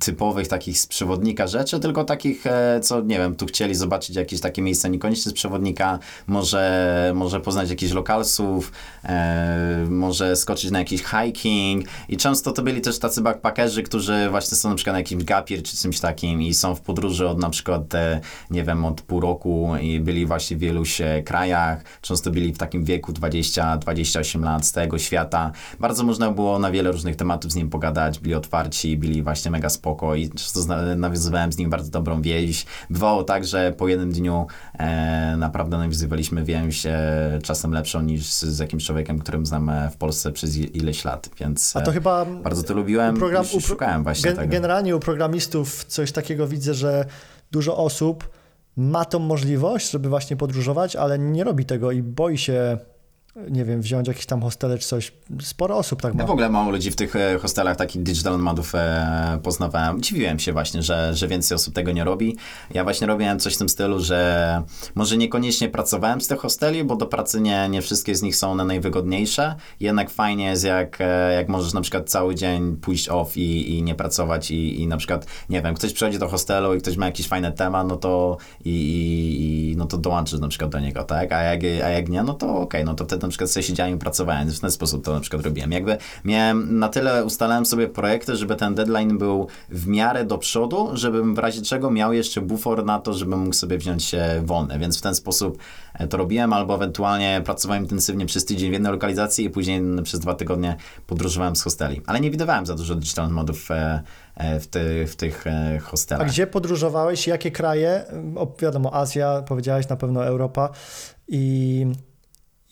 typowych 0.00 0.48
takich 0.48 0.78
z 0.78 0.86
przewodnika 0.86 1.46
rzeczy, 1.46 1.80
tylko 1.80 2.04
takich, 2.04 2.46
e, 2.46 2.80
co 2.80 3.00
nie 3.00 3.18
wiem, 3.18 3.36
tu 3.36 3.46
chcieli 3.46 3.74
zobaczyć 3.74 4.16
jakieś 4.16 4.40
takie 4.40 4.62
miejsca 4.62 4.88
niekoniecznie 4.88 5.30
z 5.30 5.34
przewodnika, 5.34 5.98
może, 6.26 7.12
może 7.14 7.40
poznać 7.40 7.70
jakichś 7.70 7.92
lokalsów, 7.92 8.72
e, 9.04 9.86
może 9.90 10.36
skoczyć 10.36 10.70
na 10.70 10.78
jakiś 10.78 11.02
hiking 11.04 11.86
i 12.08 12.16
często 12.16 12.52
to 12.52 12.62
byli 12.62 12.80
też 12.80 12.98
tacy 12.98 13.20
backpackerzy, 13.20 13.82
którzy 13.82 14.28
właśnie 14.30 14.56
są 14.56 14.68
na 14.68 14.74
przykład 14.74 14.94
na 14.94 14.98
jakimś 14.98 15.24
gapir 15.24 15.62
czy 15.62 15.76
czymś 15.76 16.00
takim 16.00 16.42
i 16.42 16.54
są 16.54 16.74
w 16.74 16.80
podróży 16.80 17.28
od 17.28 17.38
na 17.38 17.50
przykład, 17.50 17.94
e, 17.94 18.20
nie 18.50 18.64
wiem, 18.64 18.84
od 18.84 19.02
pół 19.02 19.20
roku 19.20 19.72
i 19.80 20.00
byli 20.00 20.26
właśnie 20.26 20.56
w 20.56 20.60
wieluś 20.60 21.00
e, 21.00 21.22
krajach, 21.22 21.84
często 22.00 22.30
byli 22.30 22.52
w 22.52 22.58
takim 22.58 22.84
wieku 22.84 23.12
20-28 23.12 24.44
lat 24.44 24.66
z 24.66 24.72
tego 24.72 24.98
świata. 24.98 25.52
Bardzo 25.80 26.04
można 26.04 26.30
było 26.30 26.58
na 26.58 26.70
wiele 26.70 26.92
różnych 26.92 27.16
tematów 27.16 27.52
z 27.52 27.54
nim 27.54 27.70
pogadać, 27.70 28.18
byli 28.18 28.34
otwarci, 28.34 28.96
byli 28.96 29.22
właśnie 29.22 29.50
mega 29.50 29.68
spoko 29.74 30.14
i 30.14 30.30
nawiązywałem 30.96 31.52
z 31.52 31.58
nim 31.58 31.70
bardzo 31.70 31.90
dobrą 31.90 32.22
więź. 32.22 32.66
Bywało 32.90 33.24
tak, 33.24 33.44
że 33.44 33.72
po 33.72 33.88
jednym 33.88 34.12
dniu 34.12 34.46
e, 34.78 35.36
naprawdę 35.36 35.78
nawiązywaliśmy 35.78 36.44
więź 36.44 36.86
e, 36.86 37.38
czasem 37.42 37.72
lepszą 37.72 38.02
niż 38.02 38.26
z, 38.32 38.44
z 38.44 38.58
jakimś 38.58 38.84
człowiekiem, 38.86 39.18
którym 39.18 39.46
znam 39.46 39.68
e, 39.68 39.90
w 39.90 39.96
Polsce 39.96 40.32
przez 40.32 40.56
ileś 40.56 41.04
lat, 41.04 41.30
więc 41.40 41.76
A 41.76 41.80
to 41.80 41.90
e, 41.90 41.94
chyba 41.94 42.24
bardzo 42.24 42.62
to 42.62 42.74
lubiłem 42.74 43.16
program- 43.16 43.44
i 43.58 43.60
szukałem 43.60 44.02
właśnie 44.02 44.30
gen- 44.30 44.36
tego. 44.36 44.52
Generalnie 44.52 44.96
u 44.96 45.00
programistów 45.00 45.84
coś 45.84 46.12
takiego 46.12 46.48
widzę, 46.48 46.74
że 46.74 47.04
dużo 47.52 47.76
osób 47.76 48.30
ma 48.76 49.04
tą 49.04 49.18
możliwość, 49.18 49.90
żeby 49.90 50.08
właśnie 50.08 50.36
podróżować, 50.36 50.96
ale 50.96 51.18
nie 51.18 51.44
robi 51.44 51.64
tego 51.64 51.92
i 51.92 52.02
boi 52.02 52.38
się, 52.38 52.78
nie 53.50 53.64
wiem, 53.64 53.82
wziąć 53.82 54.08
jakiś 54.08 54.26
tam 54.26 54.42
hostel 54.42 54.78
czy 54.78 54.88
coś. 54.88 55.12
Sporo 55.42 55.76
osób 55.76 56.02
tak 56.02 56.14
ma. 56.14 56.22
Ja 56.22 56.26
w 56.26 56.30
ogóle 56.30 56.50
mało 56.50 56.70
ludzi 56.70 56.90
w 56.90 56.96
tych 56.96 57.16
e, 57.16 57.38
hostelach, 57.38 57.76
takich 57.76 58.02
digital 58.02 58.32
nomadów 58.32 58.74
e, 58.74 59.38
poznawałem. 59.42 60.02
Dziwiłem 60.02 60.38
się 60.38 60.52
właśnie, 60.52 60.82
że, 60.82 61.14
że 61.14 61.28
więcej 61.28 61.54
osób 61.54 61.74
tego 61.74 61.92
nie 61.92 62.04
robi. 62.04 62.36
Ja 62.74 62.84
właśnie 62.84 63.06
robiłem 63.06 63.40
coś 63.40 63.54
w 63.54 63.58
tym 63.58 63.68
stylu, 63.68 64.00
że 64.00 64.62
może 64.94 65.16
niekoniecznie 65.16 65.68
pracowałem 65.68 66.20
z 66.20 66.28
tych 66.28 66.38
hosteli, 66.38 66.84
bo 66.84 66.96
do 66.96 67.06
pracy 67.06 67.40
nie, 67.40 67.68
nie 67.68 67.82
wszystkie 67.82 68.14
z 68.14 68.22
nich 68.22 68.36
są 68.36 68.50
one 68.50 68.64
najwygodniejsze. 68.64 69.54
Jednak 69.80 70.10
fajnie 70.10 70.44
jest, 70.44 70.64
jak, 70.64 71.00
e, 71.00 71.34
jak 71.34 71.48
możesz 71.48 71.72
na 71.72 71.80
przykład 71.80 72.10
cały 72.10 72.34
dzień 72.34 72.76
pójść 72.76 73.08
off 73.08 73.36
i, 73.36 73.78
i 73.78 73.82
nie 73.82 73.94
pracować 73.94 74.50
i, 74.50 74.80
i 74.80 74.86
na 74.86 74.96
przykład, 74.96 75.26
nie 75.48 75.62
wiem, 75.62 75.74
ktoś 75.74 75.92
przychodzi 75.92 76.18
do 76.18 76.28
hostelu 76.28 76.74
i 76.74 76.78
ktoś 76.78 76.96
ma 76.96 77.06
jakiś 77.06 77.28
fajny 77.28 77.52
temat, 77.52 77.88
no 77.88 77.96
to 77.96 78.36
i, 78.64 78.70
i, 78.70 79.70
i 79.72 79.76
no 79.76 79.86
to 79.86 79.98
dołączysz 79.98 80.40
na 80.40 80.48
przykład 80.48 80.70
do 80.70 80.80
niego, 80.80 81.04
tak? 81.04 81.32
A 81.32 81.42
jak, 81.42 81.60
a 81.84 81.88
jak 81.88 82.08
nie, 82.08 82.22
no 82.22 82.34
to 82.34 82.56
okej, 82.56 82.84
no 82.84 82.94
to 82.94 83.04
wtedy 83.04 83.23
na 83.24 83.28
przykład 83.28 83.50
sobie 83.50 83.64
siedziałem 83.64 83.94
i 83.96 83.98
pracowałem. 83.98 84.50
W 84.50 84.60
ten 84.60 84.70
sposób 84.70 85.04
to 85.04 85.14
na 85.14 85.20
przykład 85.20 85.44
robiłem. 85.44 85.72
Jakby 85.72 85.96
miałem 86.24 86.78
na 86.78 86.88
tyle 86.88 87.24
ustalałem 87.24 87.66
sobie 87.66 87.88
projekty, 87.88 88.36
żeby 88.36 88.56
ten 88.56 88.74
deadline 88.74 89.18
był 89.18 89.46
w 89.68 89.86
miarę 89.86 90.24
do 90.24 90.38
przodu, 90.38 90.90
żebym 90.92 91.34
w 91.34 91.38
razie 91.38 91.62
czego 91.62 91.90
miał 91.90 92.12
jeszcze 92.12 92.40
bufor 92.40 92.84
na 92.84 92.98
to, 92.98 93.12
żebym 93.12 93.38
mógł 93.40 93.54
sobie 93.54 93.78
wziąć 93.78 94.04
się 94.04 94.42
wolne. 94.44 94.78
Więc 94.78 94.98
w 94.98 95.02
ten 95.02 95.14
sposób 95.14 95.58
e, 95.94 96.08
to 96.08 96.16
robiłem, 96.16 96.52
albo 96.52 96.74
ewentualnie 96.74 97.42
pracowałem 97.44 97.82
intensywnie 97.82 98.26
przez 98.26 98.44
tydzień 98.44 98.70
w 98.70 98.72
jednej 98.72 98.92
lokalizacji 98.92 99.44
i 99.44 99.50
później 99.50 99.82
przez 100.02 100.20
dwa 100.20 100.34
tygodnie 100.34 100.76
podróżowałem 101.06 101.56
z 101.56 101.62
hosteli. 101.62 102.00
Ale 102.06 102.20
nie 102.20 102.30
widywałem 102.30 102.66
za 102.66 102.74
dużo 102.74 102.94
digital 102.94 103.30
modów 103.30 103.70
e, 103.70 104.02
e, 104.34 104.60
w, 104.60 104.66
ty, 104.66 105.06
w 105.06 105.16
tych 105.16 105.46
e, 105.46 105.78
A 105.84 105.90
hostelach. 105.90 106.28
gdzie 106.28 106.46
podróżowałeś? 106.46 107.26
Jakie 107.26 107.50
kraje? 107.50 108.04
O, 108.36 108.52
wiadomo, 108.60 108.94
Azja, 108.94 109.42
powiedziałeś 109.48 109.88
na 109.88 109.96
pewno 109.96 110.24
Europa. 110.26 110.70
I, 111.28 111.86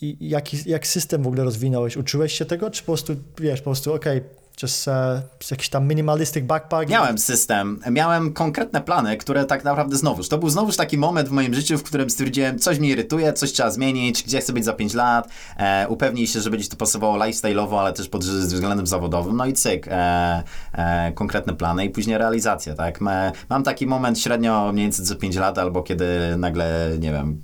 i 0.03 0.29
jaki, 0.29 0.71
jak 0.71 0.87
system 0.87 1.23
w 1.23 1.27
ogóle 1.27 1.45
rozwinąłeś? 1.45 1.97
Uczyłeś 1.97 2.33
się 2.33 2.45
tego, 2.45 2.71
czy 2.71 2.83
po 2.83 2.87
prostu, 2.87 3.17
wiesz, 3.39 3.61
po 3.61 3.65
prostu, 3.65 3.95
okej, 3.95 4.23
just 4.63 4.89
uh, 4.89 5.51
jakiś 5.51 5.69
tam 5.69 5.89
minimalistic 5.89 6.45
backpack? 6.45 6.91
Miałem 6.91 7.19
system, 7.19 7.81
miałem 7.91 8.33
konkretne 8.33 8.81
plany, 8.81 9.17
które 9.17 9.45
tak 9.45 9.65
naprawdę 9.65 9.97
znowuż, 9.97 10.29
to 10.29 10.39
był 10.39 10.51
znowuż 10.51 10.77
taki 10.77 10.99
moment 10.99 11.29
w 11.29 11.33
moim 11.33 11.55
życiu, 11.55 11.79
w 11.79 11.83
którym 11.83 12.11
stwierdziłem, 12.11 12.59
coś 12.59 12.79
mnie 12.79 12.89
irytuje, 12.89 13.33
coś 13.33 13.53
trzeba 13.53 13.71
zmienić, 13.71 14.23
gdzie 14.23 14.41
chcę 14.41 14.53
być 14.53 14.65
za 14.65 14.73
5 14.73 14.95
lat, 14.95 15.29
e, 15.57 15.89
upewnij 15.89 16.27
się, 16.27 16.41
że 16.41 16.51
będzie 16.51 16.69
to 16.69 16.77
pasowało 16.77 17.19
lifestyle'owo, 17.19 17.79
ale 17.79 17.93
też 17.93 18.09
pod 18.09 18.25
względem 18.25 18.87
zawodowym, 18.87 19.37
no 19.37 19.47
i 19.47 19.53
cyk, 19.53 19.89
e, 19.91 20.43
e, 20.73 21.13
konkretne 21.13 21.55
plany 21.55 21.85
i 21.85 21.91
później 21.91 22.19
realizacja, 22.19 22.75
tak. 22.75 23.01
Mam 23.49 23.63
taki 23.65 23.87
moment 23.87 24.19
średnio 24.19 24.73
mniej 24.73 24.85
więcej 24.85 25.07
co 25.07 25.17
5 25.17 25.37
lat, 25.37 25.59
albo 25.59 25.83
kiedy 25.83 26.37
nagle, 26.39 26.91
nie 26.99 27.13
wiem, 27.13 27.41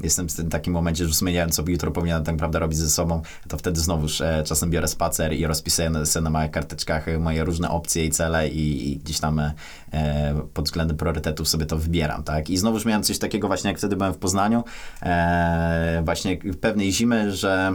jestem 0.00 0.28
w 0.28 0.48
takim 0.48 0.72
momencie, 0.72 1.04
że 1.04 1.10
usłyszałem, 1.10 1.50
co 1.50 1.62
jutro 1.66 1.90
powinienem 1.90 2.24
tak 2.24 2.34
naprawdę 2.34 2.58
robić 2.58 2.78
ze 2.78 2.90
sobą, 2.90 3.22
to 3.48 3.56
wtedy 3.56 3.80
znowuż 3.80 4.20
e, 4.20 4.42
czasem 4.46 4.70
biorę 4.70 4.88
spacer 4.88 5.32
i 5.32 5.46
rozpisuję 5.46 6.06
sobie 6.06 6.24
na 6.24 6.30
małych 6.30 6.50
karteczkach 6.50 7.08
e, 7.08 7.18
moje 7.18 7.44
różne 7.44 7.70
opcje 7.70 8.04
i 8.04 8.10
cele 8.10 8.48
i, 8.48 8.92
i 8.92 8.96
gdzieś 8.96 9.20
tam 9.20 9.38
e, 9.38 9.54
e, 9.92 10.34
pod 10.54 10.64
względem 10.64 10.96
priorytetów 10.96 11.48
sobie 11.48 11.66
to 11.66 11.78
wybieram, 11.78 12.22
tak? 12.22 12.50
I 12.50 12.56
znowuż 12.56 12.84
miałem 12.84 13.02
coś 13.02 13.18
takiego 13.18 13.46
właśnie, 13.46 13.70
jak 13.70 13.78
wtedy 13.78 13.96
byłem 13.96 14.14
w 14.14 14.18
Poznaniu, 14.18 14.64
e, 15.02 16.02
właśnie 16.04 16.36
pewnej 16.36 16.92
zimy, 16.92 17.32
że 17.36 17.72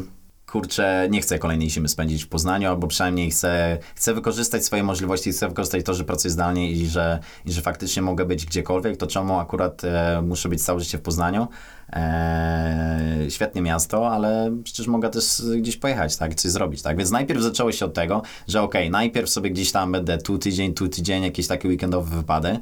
kurczę, 0.53 1.07
nie 1.11 1.21
chcę 1.21 1.39
kolejnej 1.39 1.69
zimy 1.69 1.87
spędzić 1.89 2.23
w 2.23 2.27
Poznaniu, 2.27 2.69
albo 2.69 2.87
przynajmniej 2.87 3.31
chcę, 3.31 3.77
chcę 3.95 4.13
wykorzystać 4.13 4.65
swoje 4.65 4.83
możliwości, 4.83 5.31
chcę 5.31 5.47
wykorzystać 5.47 5.85
to, 5.85 5.93
że 5.93 6.03
pracuję 6.03 6.31
zdalnie 6.31 6.71
i 6.71 6.87
że, 6.87 7.19
i 7.45 7.51
że 7.51 7.61
faktycznie 7.61 8.01
mogę 8.01 8.25
być 8.25 8.45
gdziekolwiek, 8.45 8.97
to 8.97 9.07
czemu 9.07 9.39
akurat 9.39 9.83
e, 9.83 10.21
muszę 10.21 10.49
być 10.49 10.63
całe 10.63 10.79
życie 10.79 10.97
w 10.97 11.01
Poznaniu? 11.01 11.47
E, 11.89 13.25
świetne 13.29 13.61
miasto, 13.61 14.11
ale 14.11 14.57
przecież 14.63 14.87
mogę 14.87 15.09
też 15.09 15.41
gdzieś 15.57 15.77
pojechać, 15.77 16.17
tak, 16.17 16.35
coś 16.35 16.51
zrobić, 16.51 16.81
tak, 16.81 16.97
więc 16.97 17.11
najpierw 17.11 17.41
zaczęło 17.41 17.71
się 17.71 17.85
od 17.85 17.93
tego, 17.93 18.21
że 18.47 18.61
okej, 18.61 18.89
najpierw 18.89 19.29
sobie 19.29 19.49
gdzieś 19.49 19.71
tam 19.71 19.91
będę 19.91 20.17
tu 20.17 20.37
tydzień, 20.37 20.73
tu 20.73 20.87
tydzień, 20.87 21.23
jakieś 21.23 21.47
takie 21.47 21.67
weekendowe 21.67 22.15
wypady, 22.15 22.59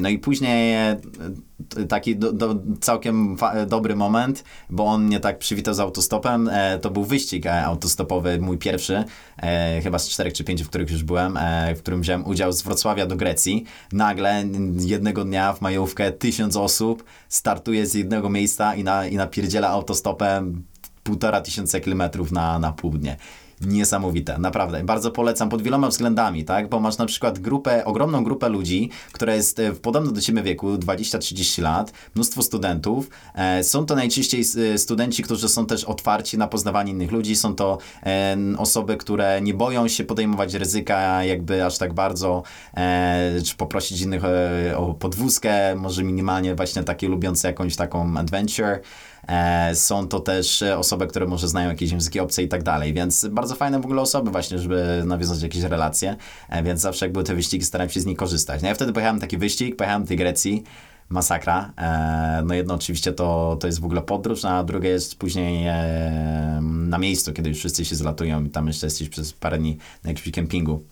No 0.00 0.08
i 0.08 0.18
później 0.18 0.74
e, 0.74 0.96
taki 1.88 2.16
do, 2.16 2.32
do, 2.32 2.54
całkiem 2.80 3.36
dobry 3.66 3.96
moment, 3.96 4.44
bo 4.70 4.84
on 4.84 5.04
mnie 5.04 5.20
tak 5.20 5.38
przywitał 5.38 5.74
z 5.74 5.80
autostopem. 5.80 6.48
E, 6.52 6.78
To 6.78 6.90
był 6.90 7.04
wyścig 7.04 7.46
e, 7.46 7.64
autostopowy, 7.64 8.38
mój 8.38 8.58
pierwszy, 8.58 9.04
e, 9.36 9.80
chyba 9.82 9.98
z 9.98 10.08
czterech 10.08 10.32
czy 10.32 10.44
pięciu, 10.44 10.64
w 10.64 10.68
których 10.68 10.90
już 10.90 11.02
byłem, 11.02 11.36
e, 11.36 11.74
w 11.74 11.78
którym 11.78 12.00
wziąłem 12.00 12.26
udział 12.26 12.52
z 12.52 12.62
Wrocławia 12.62 13.06
do 13.06 13.16
Grecji. 13.16 13.64
Nagle 13.92 14.44
jednego 14.78 15.24
dnia 15.24 15.52
w 15.52 15.60
majówkę 15.60 16.12
tysiąc 16.12 16.56
osób 16.56 17.04
startuje 17.28 17.86
z 17.86 17.94
jednego 17.94 18.30
miejsca 18.30 18.74
i, 18.74 18.84
na, 18.84 19.06
i 19.06 19.16
napierdziela 19.16 19.68
autostopem 19.68 20.62
półtora 21.02 21.40
tysiąca 21.40 21.80
kilometrów 21.80 22.32
na, 22.32 22.58
na 22.58 22.72
południe. 22.72 23.16
Niesamowite, 23.66 24.38
naprawdę. 24.38 24.84
Bardzo 24.84 25.10
polecam 25.10 25.48
pod 25.48 25.62
wieloma 25.62 25.88
względami, 25.88 26.44
tak? 26.44 26.68
Bo 26.68 26.80
masz 26.80 26.98
na 26.98 27.06
przykład 27.06 27.38
grupę, 27.38 27.84
ogromną 27.84 28.24
grupę 28.24 28.48
ludzi, 28.48 28.90
która 29.12 29.34
jest 29.34 29.58
e, 29.58 29.72
w 29.72 29.80
podobnym 29.80 30.14
do 30.14 30.20
ciebie 30.20 30.42
wieku, 30.42 30.68
20-30 30.68 31.62
lat, 31.62 31.92
mnóstwo 32.14 32.42
studentów. 32.42 33.10
E, 33.34 33.64
są 33.64 33.86
to 33.86 33.94
najczęściej 33.94 34.44
e, 34.74 34.78
studenci, 34.78 35.22
którzy 35.22 35.48
są 35.48 35.66
też 35.66 35.84
otwarci 35.84 36.38
na 36.38 36.46
poznawanie 36.46 36.92
innych 36.92 37.12
ludzi. 37.12 37.36
Są 37.36 37.54
to 37.54 37.78
osoby, 38.58 38.96
które 38.96 39.40
nie 39.42 39.54
boją 39.54 39.88
się 39.88 40.04
podejmować 40.04 40.54
ryzyka 40.54 41.24
jakby 41.24 41.64
aż 41.64 41.78
tak 41.78 41.92
bardzo, 41.92 42.42
czy 43.44 43.56
poprosić 43.56 44.00
innych 44.00 44.22
o 44.76 44.94
podwózkę, 44.94 45.74
może 45.74 46.04
minimalnie 46.04 46.54
właśnie 46.54 46.82
takie 46.82 47.08
lubiące 47.08 47.48
jakąś 47.48 47.76
taką 47.76 48.16
adventure. 48.16 48.80
E, 49.28 49.74
Są 49.74 50.08
to 50.08 50.20
też 50.20 50.62
e, 50.62 50.78
osoby, 50.78 51.06
które 51.06 51.26
może 51.26 51.48
znają 51.48 51.68
jakieś 51.68 51.90
języki 51.90 52.20
obce 52.20 52.42
i 52.42 52.48
tak 52.48 52.62
dalej, 52.62 52.94
więc 52.94 53.26
bardzo 53.30 53.54
fajne 53.54 53.80
w 53.80 53.84
ogóle 53.84 54.02
osoby 54.02 54.30
właśnie, 54.30 54.58
żeby 54.58 55.02
nawiązać 55.06 55.42
jakieś 55.42 55.62
relacje, 55.62 56.16
E, 56.48 56.62
więc 56.62 56.80
zawsze 56.80 57.06
jak 57.06 57.12
były 57.12 57.24
te 57.24 57.34
wyścigi, 57.34 57.64
starałem 57.64 57.90
się 57.90 58.00
z 58.00 58.06
nich 58.06 58.16
korzystać. 58.16 58.62
No 58.62 58.68
ja 58.68 58.74
wtedy 58.74 58.92
pojechałem 58.92 59.20
taki 59.20 59.38
wyścig, 59.38 59.76
pojechałem 59.76 60.02
do 60.02 60.08
tej 60.08 60.16
Grecji, 60.16 60.62
masakra. 61.08 61.72
No 62.44 62.54
jedno 62.54 62.74
oczywiście 62.74 63.12
to, 63.12 63.56
to 63.60 63.66
jest 63.66 63.80
w 63.80 63.84
ogóle 63.84 64.02
podróż, 64.02 64.44
a 64.44 64.64
drugie 64.64 64.88
jest 64.88 65.16
później 65.16 65.66
na 66.62 66.98
miejscu, 66.98 67.32
kiedy 67.32 67.48
już 67.48 67.58
wszyscy 67.58 67.84
się 67.84 67.96
zlatują 67.96 68.44
i 68.44 68.50
tam 68.50 68.66
jeszcze 68.66 68.86
jesteś 68.86 69.08
przez 69.08 69.32
parę 69.32 69.58
dni 69.58 69.78
na 70.04 70.10
jakimś 70.10 70.30
kempingu. 70.30 70.84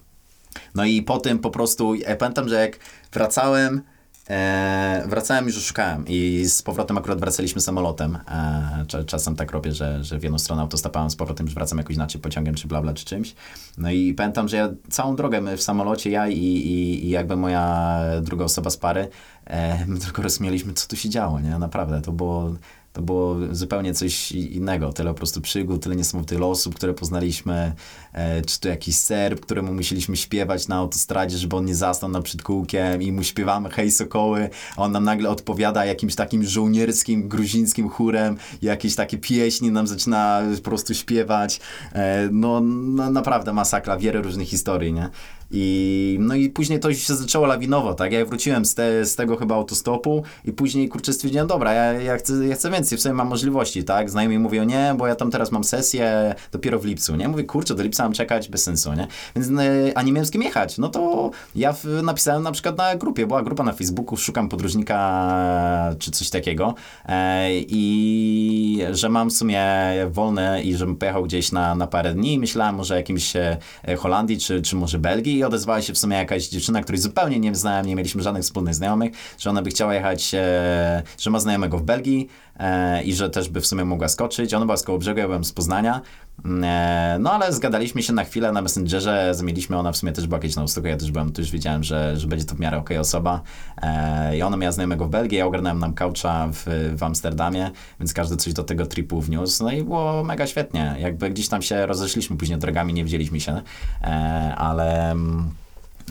No 0.74 0.84
i 0.84 1.02
po 1.02 1.18
tym 1.18 1.38
po 1.38 1.50
prostu, 1.50 1.94
ja 1.94 2.16
pamiętam, 2.16 2.48
że 2.48 2.60
jak 2.60 2.78
wracałem, 3.12 3.82
e, 4.30 5.04
wracałem 5.06 5.46
już 5.46 5.64
szukałem 5.64 6.04
i 6.08 6.44
z 6.44 6.62
powrotem 6.62 6.98
akurat 6.98 7.20
wracaliśmy 7.20 7.60
samolotem. 7.60 8.18
E, 8.28 8.84
cza- 8.86 9.04
czasem 9.04 9.36
tak 9.36 9.52
robię, 9.52 9.72
że, 9.72 10.04
że 10.04 10.18
w 10.18 10.22
jedną 10.22 10.38
stronę 10.38 10.62
autostopałem, 10.62 11.10
z 11.10 11.16
powrotem 11.16 11.46
już 11.46 11.54
wracam 11.54 11.78
jakoś 11.78 11.96
inaczej 11.96 12.20
pociągiem, 12.20 12.54
czy 12.54 12.68
bla 12.68 12.82
bla, 12.82 12.94
czy 12.94 13.04
czymś. 13.04 13.34
No 13.78 13.90
i 13.90 14.14
pamiętam, 14.14 14.48
że 14.48 14.56
ja 14.56 14.68
całą 14.90 15.16
drogę 15.16 15.40
my 15.40 15.56
w 15.56 15.62
samolocie, 15.62 16.10
ja 16.10 16.28
i, 16.28 16.38
i, 16.38 17.06
i 17.06 17.10
jakby 17.10 17.36
moja 17.36 18.00
druga 18.22 18.44
osoba 18.44 18.70
z 18.70 18.76
pary, 18.76 19.08
e, 19.46 19.86
my 19.86 19.98
tylko 19.98 20.22
rozśmieliśmy, 20.22 20.72
co 20.72 20.88
tu 20.88 20.96
się 20.96 21.08
działo, 21.08 21.40
nie? 21.40 21.58
Naprawdę, 21.58 22.02
to 22.02 22.12
było 22.12 22.54
To 22.92 23.02
było 23.02 23.36
zupełnie 23.50 23.94
coś 23.94 24.32
innego. 24.32 24.92
Tyle 24.92 25.10
po 25.10 25.16
prostu 25.16 25.40
przygód, 25.40 25.82
tyle 25.82 25.96
niesamowitych 25.96 26.42
osób, 26.42 26.74
które 26.74 26.94
poznaliśmy. 26.94 27.72
E, 28.12 28.42
czy 28.42 28.60
to 28.60 28.68
jakiś 28.68 28.96
Serb, 28.96 29.40
któremu 29.40 29.74
musieliśmy 29.74 30.16
śpiewać 30.16 30.68
na 30.68 30.76
autostradzie, 30.76 31.38
żeby 31.38 31.56
on 31.56 31.64
nie 31.64 31.74
zasnął 31.74 32.10
na 32.10 32.22
przydkółkiem 32.22 33.02
i 33.02 33.12
mu 33.12 33.22
śpiewamy 33.22 33.70
hej 33.70 33.90
sokoły, 33.90 34.50
a 34.76 34.82
on 34.82 34.92
nam 34.92 35.04
nagle 35.04 35.30
odpowiada 35.30 35.84
jakimś 35.84 36.14
takim 36.14 36.44
żołnierskim, 36.44 37.28
gruzińskim 37.28 37.88
chórem, 37.88 38.36
jakieś 38.62 38.94
takie 38.94 39.18
pieśni 39.18 39.70
nam 39.70 39.86
zaczyna 39.86 40.42
po 40.56 40.62
prostu 40.62 40.94
śpiewać. 40.94 41.60
E, 41.92 42.28
no, 42.32 42.60
no 42.60 43.10
naprawdę 43.10 43.52
masakra, 43.52 43.96
wiele 43.96 44.22
różnych 44.22 44.48
historii, 44.48 44.92
nie? 44.92 45.10
I, 45.50 46.16
no 46.20 46.34
i 46.34 46.50
później 46.50 46.80
to 46.80 46.88
już 46.88 46.98
się 46.98 47.14
zaczęło 47.14 47.46
lawinowo, 47.46 47.94
tak? 47.94 48.12
Ja 48.12 48.24
wróciłem 48.24 48.64
z, 48.64 48.74
te, 48.74 49.04
z 49.04 49.16
tego 49.16 49.36
chyba 49.36 49.54
autostopu 49.54 50.22
i 50.44 50.52
później, 50.52 50.88
kurczę, 50.88 51.12
stwierdziłem, 51.12 51.46
dobra, 51.46 51.72
ja, 51.72 51.92
ja, 51.92 52.16
chcę, 52.16 52.46
ja 52.46 52.54
chcę 52.54 52.70
więcej, 52.70 52.98
w 52.98 53.00
sobie 53.00 53.14
mam 53.14 53.28
możliwości, 53.28 53.84
tak? 53.84 54.10
Znajomi 54.10 54.38
mówią, 54.38 54.64
nie, 54.64 54.94
bo 54.98 55.06
ja 55.06 55.14
tam 55.14 55.30
teraz 55.30 55.52
mam 55.52 55.64
sesję 55.64 56.34
dopiero 56.52 56.78
w 56.78 56.84
lipcu, 56.84 57.16
nie? 57.16 57.28
Mówię, 57.28 57.44
kurczę, 57.44 57.74
do 57.74 57.82
lipca 57.82 58.02
mam 58.02 58.12
czekać, 58.12 58.48
bez 58.48 58.62
sensu, 58.62 58.92
nie? 58.92 59.06
Więc 59.36 59.48
e, 59.48 59.98
a 59.98 60.02
nie 60.02 60.12
miałem 60.12 60.26
z 60.26 60.30
kim 60.30 60.42
jechać, 60.42 60.78
no 60.78 60.88
to 60.88 61.30
ja 61.54 61.72
w, 61.72 61.84
napisałem 62.02 62.42
na 62.42 62.52
przykład 62.52 62.78
na 62.78 62.96
grupie, 62.96 63.26
była 63.26 63.42
grupa 63.42 63.62
na 63.62 63.72
Facebooku, 63.72 64.16
szukam 64.16 64.48
podróżnika 64.48 65.94
czy 65.98 66.10
coś 66.10 66.30
takiego 66.30 66.74
e, 67.06 67.48
i 67.52 68.82
że 68.90 69.08
mam 69.08 69.30
w 69.30 69.32
sumie 69.32 69.66
wolne 70.10 70.62
i 70.62 70.76
żebym 70.76 70.96
pojechał 70.96 71.24
gdzieś 71.24 71.52
na, 71.52 71.74
na 71.74 71.86
parę 71.86 72.14
dni, 72.14 72.38
myślałem 72.38 72.74
może 72.74 72.96
jakimś 72.96 73.36
e, 73.36 73.56
Holandii, 73.98 74.38
czy, 74.38 74.62
czy 74.62 74.76
może 74.76 74.98
Belgii 74.98 75.39
i 75.40 75.44
odezwała 75.44 75.82
się 75.82 75.92
w 75.92 75.98
sumie 75.98 76.16
jakaś 76.16 76.48
dziewczyna, 76.48 76.82
której 76.82 77.00
zupełnie 77.00 77.38
nie 77.38 77.54
znałem, 77.54 77.86
nie 77.86 77.96
mieliśmy 77.96 78.22
żadnych 78.22 78.42
wspólnych 78.42 78.74
znajomych, 78.74 79.12
że 79.38 79.50
ona 79.50 79.62
by 79.62 79.70
chciała 79.70 79.94
jechać, 79.94 80.34
e, 80.34 81.02
że 81.18 81.30
ma 81.30 81.40
znajomego 81.40 81.78
w 81.78 81.82
Belgii 81.82 82.28
e, 82.58 83.02
i 83.02 83.14
że 83.14 83.30
też 83.30 83.48
by 83.48 83.60
w 83.60 83.66
sumie 83.66 83.84
mogła 83.84 84.08
skoczyć. 84.08 84.54
Ona 84.54 84.66
była 84.66 84.76
z 84.76 84.82
Kołobrzegu, 84.82 85.20
ja 85.20 85.26
byłem 85.26 85.44
z 85.44 85.52
Poznania. 85.52 86.00
E, 86.44 87.16
no 87.20 87.32
ale 87.32 87.52
zgadaliśmy 87.52 88.02
się 88.02 88.12
na 88.12 88.24
chwilę 88.24 88.52
na 88.52 88.62
Messengerze, 88.62 89.34
zamieliśmy, 89.34 89.78
ona 89.78 89.92
w 89.92 89.96
sumie 89.96 90.12
też 90.12 90.26
była 90.26 90.40
kiedyś 90.40 90.56
na 90.56 90.62
Wostoku, 90.62 90.86
ja 90.86 90.96
też 90.96 91.10
byłem, 91.10 91.32
już 91.38 91.50
wiedziałem, 91.50 91.84
że, 91.84 92.16
że 92.16 92.26
będzie 92.26 92.44
to 92.44 92.54
w 92.54 92.60
miarę 92.60 92.78
okej 92.78 92.98
osoba. 92.98 93.40
E, 93.82 94.36
I 94.36 94.42
ona 94.42 94.56
miała 94.56 94.72
znajomego 94.72 95.06
w 95.06 95.10
Belgii, 95.10 95.38
ja 95.38 95.46
ogarnąłem 95.46 95.78
nam 95.78 95.94
coucha 95.94 96.48
w, 96.52 96.64
w 96.96 97.02
Amsterdamie, 97.02 97.70
więc 98.00 98.14
każdy 98.14 98.36
coś 98.36 98.52
do 98.52 98.64
tego 98.64 98.86
tripu 98.86 99.20
wniósł, 99.20 99.64
no 99.64 99.72
i 99.72 99.84
było 99.84 100.24
mega 100.24 100.46
świetnie. 100.46 100.96
Jakby 100.98 101.30
gdzieś 101.30 101.48
tam 101.48 101.62
się 101.62 101.86
rozeszliśmy 101.86 102.36
później 102.36 102.58
drogami, 102.58 102.94
nie 102.94 103.04
widzieliśmy 103.04 103.40
się, 103.40 103.62
e, 104.02 104.54
ale... 104.56 105.16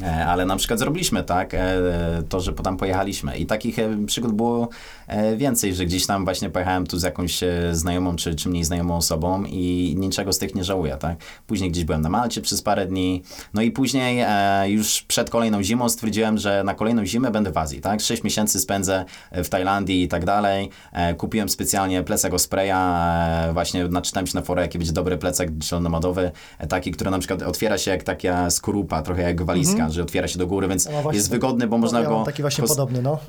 E, 0.04 0.26
Ale 0.26 0.45
na 0.45 0.56
przykład 0.56 0.80
zrobiliśmy 0.80 1.24
tak, 1.24 1.54
e, 1.54 1.60
to, 2.30 2.39
że 2.39 2.54
tam 2.54 2.78
pojechaliśmy 2.78 3.38
i 3.38 3.45
takich 3.45 3.80
e, 3.80 4.06
przygód 4.06 4.32
było 4.32 4.70
więcej, 5.38 5.76
że 5.76 5.86
gdzieś 5.86 6.06
tam 6.06 6.26
właśnie 6.26 6.50
pojechałem 6.50 6.88
tu 6.88 7.00
z 7.00 7.04
jakąś 7.04 7.39
znajomą 7.72 8.16
czy, 8.16 8.36
czy 8.36 8.50
mniej 8.50 8.64
znajomą 8.64 8.97
osobą 8.97 9.43
i 9.43 9.95
niczego 9.97 10.34
z 10.34 10.38
tych 10.38 10.56
nie 10.56 10.64
żałuję, 10.64 10.97
tak. 10.97 11.18
Później 11.47 11.72
gdzieś 11.72 11.84
byłem 11.84 12.02
na 12.02 12.10
Malcie 12.10 12.41
przez 12.41 12.62
parę 12.62 12.86
dni, 12.86 13.24
no 13.54 13.62
i 13.62 13.72
później 13.72 14.26
już 14.66 15.02
przed 15.02 15.30
kolejną 15.30 15.64
zimą 15.64 15.89
stwierdziłem, 15.89 16.38
że 16.38 16.64
na 16.64 16.74
kolejną 16.74 17.06
zimę 17.06 17.32
będę 17.32 17.52
w 17.52 17.58
Azji, 17.58 17.82
tak. 17.82 18.02
Sześć 18.02 18.24
miesięcy 18.24 18.60
spędzę 18.60 19.06
w 19.32 19.50
Tajlandii 19.50 20.04
i 20.04 20.08
tak 20.08 20.26
dalej. 20.26 20.70
Kupiłem 21.18 21.50
specjalnie 21.50 22.04
plecak 22.04 22.34
Ospreya, 22.34 22.74
właśnie 23.54 23.88
naczytałem 23.88 24.28
się 24.28 24.38
na 24.38 24.41
forę, 24.41 24.62
jaki 24.62 24.78
będzie 24.78 24.93
dobry 24.93 25.18
plecak 25.18 25.50
nomadowy, 25.82 26.32
e, 26.60 26.68
taki, 26.68 26.91
który 26.91 27.12
na 27.12 27.20
przykład 27.20 27.41
otwiera 27.41 27.78
się 27.78 27.91
jak 27.91 28.04
taka 28.04 28.50
skorupa, 28.50 29.02
trochę 29.02 29.22
jak 29.22 29.41
walizka, 29.43 29.89
że 29.94 30.02
otwiera 30.04 30.28
się 30.28 30.40
do 30.40 30.48
góry, 30.48 30.68
więc 30.68 30.86
No 30.86 31.02
właśnie, 31.02 31.18
jest 31.18 31.30
wygodny, 31.30 31.68
bo 31.68 31.78
można 31.78 32.00
ja 32.00 32.10
go... 32.10 32.24
taki 32.26 32.42
właśnie 32.42 32.68
podobny, 32.68 33.02
no. 33.02 33.20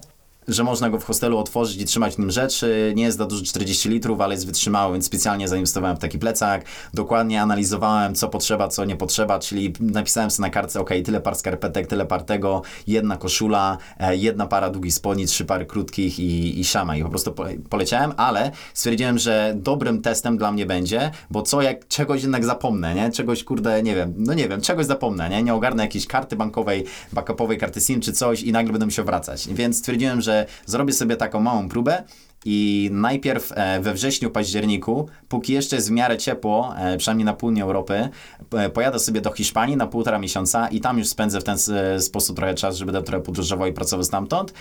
Że 0.51 0.64
można 0.64 0.90
go 0.90 0.98
w 0.98 1.05
hostelu 1.05 1.38
otworzyć 1.38 1.80
i 1.80 1.84
trzymać 1.84 2.14
w 2.14 2.18
nim 2.18 2.30
rzeczy. 2.30 2.92
Nie 2.96 3.03
jest 3.03 3.18
za 3.18 3.26
dużo 3.26 3.44
40 3.44 3.88
litrów, 3.88 4.20
ale 4.20 4.34
jest 4.34 4.46
wytrzymały, 4.46 4.92
więc 4.92 5.07
specjalnie 5.07 5.48
zainwestowałem 5.48 5.96
w 5.96 6.01
taki 6.01 6.18
plecak. 6.18 6.64
Dokładnie 6.94 7.42
analizowałem, 7.42 8.14
co 8.14 8.28
potrzeba, 8.28 8.68
co 8.68 8.84
nie 8.84 8.96
potrzeba, 8.96 9.38
czyli 9.38 9.72
napisałem 9.80 10.30
sobie 10.30 10.46
na 10.46 10.51
kartce, 10.51 10.80
ok, 10.80 10.90
tyle 11.05 11.20
par 11.20 11.36
skarpetek, 11.36 11.86
tyle 11.86 12.07
par 12.07 12.22
tego, 12.22 12.62
jedna 12.86 13.16
koszula, 13.16 13.78
e, 13.98 14.16
jedna 14.16 14.46
para 14.46 14.70
długich 14.70 14.94
spodni, 14.94 15.26
trzy 15.26 15.44
pary 15.44 15.66
krótkich 15.66 16.18
i, 16.18 16.61
i 16.61 16.64
szama. 16.64 16.96
I 16.96 17.03
po 17.03 17.09
prostu 17.09 17.32
po, 17.32 17.44
poleciałem, 17.70 18.12
ale 18.16 18.51
stwierdziłem, 18.74 19.18
że 19.18 19.55
dobrym 19.57 20.03
testem 20.03 20.38
dla 20.38 20.53
mnie 20.53 20.66
będzie, 20.66 21.11
bo 21.30 21.42
co 21.42 21.62
jak 21.62 21.88
czegoś 21.88 22.22
jednak 22.22 22.44
zapomnę, 22.44 22.94
nie? 22.94 23.11
Czegoś, 23.11 23.44
kurde, 23.44 23.82
nie 23.82 23.94
wiem, 23.94 24.14
no 24.16 24.34
nie 24.34 24.48
wiem, 24.48 24.61
czegoś 24.61 24.86
zapomnę, 24.86 25.30
nie? 25.30 25.42
Nie 25.42 25.55
ogarnę 25.55 25.82
jakiejś 25.82 26.07
karty 26.07 26.36
bankowej, 26.36 26.84
backupowej 27.12 27.59
karty 27.59 27.80
SIM 27.80 28.01
czy 28.01 28.12
coś 28.12 28.42
i 28.42 28.53
nagle 28.53 28.72
będę 28.72 28.86
musiał 28.86 29.05
wracać. 29.05 29.48
Więc 29.48 29.78
stwierdziłem, 29.78 30.20
że 30.20 30.39
zrobię 30.66 30.93
sobie 30.93 31.16
taką 31.16 31.41
małą 31.41 31.68
próbę 31.68 32.05
i 32.45 32.91
najpierw 32.93 33.53
e, 33.55 33.80
we 33.80 33.95
wrześniu, 33.95 34.30
październiku, 34.30 35.09
póki 35.28 35.53
jeszcze 35.53 35.76
jest 35.76 35.88
w 35.88 35.93
miarę 35.93 36.18
ciepło, 36.18 36.74
e, 36.78 36.97
przynajmniej 36.97 37.24
na 37.24 37.32
południu 37.32 37.64
Europy, 37.64 38.09
e, 38.53 38.70
pojadę 38.70 38.99
sobie 38.99 39.20
do 39.20 39.32
Hiszpanii 39.32 39.76
na 39.76 39.86
półtora 39.86 40.18
miesiąca 40.18 40.68
i 40.68 40.80
tam 40.80 40.99
już 40.99 41.09
spędzę 41.09 41.41
w 41.41 41.45
ten 41.45 41.57
sposób 41.99 42.36
trochę 42.36 42.55
czas, 42.55 42.76
że 42.76 42.86
będę 42.86 43.03
trochę 43.03 43.22
podróżował 43.22 43.68
i 43.68 43.72
pracował 43.72 44.05
stamtąd, 44.05 44.55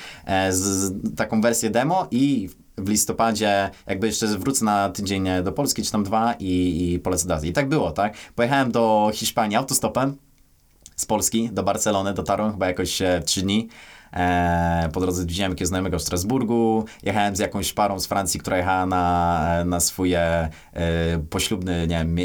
z, 0.50 0.94
taką 1.16 1.42
wersję 1.42 1.70
demo 1.70 2.08
i 2.12 2.50
w 2.78 2.90
listopadzie 2.90 3.70
jakby 3.88 4.08
jeszcze 4.08 4.28
wrócę 4.28 4.66
na 4.66 4.90
tydzień 4.90 5.28
do 5.44 5.52
Polski, 5.52 5.84
czy 5.84 5.92
tam 5.92 6.04
dwa 6.04 6.34
i, 6.40 6.94
i 6.94 7.00
polecę 7.00 7.28
do 7.28 7.34
Azji. 7.34 7.50
I 7.50 7.54
tak 7.54 7.70
było, 7.70 7.92
tak? 7.92 8.14
Pojechałem 8.36 8.72
do 8.72 9.12
Hiszpanii 9.14 9.58
autostopem, 9.58 10.16
z 10.96 11.06
Polski 11.06 11.50
do 11.50 11.64
Barcelony, 11.64 12.14
dotarłem 12.14 12.52
chyba 12.52 12.68
jakoś 12.68 13.02
3 13.26 13.42
dni. 13.42 13.70
E, 14.14 14.90
po 14.94 15.00
drodze 15.00 15.26
widziałem 15.26 15.52
jakiegoś 15.52 15.68
znajomego 15.68 16.00
w 16.00 16.02
Strasburgu, 16.02 16.86
jechałem 17.04 17.36
z 17.36 17.40
jakąś 17.40 17.74
parą 17.74 18.00
z 18.00 18.08
Francji, 18.08 18.40
która 18.40 18.58
jechała 18.58 18.86
na, 18.86 19.64
na 19.66 19.80
swój 19.80 20.14
e, 20.14 20.50
poślubny, 21.30 21.88
nie 21.88 21.98
wiem, 21.98 22.18
e, 22.18 22.22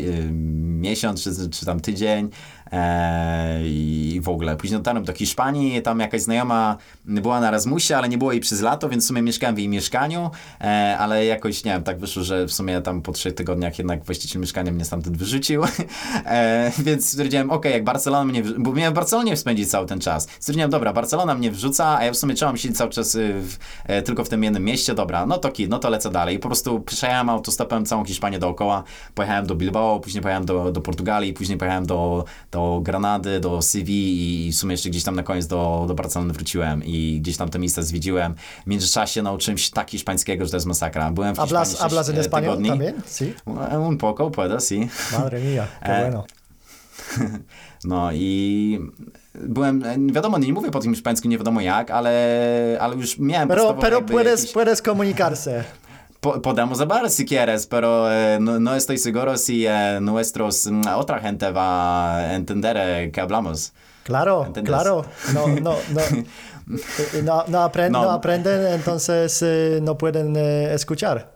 miesiąc 0.81 1.23
czy, 1.23 1.51
czy 1.51 1.67
tam 1.67 1.81
tydzień 1.81 2.29
i 3.65 4.21
w 4.23 4.29
ogóle. 4.29 4.57
Później 4.57 4.81
dotarłem 4.81 5.05
do 5.05 5.13
Hiszpanii, 5.13 5.83
tam 5.83 6.01
jakaś 6.01 6.23
znajoma 6.23 6.77
była 7.05 7.41
na 7.41 7.49
Erasmusie, 7.49 7.97
ale 7.97 8.09
nie 8.09 8.19
było 8.19 8.33
jej 8.33 8.41
przez 8.41 8.61
lato, 8.61 8.89
więc 8.89 9.05
w 9.05 9.07
sumie 9.07 9.23
mieszkałem 9.23 9.55
w 9.57 9.59
jej 9.59 9.69
mieszkaniu, 9.69 10.31
e, 10.61 10.97
ale 10.99 11.25
jakoś, 11.27 11.65
nie 11.65 11.73
wiem, 11.73 11.83
tak 11.83 11.99
wyszło, 11.99 12.23
że 12.23 12.47
w 12.47 12.53
sumie 12.53 12.81
tam 12.81 13.03
po 13.03 13.13
trzech 13.13 13.35
tygodniach 13.35 13.79
jednak 13.79 14.05
właściciel 14.05 14.41
mieszkania 14.41 14.73
mnie 14.73 14.85
stamtąd 14.85 15.17
wyrzucił, 15.17 15.63
e, 16.27 16.73
więc 16.79 17.09
stwierdziłem, 17.09 17.51
ok, 17.51 17.65
jak 17.65 17.85
Barcelona 17.85 18.25
mnie, 18.25 18.43
bo 18.59 18.73
miałem 18.73 18.93
w 18.93 18.97
Barcelonie 18.97 19.37
spędzić 19.37 19.71
cały 19.71 19.87
ten 19.87 20.01
czas. 20.01 20.29
Stwierdziłem, 20.41 20.71
dobra, 20.71 20.93
Barcelona 20.93 21.35
mnie 21.35 21.51
wrzuca, 21.51 21.99
a 21.99 22.05
ja 22.05 22.13
w 22.13 22.17
sumie 22.17 22.35
trzeba 22.35 22.57
siedzieć 22.57 22.79
cały 22.79 22.91
czas 22.91 23.15
y, 23.15 23.43
w, 23.43 23.57
e, 23.85 24.03
tylko 24.03 24.25
w 24.25 24.29
tym 24.29 24.45
jednym 24.45 24.65
mieście, 24.65 24.95
dobra, 24.95 25.27
no 25.27 25.39
to 25.39 25.51
kid, 25.51 25.71
no 25.71 25.79
to 25.79 25.91
lecę 25.91 26.11
dalej. 26.11 26.37
I 26.37 26.39
po 26.39 26.49
prostu 26.49 26.81
przejechałem 26.81 27.29
autostopem 27.29 27.87
całą 27.87 28.05
Hiszpanię 28.05 28.39
dookoła, 28.39 28.85
pojechałem 29.15 29.47
do 29.47 29.55
Bilbao, 29.55 30.01
później 30.01 30.23
pojechałem 30.23 30.47
do, 30.47 30.73
do 30.73 30.81
Portugalii, 30.81 31.33
później 31.33 31.59
pojechałem 31.59 31.87
do, 31.87 32.25
do 32.55 32.81
Granady, 32.83 33.41
do 33.41 33.63
Sywii 33.63 34.47
i 34.47 34.53
w 34.53 34.57
sumie 34.57 34.73
jeszcze 34.73 34.91
gdzieś 34.91 35.05
tam 35.05 35.17
na 35.17 35.23
koniec 35.23 35.47
do, 35.47 35.85
do 35.89 35.95
Barcelony 35.95 36.33
wróciłem 36.33 36.85
i 36.85 37.19
gdzieś 37.21 37.37
tam 37.37 37.49
te 37.49 37.59
miejsca 37.59 37.83
zwiedziłem. 37.83 38.35
W 38.65 38.67
międzyczasie 38.67 39.23
nauczyłem 39.23 39.59
się 39.59 39.71
tak 39.71 39.91
hiszpańskiego, 39.91 40.45
że 40.45 40.51
to 40.51 40.57
jest 40.57 40.67
masakra. 40.67 41.11
Byłem 41.11 41.35
w 41.35 41.39
Hiszpanii 41.39 41.55
Hablas, 41.55 41.79
hablas 41.79 42.09
en 42.09 42.17
e, 42.19 42.21
español 42.21 42.57
también? 42.69 42.95
Sí. 43.07 43.35
Un 43.89 43.99
poco, 43.99 44.31
puedo, 44.31 44.57
sí. 44.61 44.89
Madre 45.13 45.41
mía, 45.41 45.67
qué 45.83 45.91
Eh, 45.91 46.01
bueno. 46.11 46.25
No 47.85 48.13
i 48.13 48.79
byłem, 49.35 49.85
wiadomo, 50.13 50.39
nie 50.39 50.53
mówię 50.53 50.71
po 50.71 50.81
tym 50.81 50.95
hiszpańsku, 50.95 51.29
nie 51.29 51.39
wiadomo 51.39 51.61
jak, 51.61 51.91
ale, 51.91 52.79
ale 52.81 52.97
już 52.97 53.19
miałem 53.19 53.49
Pero, 53.49 53.75
pero 53.75 54.03
puedes, 54.03 54.41
jakieś- 54.41 54.53
puedes 54.53 54.83
comunicarse. 54.83 55.65
Po, 56.25 56.41
podemos 56.41 56.81
hablar 56.81 57.11
si 57.11 57.25
quieres, 57.27 57.67
pero 57.67 58.11
eh, 58.11 58.39
no, 58.41 58.59
no 58.59 58.75
estoy 58.75 58.97
seguro 58.99 59.37
si 59.37 59.67
eh, 59.67 59.99
nuestros, 60.01 60.67
mm, 60.71 60.83
otra 60.97 61.21
gente 61.21 61.51
va 61.51 62.17
a 62.17 62.35
entender 62.35 62.77
eh, 62.81 63.11
que 63.13 63.21
hablamos. 63.21 63.73
Claro, 64.05 64.45
¿Entiendes? 64.47 64.71
claro. 64.75 65.05
No, 65.35 65.49
no, 65.49 65.77
no. 65.91 66.01
Eh, 66.67 67.21
No, 67.23 67.45
no, 67.49 67.59
apren- 67.71 67.91
No. 67.91 68.11
aprenden, 68.11 68.67
entonces 68.73 69.39
eh, 69.43 69.81
no 69.83 69.99
pueden 69.99 70.35
eh, 70.35 70.73
escuchar. 70.73 71.35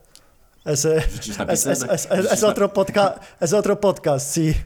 Es, 0.64 0.86
eh, 0.86 1.04
es, 1.48 1.66
es, 1.66 2.08
es, 2.10 2.42
otro 2.42 2.72
podca- 2.72 3.20
es 3.38 3.52
otro 3.52 3.78
podcast, 3.78 4.26
sí. 4.26 4.56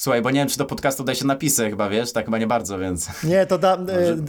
Słuchaj, 0.00 0.22
bo 0.22 0.30
nie 0.30 0.40
wiem, 0.40 0.48
czy 0.48 0.58
do 0.58 0.64
podcastu 0.66 1.04
da 1.04 1.14
się 1.14 1.26
napisy 1.26 1.70
chyba, 1.70 1.88
wiesz? 1.88 2.12
Tak 2.12 2.24
chyba 2.24 2.38
nie 2.38 2.46
bardzo, 2.46 2.78
więc... 2.78 3.24
Nie, 3.24 3.46
to, 3.46 3.58
da, 3.58 3.76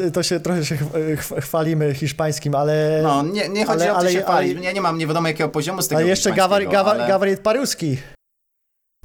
e, 0.08 0.12
to 0.12 0.24
się 0.24 0.40
trochę 0.40 0.66
się 0.66 0.76
chw- 0.76 1.42
chwalimy 1.42 1.94
hiszpańskim, 1.94 2.56
ale, 2.56 3.00
No, 3.04 3.24
nie, 3.24 3.50
nie 3.50 3.66
chodzi 3.66 3.84
Ale- 3.84 3.92
o 3.92 3.96
to 3.96 4.00
ale- 4.00 4.12
się 4.12 4.22
chwalić. 4.22 4.56
ale- 4.58 4.66
Ja 4.66 4.72
nie 4.72 4.82
mam, 4.82 4.98
nie 4.98 5.08
wiadomo 5.08 5.28
jakiego 5.28 5.50
poziomu 5.50 5.82
z 5.82 5.88
tego 5.88 6.00
ale 6.00 6.08
jeszcze 6.08 6.32
gawar, 6.32 6.64
gawar, 6.70 6.96
ale- 6.96 7.08
gawarit 7.08 7.40
paruski. 7.40 7.98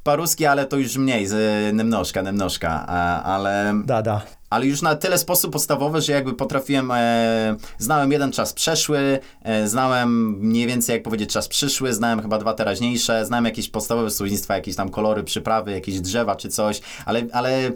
Paruski, 0.03 0.45
ale 0.45 0.65
to 0.65 0.77
już 0.77 0.97
mniej, 0.97 1.27
z 1.27 1.35
nemnożka, 1.75 2.21
nemnożka, 2.23 2.85
a, 2.87 3.23
ale... 3.23 3.81
Da, 3.85 4.01
da. 4.01 4.21
Ale 4.49 4.65
już 4.65 4.81
na 4.81 4.95
tyle 4.95 5.17
sposób 5.17 5.53
podstawowy, 5.53 6.01
że 6.01 6.13
jakby 6.13 6.33
potrafiłem, 6.33 6.91
e, 6.91 7.55
znałem 7.77 8.11
jeden 8.11 8.31
czas 8.31 8.53
przeszły, 8.53 9.19
e, 9.43 9.67
znałem 9.67 10.39
mniej 10.39 10.67
więcej 10.67 10.93
jak 10.93 11.03
powiedzieć 11.03 11.29
czas 11.29 11.47
przyszły, 11.47 11.93
znałem 11.93 12.21
chyba 12.21 12.37
dwa 12.37 12.53
teraźniejsze, 12.53 13.25
znałem 13.25 13.45
jakieś 13.45 13.69
podstawowe 13.69 14.11
słownictwa, 14.11 14.55
jakieś 14.55 14.75
tam 14.75 14.89
kolory, 14.89 15.23
przyprawy, 15.23 15.71
jakieś 15.71 15.99
drzewa 15.99 16.35
czy 16.35 16.49
coś, 16.49 16.81
ale, 17.05 17.23
ale 17.31 17.71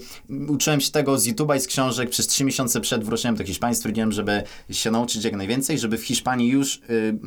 uczyłem 0.47 0.82
się 0.82 0.91
tego 0.91 1.17
z 1.17 1.28
YouTube'a 1.28 1.57
i 1.57 1.59
z 1.59 1.67
książek. 1.67 2.09
Przez 2.09 2.28
trzy 2.28 2.43
miesiące 2.43 2.82
przed 2.82 3.03
wróceniem 3.03 3.36
do 3.36 3.43
Hiszpanii, 3.43 3.76
stwierdziłem, 3.76 4.11
żeby 4.11 4.43
się 4.69 4.91
nauczyć 4.91 5.24
jak 5.24 5.36
najwięcej, 5.36 5.80
żeby 5.80 5.97
w 5.97 6.03
Hiszpanii 6.05 6.49
już, 6.49 6.82
y, 6.89 7.17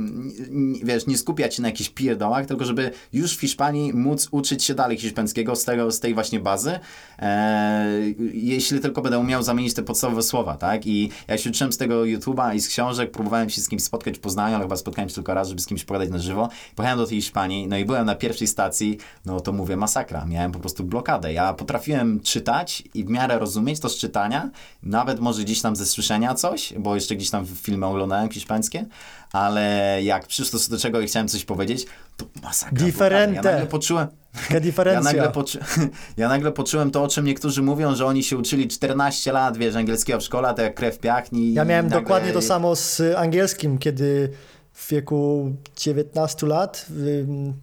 wiesz, 0.83 1.07
nie 1.07 1.19
skupiać 1.19 1.55
się 1.55 1.63
na 1.63 1.69
jakichś 1.69 1.91
pierdołach, 1.91 2.47
tylko 2.47 2.65
żeby 2.65 2.91
już 3.13 3.37
w 3.37 3.41
Hiszpanii 3.41 3.93
móc 3.93 4.29
uczyć 4.31 4.65
się 4.65 4.75
dalej 4.75 4.99
hiszpańskiego 4.99 5.57
z, 5.57 5.65
tego, 5.65 5.91
z 5.91 6.01
tej 6.01 6.15
właśnie 6.15 6.41
bazy, 6.41 6.79
e, 7.19 8.01
jeśli 8.33 8.81
tylko 8.81 9.03
będę 9.03 9.19
umiał 9.19 9.34
zamienić 9.43 9.75
te 9.75 9.83
podstawowe 9.83 10.23
słowa, 10.23 10.57
tak? 10.57 10.87
I 10.87 11.11
ja 11.29 11.39
się 11.39 11.51
uczyłem 11.51 11.73
z 11.73 11.77
tego 11.77 12.03
YouTube'a 12.03 12.55
i 12.55 12.61
z 12.61 12.69
książek, 12.69 13.11
próbowałem 13.11 13.51
się 13.51 13.61
z 13.61 13.69
kimś 13.69 13.83
spotkać 13.83 14.17
w 14.17 14.21
Poznaniu, 14.21 14.55
ale 14.55 14.65
chyba 14.65 14.77
spotkałem 14.77 15.09
się 15.09 15.15
tylko 15.15 15.35
raz, 15.35 15.49
żeby 15.49 15.61
z 15.61 15.67
kimś 15.67 15.85
pogadać 15.85 16.11
na 16.11 16.19
żywo. 16.19 16.49
Pojechałem 16.77 16.99
do 16.99 17.07
tej 17.07 17.17
Hiszpanii, 17.17 17.69
no 17.69 17.77
i 17.77 17.85
byłem 17.85 18.07
na 18.07 18.15
pierwszej 18.15 18.49
stacji, 18.49 18.99
no 19.25 19.41
to 19.41 19.53
mówię 19.53 19.77
masakra, 19.77 20.25
miałem 20.25 20.53
po 20.53 20.59
prostu 20.59 20.85
blokadę. 20.85 21.33
Ja 21.33 21.55
potrafiłem 21.55 22.21
czytać 22.21 22.83
i 22.95 23.05
w 23.05 23.09
miarę 23.09 23.39
rozumieć 23.39 23.81
to 23.81 23.89
z 23.89 23.97
czytania, 23.97 24.51
nawet 24.83 25.21
może 25.21 25.43
gdzieś 25.43 25.63
tam 25.63 25.77
ze 25.77 25.87
słyszenia 25.87 26.35
coś, 26.35 26.75
bo 26.79 26.95
jeszcze 26.95 27.17
gdzieś 27.17 27.31
tam 27.31 27.47
filmy 27.47 27.87
oglądałem 27.87 28.31
hiszpańskie, 28.31 28.87
ale 29.33 29.99
jak 30.03 30.27
przyszło 30.27 30.61
do 30.71 30.79
czego 30.79 31.01
i 31.01 31.07
chciałem 31.07 31.29
coś 31.29 31.45
powiedzieć, 31.45 31.87
to 32.17 32.27
masakra. 32.43 32.87
Diferente. 32.87 33.33
blokada. 33.33 33.61
Ja 33.61 33.67
poczułem, 33.67 34.09
Jaka 34.35 34.55
ja 34.55 34.61
diferencja. 34.61 35.13
nagle, 35.13 35.31
poczu... 35.31 35.59
ja 36.17 36.29
nagle 36.29 36.53
poczułem 36.53 36.91
to, 36.91 37.03
o 37.03 37.09
czym 37.09 37.25
niektórzy 37.25 37.63
mówią, 37.63 37.95
że 37.95 38.07
oni 38.07 38.23
się 38.23 38.37
uczyli 38.37 38.69
14 38.69 39.33
lat, 39.33 39.57
wiesz, 39.57 39.77
angielskiego 39.77 40.21
w 40.21 40.23
szkole, 40.23 40.55
to 40.55 40.63
jak 40.63 40.75
krew 40.75 40.99
piachni. 40.99 41.55
Ja 41.55 41.65
miałem 41.65 41.87
nagle... 41.87 42.01
dokładnie 42.01 42.33
to 42.33 42.43
samo 42.43 42.77
z 42.77 43.03
angielskim, 43.17 43.79
kiedy 43.79 44.31
w 44.73 44.91
wieku 44.91 45.53
19 45.77 46.47
lat 46.47 46.87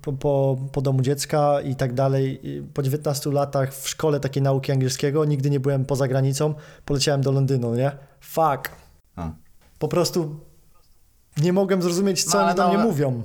po, 0.01 0.13
po, 0.13 0.57
po 0.71 0.81
domu 0.81 1.01
dziecka 1.01 1.61
i 1.61 1.75
tak 1.75 1.93
dalej, 1.93 2.41
po 2.73 2.83
19 2.83 3.31
latach 3.31 3.73
w 3.75 3.89
szkole 3.89 4.19
takiej 4.19 4.43
nauki 4.43 4.71
angielskiego, 4.71 5.25
nigdy 5.25 5.49
nie 5.49 5.59
byłem 5.59 5.85
poza 5.85 6.07
granicą, 6.07 6.53
poleciałem 6.85 7.21
do 7.21 7.31
Londynu, 7.31 7.75
nie? 7.75 7.91
Fuck. 8.21 8.71
Po 9.79 9.87
prostu 9.87 10.35
nie 11.37 11.53
mogłem 11.53 11.81
zrozumieć, 11.81 12.23
co 12.23 12.37
No, 12.37 12.45
oni 12.45 12.55
do 12.55 12.63
no, 12.63 12.69
mnie 12.69 12.77
ale- 12.77 12.87
mówią. 12.87 13.23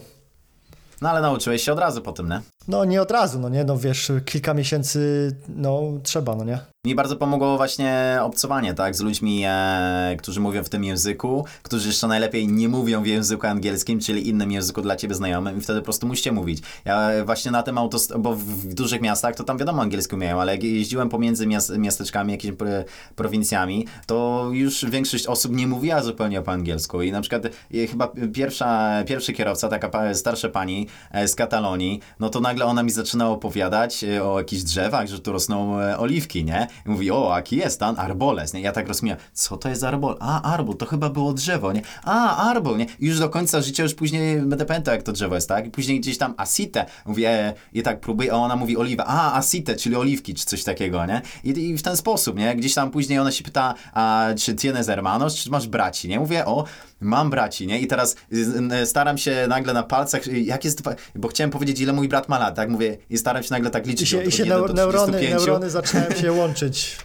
No 1.03 1.11
ale 1.11 1.20
nauczyłeś 1.20 1.62
się 1.62 1.72
od 1.72 1.78
razu 1.78 2.03
po 2.03 2.12
tym, 2.12 2.28
nie? 2.28 2.40
No 2.69 2.85
nie 2.85 3.03
od 3.03 3.11
razu, 3.11 3.39
no 3.39 3.49
nie, 3.49 3.64
no 3.64 3.79
wiesz, 3.79 4.12
kilka 4.25 4.55
miesięcy, 4.55 5.33
no 5.49 5.83
trzeba, 6.03 6.37
no 6.37 6.45
nie? 6.45 6.59
Mi 6.87 6.95
bardzo 6.95 7.17
pomogło 7.17 7.57
właśnie 7.57 8.19
obcowanie, 8.23 8.75
tak, 8.75 8.97
z 8.97 9.01
ludźmi, 9.01 9.43
e, 9.47 10.17
którzy 10.19 10.41
mówią 10.41 10.64
w 10.64 10.69
tym 10.69 10.85
języku, 10.85 11.45
którzy 11.62 11.89
jeszcze 11.89 12.07
najlepiej 12.07 12.49
nie 12.49 12.69
mówią 12.69 13.03
w 13.03 13.07
języku 13.07 13.47
angielskim, 13.47 14.01
czyli 14.01 14.29
innym 14.29 14.53
języku 14.53 14.83
dla 14.83 14.97
ciebie 14.97 15.14
znajomym 15.14 15.59
i 15.59 15.61
wtedy 15.61 15.81
po 15.81 15.85
prostu 15.85 16.07
musicie 16.07 16.33
mówić. 16.33 16.62
Ja 16.85 17.25
właśnie 17.25 17.51
na 17.51 17.62
tym 17.62 17.79
autost... 17.79 18.17
bo 18.17 18.35
w, 18.35 18.45
w 18.45 18.75
dużych 18.75 19.01
miastach 19.01 19.35
to 19.35 19.45
tam 19.45 19.59
wiadomo 19.59 19.83
angielski 19.83 20.14
umieją, 20.14 20.41
ale 20.41 20.53
jak 20.53 20.62
jeździłem 20.62 21.09
pomiędzy 21.09 21.47
miast 21.47 21.79
miasteczkami, 21.79 22.33
jakimiś 22.33 22.57
pro, 22.57 22.69
prowincjami, 23.17 23.87
to 24.07 24.49
już 24.53 24.85
większość 24.85 25.27
osób 25.27 25.53
nie 25.53 25.67
mówiła 25.67 26.03
zupełnie 26.03 26.43
po 26.43 26.53
angielsku 26.53 27.03
i 27.03 27.12
na 27.12 27.21
przykład 27.21 27.47
e, 27.47 27.87
chyba 27.87 28.12
pierwsza, 28.33 29.03
pierwszy 29.07 29.33
kierowca, 29.33 29.69
taka 29.69 29.89
pa, 29.89 30.14
starsza 30.14 30.49
pani 30.49 30.87
e, 31.12 31.29
z 31.29 31.35
Katalonii, 31.35 32.01
no 32.21 32.29
to 32.29 32.41
nagle 32.57 32.66
ona 32.66 32.82
mi 32.82 32.90
zaczyna 32.90 33.28
opowiadać 33.28 34.04
e, 34.04 34.24
o 34.24 34.38
jakichś 34.38 34.62
drzewach, 34.62 35.07
że 35.07 35.18
tu 35.18 35.32
rosną 35.32 35.80
e, 35.80 35.98
oliwki, 35.98 36.44
nie? 36.44 36.66
I 36.86 36.88
mówi, 36.88 37.11
o, 37.11 37.36
jaki 37.36 37.57
jest 37.57 37.80
tam 37.80 37.98
arboles, 37.98 38.52
nie? 38.54 38.61
Ja 38.61 38.72
tak 38.72 38.88
rozumiem, 38.88 39.16
co 39.32 39.57
to 39.57 39.68
jest 39.68 39.84
arbol? 39.84 40.16
A, 40.20 40.42
arbol, 40.42 40.76
to 40.76 40.86
chyba 40.86 41.11
było 41.11 41.32
drzewo, 41.32 41.72
nie? 41.72 41.82
A, 42.04 42.36
arbol, 42.50 42.76
nie? 42.76 42.86
I 43.00 43.07
już 43.07 43.18
do 43.18 43.28
końca 43.28 43.61
życia 43.61 43.82
już 43.82 43.94
później 43.94 44.40
będę 44.40 44.64
pamiętał, 44.64 44.94
jak 44.94 45.02
to 45.02 45.12
drzewo 45.12 45.34
jest, 45.34 45.48
tak? 45.48 45.66
I 45.66 45.70
później 45.70 46.00
gdzieś 46.00 46.18
tam 46.18 46.34
asite, 46.36 46.86
mówię, 47.07 47.30
e, 47.30 47.54
i 47.72 47.82
tak 47.82 48.00
próbuję, 48.00 48.32
a 48.32 48.36
ona 48.36 48.57
mówi 48.57 48.76
oliwa, 48.76 49.04
a, 49.07 49.38
asite, 49.38 49.76
czyli 49.76 49.96
oliwki, 49.96 50.34
czy 50.34 50.44
coś 50.44 50.64
takiego, 50.64 51.07
nie? 51.07 51.22
I, 51.44 51.48
I 51.48 51.76
w 51.76 51.82
ten 51.82 51.96
sposób, 51.96 52.38
nie? 52.38 52.57
Gdzieś 52.57 52.74
tam 52.74 52.90
później 52.90 53.18
ona 53.18 53.32
się 53.32 53.44
pyta, 53.44 53.74
a 53.92 54.26
czy 54.38 54.54
tienes 54.54 54.86
hermanos, 54.86 55.36
czy 55.36 55.50
masz 55.50 55.68
braci, 55.68 56.09
nie? 56.09 56.20
Mówię, 56.20 56.46
o, 56.46 56.64
mam 57.01 57.30
braci, 57.30 57.66
nie? 57.66 57.80
I 57.80 57.86
teraz 57.86 58.16
y, 58.32 58.36
y, 58.82 58.86
staram 58.86 59.18
się 59.18 59.47
nagle 59.49 59.72
na 59.72 59.82
palcach, 59.82 60.26
y, 60.26 60.40
jak 60.40 60.64
jest, 60.64 60.82
bo 61.14 61.28
chciałem 61.28 61.51
powiedzieć, 61.51 61.80
ile 61.80 61.92
mój 61.92 62.09
brat 62.09 62.28
ma 62.28 62.38
lat, 62.38 62.55
tak? 62.57 62.70
Mówię, 62.70 62.99
i 63.11 63.18
staram 63.18 63.42
się 63.42 63.51
nagle 63.51 63.70
tak 63.70 63.86
I 63.86 63.90
liczyć 63.90 64.09
się, 64.09 64.18
od 64.18 64.26
i 64.26 64.32
się 64.32 64.42
1 64.42 64.59
neu- 64.59 64.66
do 64.66 64.72
neurony, 64.72 65.12
35. 65.12 65.47
neurony 65.47 65.70
zaczynają 65.70 66.11
się 66.20 66.32
łączyć. 66.32 66.97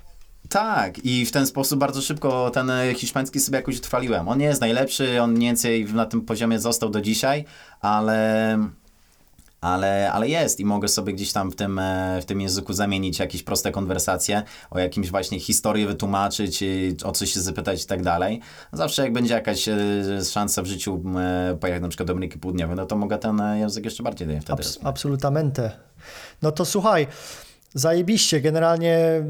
Tak, 0.49 1.05
i 1.05 1.25
w 1.25 1.31
ten 1.31 1.47
sposób 1.47 1.79
bardzo 1.79 2.01
szybko 2.01 2.49
ten 2.49 2.71
hiszpański 2.95 3.39
sobie 3.39 3.57
jakoś 3.57 3.77
utrwaliłem. 3.77 4.27
On 4.27 4.37
nie 4.37 4.45
jest 4.45 4.61
najlepszy, 4.61 5.21
on 5.21 5.31
mniej 5.31 5.49
więcej 5.49 5.85
na 5.85 6.05
tym 6.05 6.21
poziomie 6.21 6.59
został 6.59 6.89
do 6.89 7.01
dzisiaj, 7.01 7.45
ale, 7.81 8.57
ale, 9.61 10.11
ale 10.11 10.29
jest 10.29 10.59
i 10.59 10.65
mogę 10.65 10.87
sobie 10.87 11.13
gdzieś 11.13 11.31
tam 11.33 11.51
w 11.51 11.55
tym, 11.55 11.79
e, 11.79 12.19
w 12.21 12.25
tym 12.25 12.41
języku 12.41 12.73
zamienić 12.73 13.19
jakieś 13.19 13.43
proste 13.43 13.71
konwersacje, 13.71 14.43
o 14.71 14.79
jakimś 14.79 15.09
właśnie 15.11 15.39
historii 15.39 15.85
wytłumaczyć, 15.85 16.63
o 17.03 17.11
coś 17.11 17.33
się 17.33 17.41
zapytać 17.41 17.83
i 17.83 17.85
tak 17.85 18.01
dalej. 18.03 18.41
Zawsze 18.73 19.01
jak 19.03 19.13
będzie 19.13 19.33
jakaś 19.33 19.67
e, 19.67 19.75
szansa 20.31 20.61
w 20.61 20.65
życiu 20.65 21.03
e, 21.19 21.57
pojechać 21.59 21.81
na 21.81 21.87
przykład 21.89 22.07
do 22.07 22.13
Ameryki 22.13 22.39
Południowej, 22.39 22.75
no 22.75 22.85
to 22.85 22.95
mogę 22.95 23.17
ten 23.17 23.41
język 23.55 23.85
jeszcze 23.85 24.03
bardziej 24.03 24.27
wtedy 24.27 24.41
Abs- 24.53 24.57
rozwijać. 24.57 24.87
absolutamente. 24.87 25.71
No 26.41 26.51
to 26.51 26.65
słuchaj, 26.65 27.07
zajebiście, 27.73 28.41
generalnie 28.41 29.23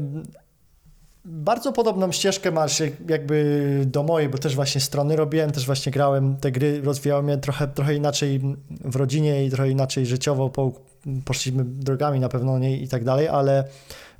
bardzo 1.24 1.72
podobną 1.72 2.12
ścieżkę 2.12 2.50
masz 2.50 2.80
jak- 2.80 3.10
jakby 3.10 3.82
do 3.86 4.02
mojej, 4.02 4.28
bo 4.28 4.38
też 4.38 4.54
właśnie 4.54 4.80
strony 4.80 5.16
robiłem, 5.16 5.50
też 5.50 5.66
właśnie 5.66 5.92
grałem 5.92 6.36
te 6.36 6.52
gry, 6.52 6.82
rozwijałem 6.82 7.28
je 7.28 7.38
trochę, 7.38 7.68
trochę 7.68 7.94
inaczej 7.94 8.40
w 8.84 8.96
rodzinie 8.96 9.44
i 9.44 9.50
trochę 9.50 9.70
inaczej 9.70 10.06
życiowo, 10.06 10.50
po, 10.50 10.72
poszliśmy 11.24 11.64
drogami 11.64 12.20
na 12.20 12.28
pewno 12.28 12.58
nie 12.58 12.76
i 12.76 12.88
tak 12.88 13.04
dalej, 13.04 13.28
ale 13.28 13.64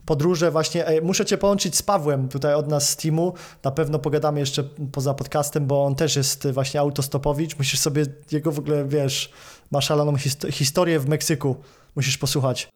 podróże 0.07 0.51
właśnie, 0.51 0.85
muszę 1.03 1.25
Cię 1.25 1.39
połączyć 1.39 1.77
z 1.77 1.83
Pawłem 1.83 2.29
tutaj 2.29 2.55
od 2.55 2.69
nas 2.69 2.89
z 2.89 2.97
teamu, 2.97 3.33
na 3.65 3.71
pewno 3.71 3.99
pogadamy 3.99 4.41
jeszcze 4.41 4.65
poza 4.93 5.15
podcastem, 5.15 5.67
bo 5.67 5.85
on 5.85 5.95
też 5.95 6.17
jest 6.17 6.49
właśnie 6.51 6.81
autostopowicz, 6.81 7.59
musisz 7.59 7.79
sobie 7.81 8.05
jego 8.33 8.53
w 8.53 8.59
ogóle, 8.59 8.89
wiesz, 8.89 9.33
ma 9.71 9.81
szaloną 9.81 10.13
hist- 10.17 10.51
historię 10.53 10.99
w 11.01 11.09
Meksyku, 11.09 11.57
musisz 11.97 12.19
posłuchać. 12.19 12.69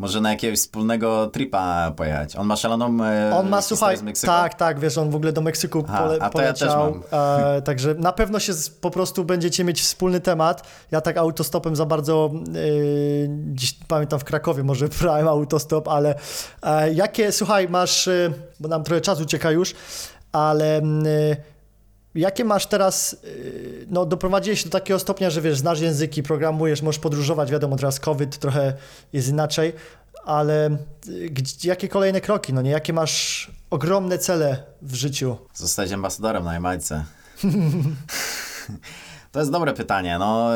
Może 0.00 0.20
na 0.20 0.30
jakiegoś 0.30 0.58
wspólnego 0.58 1.26
tripa 1.26 1.90
pojechać. 1.96 2.36
On 2.36 2.46
ma 2.46 2.56
szaloną 2.56 3.04
e, 3.04 3.34
On 3.34 3.48
ma, 3.48 3.62
słuchaj, 3.62 3.96
z 3.96 4.02
Meksyku? 4.02 4.32
tak, 4.32 4.54
tak, 4.54 4.80
wiesz, 4.80 4.98
on 4.98 5.10
w 5.10 5.14
ogóle 5.14 5.32
do 5.32 5.40
Meksyku 5.40 5.84
Aha, 5.88 5.98
pole, 5.98 6.18
a 6.20 6.30
to 6.30 6.42
ja 6.42 6.52
też 6.52 6.60
poleciał, 6.60 6.94
mam. 7.12 7.56
e, 7.56 7.62
także 7.62 7.94
na 7.94 8.12
pewno 8.12 8.38
się 8.38 8.52
z, 8.52 8.70
po 8.70 8.90
prostu 8.90 9.24
będziecie 9.24 9.64
mieć 9.64 9.82
wspólny 9.82 10.20
temat. 10.20 10.68
Ja 10.90 11.00
tak 11.00 11.16
autostopem 11.16 11.76
za 11.76 11.86
bardzo, 11.86 12.30
e, 12.34 13.28
gdzieś 13.28 13.72
pamiętam 13.88 14.18
w 14.18 14.24
Krakowie 14.24 14.62
może 14.62 14.88
brałem 15.00 15.28
autostop, 15.28 15.88
ale 15.88 16.14
e, 16.62 16.92
jakie, 16.92 17.32
słuchaj, 17.32 17.68
masz, 17.68 18.08
e, 18.08 18.32
bo 18.60 18.68
nam 18.68 18.84
trochę 18.84 19.00
czasu 19.00 19.22
ucieka 19.22 19.50
już, 19.50 19.74
ale 20.32 20.76
mm, 20.76 21.06
e, 21.06 21.36
Jakie 22.14 22.44
masz 22.44 22.66
teraz, 22.66 23.16
y, 23.24 23.86
no 23.90 24.06
doprowadziłeś 24.06 24.64
do 24.64 24.70
takiego 24.70 24.98
stopnia, 24.98 25.30
że 25.30 25.40
wiesz, 25.40 25.58
znasz 25.58 25.80
języki, 25.80 26.22
programujesz, 26.22 26.82
możesz 26.82 26.98
podróżować, 26.98 27.50
wiadomo, 27.50 27.76
teraz 27.76 28.00
COVID 28.00 28.38
trochę 28.38 28.72
jest 29.12 29.28
inaczej, 29.28 29.72
ale 30.24 30.70
y, 31.08 31.32
jakie 31.64 31.88
kolejne 31.88 32.20
kroki, 32.20 32.52
no 32.52 32.62
nie, 32.62 32.70
jakie 32.70 32.92
masz 32.92 33.50
ogromne 33.70 34.18
cele 34.18 34.62
w 34.82 34.94
życiu? 34.94 35.36
Zostać 35.54 35.92
ambasadorem 35.92 36.44
na 36.44 36.54
Jamajce. 36.54 37.04
To 39.32 39.38
jest 39.38 39.50
dobre 39.50 39.72
pytanie. 39.72 40.18
No, 40.18 40.50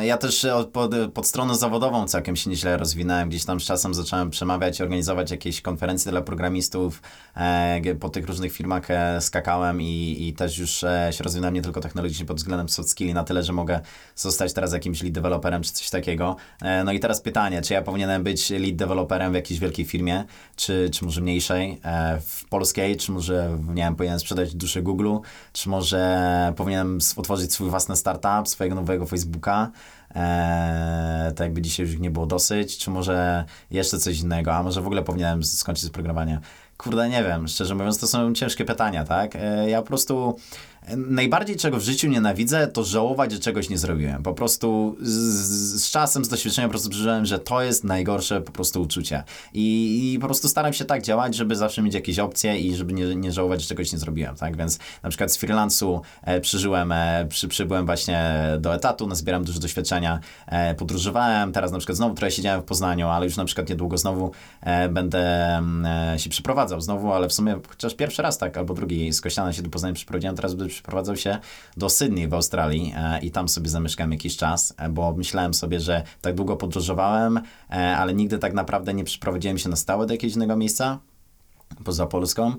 ja 0.00 0.16
też 0.16 0.44
od, 0.44 0.68
pod, 0.68 0.94
pod 1.14 1.26
stroną 1.26 1.54
zawodową 1.54 2.06
całkiem 2.06 2.36
się 2.36 2.50
nieźle 2.50 2.76
rozwinąłem. 2.76 3.28
Gdzieś 3.28 3.44
tam 3.44 3.60
z 3.60 3.64
czasem 3.64 3.94
zacząłem 3.94 4.30
przemawiać, 4.30 4.80
organizować 4.80 5.30
jakieś 5.30 5.60
konferencje 5.60 6.10
dla 6.10 6.20
programistów. 6.20 7.02
E, 7.36 7.94
po 8.00 8.08
tych 8.08 8.26
różnych 8.26 8.52
firmach 8.52 8.90
e, 8.90 9.20
skakałem 9.20 9.82
i, 9.82 10.16
i 10.20 10.32
też 10.32 10.58
już 10.58 10.84
e, 10.84 11.10
się 11.12 11.24
rozwinąłem 11.24 11.54
nie 11.54 11.62
tylko 11.62 11.80
technologicznie 11.80 12.26
pod 12.26 12.36
względem 12.36 12.68
soft 12.68 12.90
skilli 12.90 13.14
na 13.14 13.24
tyle, 13.24 13.42
że 13.42 13.52
mogę 13.52 13.80
zostać 14.16 14.52
teraz 14.52 14.72
jakimś 14.72 15.02
lead 15.02 15.14
developerem 15.14 15.62
czy 15.62 15.72
coś 15.72 15.90
takiego. 15.90 16.36
No 16.84 16.92
i 16.92 17.00
teraz 17.00 17.20
pytanie, 17.20 17.62
czy 17.62 17.74
ja 17.74 17.82
powinienem 17.82 18.22
być 18.22 18.50
lead 18.50 18.76
developerem 18.76 19.32
w 19.32 19.34
jakiejś 19.34 19.60
wielkiej 19.60 19.84
firmie, 19.84 20.24
czy, 20.56 20.90
czy 20.92 21.04
może 21.04 21.20
mniejszej, 21.20 21.80
w 22.20 22.48
polskiej, 22.48 22.96
czy 22.96 23.12
może, 23.12 23.58
nie 23.68 23.82
wiem, 23.82 23.96
powinienem 23.96 24.20
sprzedać 24.20 24.54
duszę 24.54 24.82
Google, 24.82 25.16
czy 25.52 25.68
może 25.68 26.52
powinienem 26.56 26.98
otworzyć 27.16 27.52
swój 27.52 27.70
własny 27.70 27.96
startup, 28.08 28.48
swojego 28.48 28.74
nowego 28.74 29.06
Facebooka, 29.06 29.70
e, 30.14 31.32
tak 31.36 31.46
jakby 31.46 31.62
dzisiaj 31.62 31.86
już 31.86 31.98
nie 31.98 32.10
było 32.10 32.26
dosyć, 32.26 32.78
czy 32.78 32.90
może 32.90 33.44
jeszcze 33.70 33.98
coś 33.98 34.20
innego, 34.20 34.54
a 34.54 34.62
może 34.62 34.82
w 34.82 34.86
ogóle 34.86 35.02
powinienem 35.02 35.44
skończyć 35.44 35.84
z 35.84 35.90
programowania. 35.90 36.40
Kurde, 36.76 37.08
nie 37.08 37.24
wiem, 37.24 37.48
szczerze 37.48 37.74
mówiąc, 37.74 37.98
to 37.98 38.06
są 38.06 38.32
ciężkie 38.32 38.64
pytania, 38.64 39.04
tak? 39.04 39.36
E, 39.36 39.70
ja 39.70 39.82
po 39.82 39.88
prostu 39.88 40.36
Najbardziej 40.96 41.56
czego 41.56 41.76
w 41.76 41.82
życiu 41.82 42.08
nienawidzę, 42.08 42.66
to 42.66 42.84
żałować, 42.84 43.32
że 43.32 43.38
czegoś 43.38 43.68
nie 43.68 43.78
zrobiłem. 43.78 44.22
Po 44.22 44.34
prostu 44.34 44.96
z, 45.00 45.82
z 45.82 45.90
czasem, 45.90 46.24
z 46.24 46.28
doświadczenia 46.28 46.68
po 46.68 46.72
prostu 46.72 46.90
przeżyłem, 46.90 47.26
że 47.26 47.38
to 47.38 47.62
jest 47.62 47.84
najgorsze 47.84 48.40
po 48.40 48.52
prostu 48.52 48.82
uczucie. 48.82 49.22
I, 49.54 50.12
I 50.14 50.18
po 50.18 50.26
prostu 50.26 50.48
staram 50.48 50.72
się 50.72 50.84
tak 50.84 51.02
działać, 51.02 51.34
żeby 51.34 51.56
zawsze 51.56 51.82
mieć 51.82 51.94
jakieś 51.94 52.18
opcje 52.18 52.58
i 52.58 52.76
żeby 52.76 52.92
nie, 52.92 53.14
nie 53.14 53.32
żałować, 53.32 53.62
że 53.62 53.68
czegoś 53.68 53.92
nie 53.92 53.98
zrobiłem, 53.98 54.36
tak? 54.36 54.56
Więc 54.56 54.78
na 55.02 55.08
przykład 55.08 55.32
z 55.32 55.36
freelansu 55.36 56.00
e, 56.22 56.40
przeżyłem, 56.40 56.92
e, 56.92 57.26
przy, 57.28 57.48
przybyłem 57.48 57.86
właśnie 57.86 58.34
do 58.58 58.74
etatu, 58.74 59.06
nazbieram 59.06 59.44
dużo 59.44 59.60
doświadczenia, 59.60 60.20
e, 60.46 60.74
podróżowałem, 60.74 61.52
teraz 61.52 61.72
na 61.72 61.78
przykład 61.78 61.96
znowu 61.96 62.14
trochę 62.14 62.30
siedziałem 62.30 62.62
w 62.62 62.64
Poznaniu, 62.64 63.08
ale 63.08 63.26
już 63.26 63.36
na 63.36 63.44
przykład 63.44 63.68
niedługo 63.68 63.98
znowu 63.98 64.30
e, 64.60 64.88
będę 64.88 65.46
mm, 65.56 65.86
e, 66.14 66.18
się 66.18 66.30
przeprowadzał 66.30 66.80
znowu, 66.80 67.12
ale 67.12 67.28
w 67.28 67.32
sumie 67.32 67.60
chociaż 67.68 67.94
pierwszy 67.94 68.22
raz 68.22 68.38
tak, 68.38 68.56
albo 68.56 68.74
drugi 68.74 69.12
z 69.12 69.20
Kościana 69.20 69.52
się 69.52 69.62
do 69.62 69.70
Poznania 69.70 69.94
przeprowadziłem, 69.94 70.36
teraz 70.36 70.54
będę 70.54 70.77
przeprowadzał 70.78 71.16
się 71.16 71.38
do 71.76 71.88
Sydney 71.88 72.28
w 72.28 72.34
Australii 72.34 72.94
e, 72.96 73.20
i 73.20 73.30
tam 73.30 73.48
sobie 73.48 73.68
zamieszkałem 73.68 74.12
jakiś 74.12 74.36
czas, 74.36 74.74
e, 74.76 74.88
bo 74.88 75.12
myślałem 75.12 75.54
sobie, 75.54 75.80
że 75.80 76.02
tak 76.20 76.34
długo 76.34 76.56
podróżowałem, 76.56 77.40
e, 77.70 77.96
ale 77.96 78.14
nigdy 78.14 78.38
tak 78.38 78.54
naprawdę 78.54 78.94
nie 78.94 79.04
przeprowadziłem 79.04 79.58
się 79.58 79.68
na 79.68 79.76
stałe 79.76 80.06
do 80.06 80.14
jakiegoś 80.14 80.36
innego 80.36 80.56
miejsca 80.56 80.98
poza 81.84 82.06
Polską, 82.06 82.54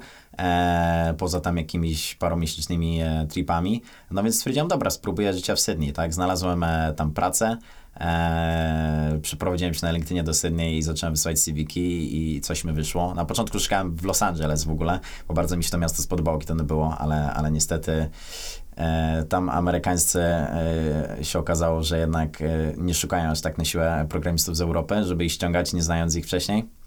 poza 1.17 1.41
tam 1.41 1.57
jakimiś 1.57 2.15
paromiesięcznymi 2.15 2.99
tripami. 3.30 3.82
No 4.11 4.24
więc 4.24 4.36
stwierdziłem, 4.36 4.67
dobra, 4.67 4.89
spróbuję 4.89 5.34
życia 5.34 5.55
w 5.55 5.59
Sydney, 5.59 5.93
tak? 5.93 6.13
Znalazłem 6.13 6.65
tam 6.95 7.11
pracę, 7.11 7.57
e, 8.00 9.20
przeprowadziłem 9.22 9.74
się 9.74 9.86
na 9.86 9.91
LinkedInie 9.91 10.24
do 10.24 10.34
Sydney 10.34 10.78
i 10.78 10.82
zacząłem 10.82 11.14
wysyłać 11.14 11.39
CV-ki 11.39 12.18
i 12.18 12.41
coś 12.41 12.64
mi 12.64 12.74
wyszło. 12.74 13.14
Na 13.14 13.26
początku 13.26 13.60
szukałem 13.60 13.95
w 13.95 14.06
Los 14.06 14.22
Angeles 14.22 14.64
w 14.64 14.72
ogóle, 14.72 15.00
bo 15.28 15.34
bardzo 15.34 15.58
mi 15.58 15.64
się 15.64 15.70
to 15.70 15.78
miasto 15.78 16.02
spodobało, 16.02 16.38
kiedy 16.38 16.56
to 16.56 16.64
było, 16.64 16.97
ale, 16.97 17.34
ale 17.34 17.52
niestety 17.52 18.10
e, 18.78 19.24
tam 19.30 19.50
amerykańscy 19.50 20.22
e, 20.22 21.18
się 21.22 21.39
okazało, 21.39 21.84
że 21.84 22.00
jednak 22.00 22.41
e, 22.41 22.45
nie 22.78 22.93
szukają 22.93 23.30
aż 23.30 23.41
tak 23.41 23.58
na 23.58 23.66
siłę 23.66 24.06
programistów 24.10 24.58
z 24.58 24.62
Europy, 24.62 25.04
żeby 25.04 25.26
ich 25.26 25.32
ściągać, 25.32 25.74
nie 25.74 25.84
znając 25.84 26.16
ich 26.16 26.26
wcześniej. 26.26 26.78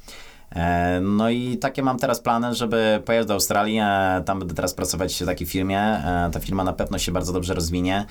E, 0.57 1.01
No 1.01 1.31
i 1.31 1.59
takie 1.59 1.83
mam 1.83 1.99
teraz 1.99 2.21
plany, 2.21 2.55
żeby 2.55 3.03
pojechać 3.05 3.29
do 3.29 3.35
Australii. 3.35 3.79
e, 3.79 4.23
Tam 4.27 4.39
będę 4.39 4.55
teraz 4.55 4.75
pracować 4.75 5.15
w 5.23 5.27
takiej 5.27 5.47
firmie. 5.47 5.81
E, 5.81 6.31
Ta 6.33 6.41
firma 6.41 6.65
na 6.65 6.73
pewno 6.73 6.99
się 6.99 7.13
bardzo 7.13 7.33
dobrze 7.33 7.55
rozwinie. 7.55 8.05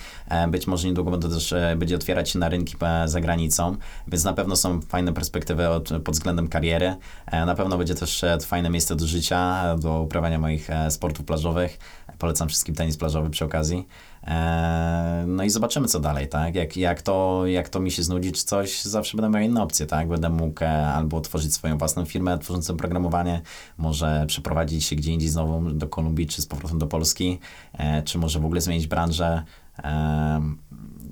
Być 0.47 0.67
może 0.67 0.87
niedługo 0.87 1.11
będę 1.11 1.29
też 1.29 1.53
będzie 1.77 1.95
otwierać 1.95 2.29
się 2.29 2.39
na 2.39 2.49
rynki 2.49 2.75
za 3.05 3.21
granicą, 3.21 3.75
więc 4.07 4.23
na 4.23 4.33
pewno 4.33 4.55
są 4.55 4.81
fajne 4.81 5.13
perspektywy 5.13 5.69
od, 5.69 5.89
pod 6.03 6.15
względem 6.15 6.47
kariery. 6.47 6.95
Na 7.31 7.55
pewno 7.55 7.77
będzie 7.77 7.95
też 7.95 8.25
fajne 8.41 8.69
miejsce 8.69 8.95
do 8.95 9.05
życia, 9.07 9.63
do 9.77 10.01
uprawiania 10.01 10.39
moich 10.39 10.67
sportów 10.89 11.25
plażowych. 11.25 11.79
Polecam 12.19 12.47
wszystkim 12.49 12.75
tenis 12.75 12.97
plażowy 12.97 13.29
przy 13.29 13.45
okazji. 13.45 13.87
E, 14.27 15.23
No 15.27 15.43
i 15.43 15.49
zobaczymy, 15.49 15.87
co 15.87 15.99
dalej, 15.99 16.27
tak? 16.27 16.55
Jak, 16.55 16.77
jak, 16.77 17.01
to, 17.01 17.47
jak 17.47 17.69
to 17.69 17.79
mi 17.79 17.91
się 17.91 18.03
znudzi, 18.03 18.31
czy 18.31 18.45
coś, 18.45 18.81
zawsze 18.81 19.17
będę 19.17 19.39
miał 19.39 19.49
inne 19.49 19.63
opcje, 19.63 19.85
tak? 19.85 20.07
Będę 20.07 20.29
mógł 20.29 20.63
e, 20.63 20.87
albo 20.87 21.17
otworzyć 21.17 21.53
swoją 21.53 21.77
własną 21.77 22.05
firmę 22.05 22.39
tworzącą 22.39 22.77
programowanie, 22.77 23.41
może 23.77 24.25
przeprowadzić 24.27 24.85
się 24.85 24.95
gdzie 24.95 25.11
indziej 25.11 25.29
znowu 25.29 25.71
do 25.71 25.87
Kolumbii, 25.87 26.27
czy 26.27 26.41
z 26.41 26.45
powrotem 26.45 26.79
do 26.79 26.87
Polski, 26.87 27.39
e, 27.73 28.03
czy 28.03 28.17
może 28.17 28.39
w 28.39 28.45
ogóle 28.45 28.61
zmienić 28.61 28.87
branżę. 28.87 29.43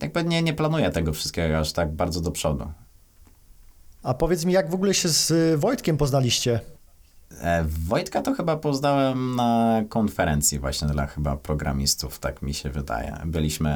Jakby 0.01 0.23
nie, 0.23 0.41
nie 0.41 0.53
planuję 0.53 0.89
tego 0.89 1.13
wszystkiego 1.13 1.57
aż 1.59 1.71
tak 1.73 1.95
bardzo 1.95 2.21
do 2.21 2.31
przodu. 2.31 2.71
A 4.03 4.13
powiedz 4.13 4.45
mi, 4.45 4.53
jak 4.53 4.69
w 4.69 4.73
ogóle 4.73 4.93
się 4.93 5.09
z 5.09 5.59
Wojtkiem 5.59 5.97
poznaliście? 5.97 6.59
E, 7.41 7.65
Wojtka 7.87 8.21
to 8.21 8.33
chyba 8.33 8.57
poznałem 8.57 9.35
na 9.35 9.81
konferencji 9.89 10.59
właśnie 10.59 10.87
dla 10.87 11.05
chyba 11.05 11.37
programistów, 11.37 12.19
tak 12.19 12.41
mi 12.41 12.53
się 12.53 12.69
wydaje. 12.69 13.17
Byliśmy 13.25 13.75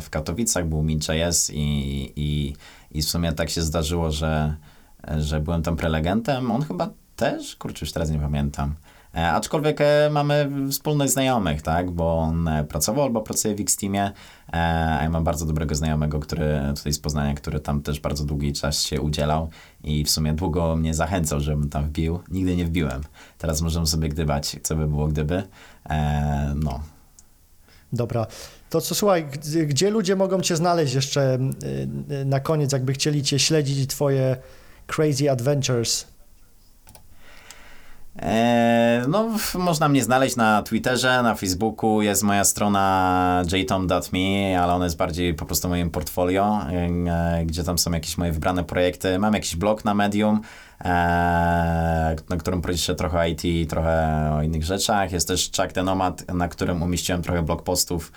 w 0.00 0.10
Katowicach, 0.10 0.66
był 0.66 0.82
Min.js 0.82 1.50
i, 1.50 2.12
i, 2.16 2.56
i 2.90 3.02
w 3.02 3.08
sumie 3.08 3.32
tak 3.32 3.50
się 3.50 3.62
zdarzyło, 3.62 4.10
że, 4.10 4.56
że 5.18 5.40
byłem 5.40 5.62
tam 5.62 5.76
prelegentem. 5.76 6.50
On 6.50 6.62
chyba 6.62 6.90
też? 7.16 7.56
Kurczę, 7.56 7.84
już 7.84 7.92
teraz 7.92 8.10
nie 8.10 8.18
pamiętam. 8.18 8.74
E, 9.14 9.30
aczkolwiek 9.30 9.80
e, 9.80 10.10
mamy 10.10 10.50
wspólnych 10.70 11.08
znajomych, 11.10 11.62
tak, 11.62 11.90
bo 11.90 12.18
on 12.18 12.48
e, 12.48 12.64
pracował 12.64 13.04
albo 13.04 13.20
pracuje 13.20 13.54
w 13.54 13.60
X-Teamie, 13.60 14.12
a 14.52 14.58
ja 15.02 15.10
mam 15.10 15.24
bardzo 15.24 15.46
dobrego 15.46 15.74
znajomego, 15.74 16.20
który 16.20 16.60
tutaj 16.76 16.92
z 16.92 16.98
Poznania, 16.98 17.34
który 17.34 17.60
tam 17.60 17.82
też 17.82 18.00
bardzo 18.00 18.24
długi 18.24 18.52
czas 18.52 18.82
się 18.82 19.00
udzielał 19.00 19.50
i 19.84 20.04
w 20.04 20.10
sumie 20.10 20.32
długo 20.32 20.76
mnie 20.76 20.94
zachęcał, 20.94 21.40
żebym 21.40 21.68
tam 21.68 21.84
wbił. 21.84 22.20
Nigdy 22.30 22.56
nie 22.56 22.64
wbiłem. 22.64 23.02
Teraz 23.38 23.62
możemy 23.62 23.86
sobie 23.86 24.08
gdybać, 24.08 24.56
co 24.62 24.76
by 24.76 24.86
było 24.86 25.08
gdyby. 25.08 25.42
No. 26.54 26.80
Dobra. 27.92 28.26
To 28.70 28.80
co 28.80 28.94
słuchaj, 28.94 29.26
gdzie, 29.66 29.90
ludzie 29.90 30.16
mogą 30.16 30.40
cię 30.40 30.56
znaleźć 30.56 30.94
jeszcze 30.94 31.38
na 32.24 32.40
koniec, 32.40 32.72
jakby 32.72 32.92
chcieli 32.92 33.22
cię 33.22 33.38
śledzić 33.38 33.78
i 33.78 33.86
twoje 33.86 34.36
crazy 34.86 35.30
adventures? 35.30 36.11
E, 38.16 39.04
no, 39.08 39.28
można 39.54 39.88
mnie 39.88 40.04
znaleźć 40.04 40.36
na 40.36 40.62
Twitterze, 40.62 41.22
na 41.22 41.34
Facebooku, 41.34 42.02
jest 42.02 42.22
moja 42.22 42.44
strona 42.44 43.42
jtom.me, 43.52 44.60
ale 44.62 44.72
ona 44.72 44.84
jest 44.84 44.96
bardziej 44.96 45.34
po 45.34 45.46
prostu 45.46 45.68
moim 45.68 45.90
portfolio, 45.90 46.60
e, 46.70 47.44
gdzie 47.46 47.64
tam 47.64 47.78
są 47.78 47.92
jakieś 47.92 48.18
moje 48.18 48.32
wybrane 48.32 48.64
projekty. 48.64 49.18
Mam 49.18 49.34
jakiś 49.34 49.56
blog 49.56 49.84
na 49.84 49.94
Medium, 49.94 50.40
e, 50.84 52.16
na 52.28 52.36
którym 52.38 52.62
piszę 52.62 52.94
trochę 52.94 53.18
o 53.18 53.24
IT 53.24 53.70
trochę 53.70 54.30
o 54.34 54.42
innych 54.42 54.64
rzeczach. 54.64 55.12
Jest 55.12 55.28
też 55.28 55.50
Chuck 55.56 55.72
the 55.72 55.82
Nomad, 55.82 56.34
na 56.34 56.48
którym 56.48 56.82
umieściłem 56.82 57.22
trochę 57.22 57.42
blog 57.42 57.62
postów 57.62 58.12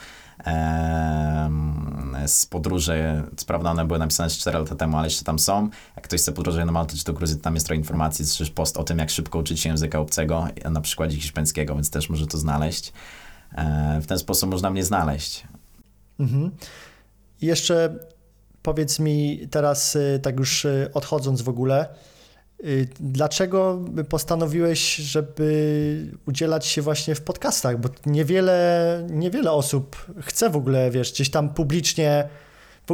z 2.27 2.45
podróży. 2.45 3.23
Co 3.37 3.45
prawda 3.45 3.71
one 3.71 3.85
były 3.85 3.99
napisane 3.99 4.29
4 4.29 4.59
lata 4.59 4.75
temu, 4.75 4.97
ale 4.97 5.07
jeszcze 5.07 5.23
tam 5.23 5.39
są. 5.39 5.69
Jak 5.95 6.05
ktoś 6.05 6.21
chce 6.21 6.31
podróżować 6.31 6.65
na 6.65 6.71
Maltę 6.71 6.97
czy 6.97 7.05
do 7.05 7.13
Gruzji, 7.13 7.37
to 7.37 7.43
tam 7.43 7.53
jest 7.53 7.65
trochę 7.65 7.77
informacji, 7.77 8.25
też 8.37 8.49
post 8.49 8.77
o 8.77 8.83
tym, 8.83 8.97
jak 8.97 9.09
szybko 9.09 9.39
uczyć 9.39 9.59
się 9.59 9.69
języka 9.69 9.99
obcego, 9.99 10.47
na 10.71 10.81
przykładzie 10.81 11.17
hiszpańskiego, 11.17 11.75
więc 11.75 11.89
też 11.89 12.09
może 12.09 12.27
to 12.27 12.37
znaleźć. 12.37 12.93
E, 13.55 13.99
w 14.01 14.05
ten 14.05 14.19
sposób 14.19 14.49
można 14.49 14.69
mnie 14.69 14.83
znaleźć. 14.83 15.47
Mhm. 16.19 16.51
Jeszcze 17.41 17.99
powiedz 18.65 18.99
mi 18.99 19.47
teraz, 19.51 19.95
y, 19.95 20.19
tak 20.23 20.39
już 20.39 20.65
y, 20.65 20.89
odchodząc 20.93 21.41
w 21.41 21.49
ogóle, 21.49 21.87
dlaczego 22.99 23.79
postanowiłeś, 24.09 24.95
żeby 24.95 26.15
udzielać 26.27 26.65
się 26.65 26.81
właśnie 26.81 27.15
w 27.15 27.21
podcastach? 27.21 27.79
Bo 27.79 27.89
niewiele, 28.05 29.07
niewiele 29.09 29.51
osób 29.51 30.05
chce 30.21 30.49
w 30.49 30.55
ogóle, 30.55 30.91
wiesz, 30.91 31.11
gdzieś 31.11 31.29
tam 31.29 31.53
publicznie. 31.53 32.29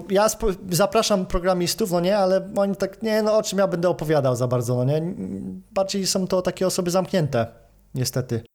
Ja 0.09 0.27
zapraszam 0.69 1.25
programistów, 1.25 1.91
no 1.91 1.99
nie, 1.99 2.17
ale 2.17 2.49
oni 2.55 2.75
tak, 2.75 3.03
nie, 3.03 3.23
no 3.23 3.37
o 3.37 3.43
czym 3.43 3.59
ja 3.59 3.67
będę 3.67 3.89
opowiadał 3.89 4.35
za 4.35 4.47
bardzo, 4.47 4.75
no 4.75 4.83
nie. 4.83 5.01
Bardziej 5.71 6.07
są 6.07 6.27
to 6.27 6.41
takie 6.41 6.67
osoby 6.67 6.91
zamknięte, 6.91 7.47
niestety. 7.95 8.50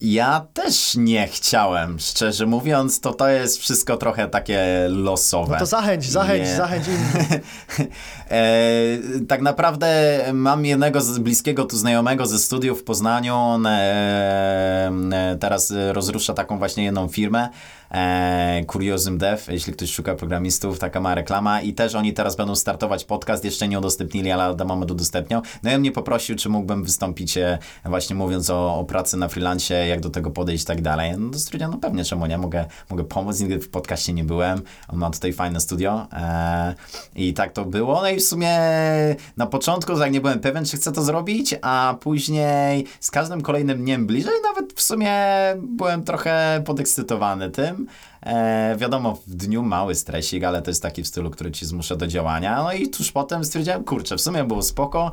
Ja 0.00 0.46
też 0.54 0.96
nie 0.96 1.28
chciałem, 1.28 1.98
szczerze 1.98 2.46
mówiąc, 2.46 3.00
to 3.00 3.12
to 3.14 3.28
jest 3.28 3.58
wszystko 3.58 3.96
trochę 3.96 4.28
takie 4.28 4.86
losowe. 4.88 5.52
No 5.52 5.58
to 5.58 5.66
zachęć, 5.66 6.10
zachęć, 6.10 6.48
Nie. 6.48 6.56
zachęć 6.56 6.84
innych. 6.88 7.28
E, 8.30 8.44
tak 9.28 9.42
naprawdę 9.42 10.20
mam 10.32 10.64
jednego 10.64 11.00
z 11.00 11.18
bliskiego 11.18 11.64
tu 11.64 11.76
znajomego 11.76 12.26
ze 12.26 12.38
studiów 12.38 12.80
w 12.80 12.84
Poznaniu. 12.84 13.34
On 13.34 13.66
e, 13.66 13.70
e, 15.12 15.36
teraz 15.40 15.72
rozrusza 15.92 16.34
taką 16.34 16.58
właśnie 16.58 16.84
jedną 16.84 17.08
firmę. 17.08 17.48
E, 17.90 18.64
Curiosum 18.72 19.18
Dev, 19.18 19.52
jeśli 19.52 19.72
ktoś 19.72 19.92
szuka 19.92 20.14
programistów, 20.14 20.78
taka 20.78 21.00
ma 21.00 21.14
reklama 21.14 21.60
i 21.60 21.72
też 21.72 21.94
oni 21.94 22.12
teraz 22.12 22.36
będą 22.36 22.56
startować 22.56 23.04
podcast, 23.04 23.44
jeszcze 23.44 23.68
nie 23.68 23.78
udostępnili, 23.78 24.30
ale 24.30 24.56
do 24.56 24.64
momentu 24.64 24.94
udostępnią. 24.94 25.42
No 25.62 25.70
i 25.70 25.74
on 25.74 25.80
mnie 25.80 25.92
poprosił, 25.92 26.36
czy 26.36 26.48
mógłbym 26.48 26.84
wystąpić 26.84 27.38
e, 27.38 27.58
właśnie 27.84 28.16
mówiąc 28.16 28.50
o, 28.50 28.78
o 28.78 28.84
pracy 28.84 29.16
na 29.16 29.28
freelancie, 29.28 29.86
jak 29.86 30.00
do 30.00 30.10
tego 30.10 30.30
podejść 30.30 30.64
i 30.64 30.66
tak 30.66 30.82
dalej. 30.82 31.12
No 31.18 31.30
to 31.30 31.38
stwierdziłem, 31.38 31.72
no 31.72 31.78
pewnie, 31.78 32.04
czemu 32.04 32.26
nie, 32.26 32.38
mogę, 32.38 32.64
mogę 32.90 33.04
pomóc, 33.04 33.40
nigdy 33.40 33.58
w 33.58 33.68
podcaście 33.68 34.12
nie 34.12 34.24
byłem, 34.24 34.62
on 34.88 34.98
ma 34.98 35.10
tutaj 35.10 35.32
fajne 35.32 35.60
studio 35.60 36.06
e, 36.12 36.74
i 37.16 37.34
tak 37.34 37.52
to 37.52 37.64
było. 37.64 38.02
No 38.02 38.08
i 38.08 38.16
w 38.16 38.24
sumie 38.24 38.58
na 39.36 39.46
początku 39.46 39.98
tak 39.98 40.12
nie 40.12 40.20
byłem 40.20 40.40
pewien, 40.40 40.64
czy 40.64 40.76
chcę 40.76 40.92
to 40.92 41.02
zrobić, 41.02 41.54
a 41.62 41.96
później 42.00 42.84
z 43.00 43.10
każdym 43.10 43.40
kolejnym 43.40 43.78
dniem 43.78 44.06
bliżej 44.06 44.34
nawet 44.42 44.72
w 44.72 44.82
sumie 44.82 45.14
byłem 45.56 46.04
trochę 46.04 46.62
podekscytowany 46.66 47.50
tym. 47.50 47.77
E, 48.22 48.76
wiadomo, 48.78 49.18
w 49.26 49.34
dniu 49.34 49.62
mały 49.62 49.94
stresik, 49.94 50.44
ale 50.44 50.62
to 50.62 50.70
jest 50.70 50.82
taki 50.82 51.02
w 51.02 51.06
stylu, 51.06 51.30
który 51.30 51.50
ci 51.50 51.66
zmusza 51.66 51.96
do 51.96 52.06
działania. 52.06 52.62
No 52.62 52.72
i 52.72 52.88
tuż 52.88 53.12
potem 53.12 53.44
stwierdziłem, 53.44 53.84
kurczę, 53.84 54.16
w 54.16 54.20
sumie 54.20 54.44
było 54.44 54.62
spoko. 54.62 55.10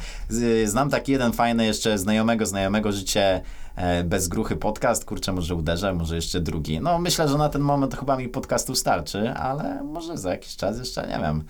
Znam 0.65 0.89
taki 0.89 1.11
jeden 1.11 1.33
fajny 1.33 1.65
jeszcze 1.65 1.97
znajomego, 1.97 2.45
znajomego 2.45 2.91
życie 2.91 3.41
e, 3.75 4.03
bez 4.03 4.27
gruchy 4.27 4.55
podcast. 4.55 5.05
Kurczę, 5.05 5.31
może 5.31 5.55
uderzę, 5.55 5.93
może 5.93 6.15
jeszcze 6.15 6.39
drugi. 6.39 6.79
No 6.79 6.99
myślę, 6.99 7.27
że 7.27 7.37
na 7.37 7.49
ten 7.49 7.61
moment 7.61 7.95
chyba 7.95 8.17
mi 8.17 8.29
podcastu 8.29 8.75
starczy, 8.75 9.29
ale 9.29 9.83
może 9.83 10.17
za 10.17 10.29
jakiś 10.29 10.55
czas 10.55 10.77
jeszcze, 10.77 11.07
nie 11.07 11.19
wiem. 11.19 11.43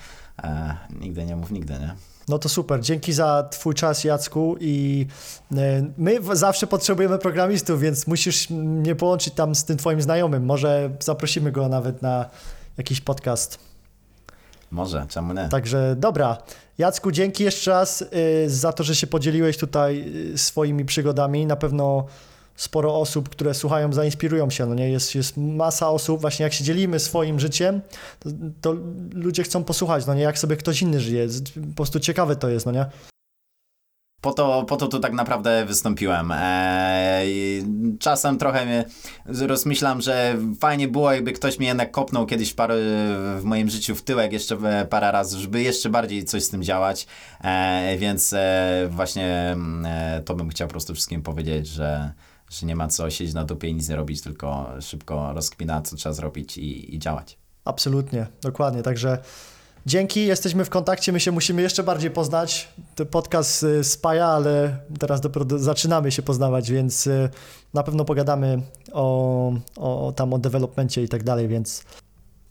E, 0.43 0.78
nigdy 1.01 1.26
nie 1.26 1.36
mów 1.36 1.51
nigdy, 1.51 1.74
nie? 1.74 2.14
No 2.28 2.39
to 2.39 2.49
super. 2.49 2.82
Dzięki 2.82 3.13
za 3.13 3.47
Twój 3.51 3.73
czas, 3.73 4.03
Jacku. 4.03 4.55
I 4.59 5.07
e, 5.57 5.86
my 5.97 6.19
zawsze 6.34 6.67
potrzebujemy 6.67 7.17
programistów, 7.17 7.80
więc 7.80 8.07
musisz 8.07 8.49
mnie 8.49 8.95
połączyć 8.95 9.34
tam 9.34 9.55
z 9.55 9.65
tym 9.65 9.78
Twoim 9.78 10.01
znajomym. 10.01 10.45
Może 10.45 10.89
zaprosimy 10.99 11.51
go 11.51 11.69
nawet 11.69 12.01
na 12.01 12.30
jakiś 12.78 13.01
podcast. 13.01 13.59
Może, 14.71 15.05
czemu 15.09 15.34
nie? 15.34 15.49
Także 15.49 15.95
dobra. 15.97 16.38
Jacku, 16.78 17.11
dzięki 17.11 17.43
jeszcze 17.43 17.71
raz 17.71 18.01
y, 18.01 18.05
za 18.47 18.73
to, 18.73 18.84
że 18.84 18.95
się 18.95 19.07
podzieliłeś 19.07 19.57
tutaj 19.57 20.13
y, 20.34 20.38
swoimi 20.38 20.86
przygodami. 20.86 21.45
Na 21.45 21.55
pewno 21.55 22.05
sporo 22.55 22.99
osób, 22.99 23.29
które 23.29 23.53
słuchają, 23.53 23.93
zainspirują 23.93 24.49
się. 24.49 24.65
No 24.65 24.75
nie? 24.75 24.89
Jest, 24.89 25.15
jest 25.15 25.37
masa 25.37 25.89
osób, 25.89 26.21
właśnie 26.21 26.43
jak 26.43 26.53
się 26.53 26.63
dzielimy 26.63 26.99
swoim 26.99 27.39
życiem, 27.39 27.81
to, 28.19 28.29
to 28.61 28.75
ludzie 29.13 29.43
chcą 29.43 29.63
posłuchać, 29.63 30.05
no 30.05 30.13
nie? 30.13 30.21
jak 30.21 30.39
sobie 30.39 30.57
ktoś 30.57 30.81
inny 30.81 30.99
żyje. 30.99 31.27
Po 31.69 31.75
prostu 31.75 31.99
ciekawe 31.99 32.35
to 32.35 32.49
jest, 32.49 32.65
no 32.65 32.71
nie? 32.71 32.85
Po 34.25 34.33
to, 34.33 34.63
po 34.63 34.77
to 34.77 34.87
tu 34.87 34.99
tak 34.99 35.13
naprawdę 35.13 35.65
wystąpiłem. 35.65 36.31
Eee, 36.35 37.63
czasem 37.99 38.37
trochę 38.37 38.65
mnie 38.65 38.85
rozmyślam, 39.25 40.01
że 40.01 40.37
fajnie 40.59 40.87
było, 40.87 41.11
jakby 41.11 41.31
ktoś 41.31 41.59
mnie 41.59 41.67
jednak 41.67 41.91
kopnął 41.91 42.25
kiedyś 42.25 42.53
parę, 42.53 42.75
w 43.39 43.43
moim 43.43 43.69
życiu 43.69 43.95
w 43.95 44.03
tyłek 44.03 44.33
jeszcze 44.33 44.55
e, 44.55 44.85
parę 44.85 45.11
razy, 45.11 45.39
żeby 45.39 45.61
jeszcze 45.61 45.89
bardziej 45.89 46.25
coś 46.25 46.43
z 46.43 46.49
tym 46.49 46.63
działać. 46.63 47.07
Eee, 47.41 47.97
więc 47.97 48.33
e, 48.33 48.87
właśnie 48.91 49.51
mm, 49.51 49.85
e, 49.85 50.21
to 50.21 50.35
bym 50.35 50.49
chciał 50.49 50.67
po 50.67 50.71
prostu 50.71 50.93
wszystkim 50.93 51.21
powiedzieć, 51.21 51.67
że, 51.67 52.13
że 52.49 52.65
nie 52.65 52.75
ma 52.75 52.87
co 52.87 53.09
siedzieć 53.09 53.33
na 53.33 53.43
dupie 53.45 53.67
i 53.67 53.73
nic 53.73 53.89
nie 53.89 53.95
robić, 53.95 54.21
tylko 54.21 54.69
szybko 54.81 55.33
rozkminać, 55.33 55.87
co 55.87 55.95
trzeba 55.95 56.13
zrobić 56.13 56.57
i, 56.57 56.95
i 56.95 56.99
działać. 56.99 57.37
Absolutnie, 57.65 58.27
dokładnie. 58.41 58.83
Także 58.83 59.17
dzięki, 59.85 60.25
jesteśmy 60.25 60.65
w 60.65 60.69
kontakcie. 60.69 61.11
My 61.11 61.19
się 61.19 61.31
musimy 61.31 61.61
jeszcze 61.61 61.83
bardziej 61.83 62.11
poznać. 62.11 62.67
Ten 62.95 63.07
podcast 63.07 63.63
y, 63.63 63.83
spaja, 63.83 64.27
ale 64.27 64.77
teraz 64.99 65.21
dopiero 65.21 65.45
do, 65.45 65.59
zaczynamy 65.59 66.11
się 66.11 66.21
poznawać, 66.21 66.71
więc 66.71 67.07
y, 67.07 67.29
na 67.73 67.83
pewno 67.83 68.05
pogadamy 68.05 68.61
o, 68.93 69.53
o 69.75 70.13
tam 70.15 70.33
o 70.33 70.37
developmencie 70.37 71.03
i 71.03 71.09
tak 71.09 71.23
dalej, 71.23 71.47
więc 71.47 71.83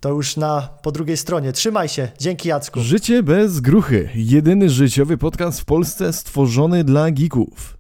to 0.05 0.09
już 0.09 0.37
na 0.37 0.69
po 0.83 0.93
drugiej 0.93 1.17
stronie. 1.17 1.53
Trzymaj 1.53 1.89
się. 1.89 2.09
Dzięki 2.19 2.49
Jacku. 2.49 2.81
Życie 2.81 3.23
bez 3.23 3.61
gruchy. 3.61 4.09
Jedyny 4.15 4.71
życiowy 4.71 5.19
podcast 5.19 5.61
w 5.61 5.65
Polsce 5.65 6.13
stworzony 6.13 6.85
dla 6.85 7.11
geeków. 7.11 7.73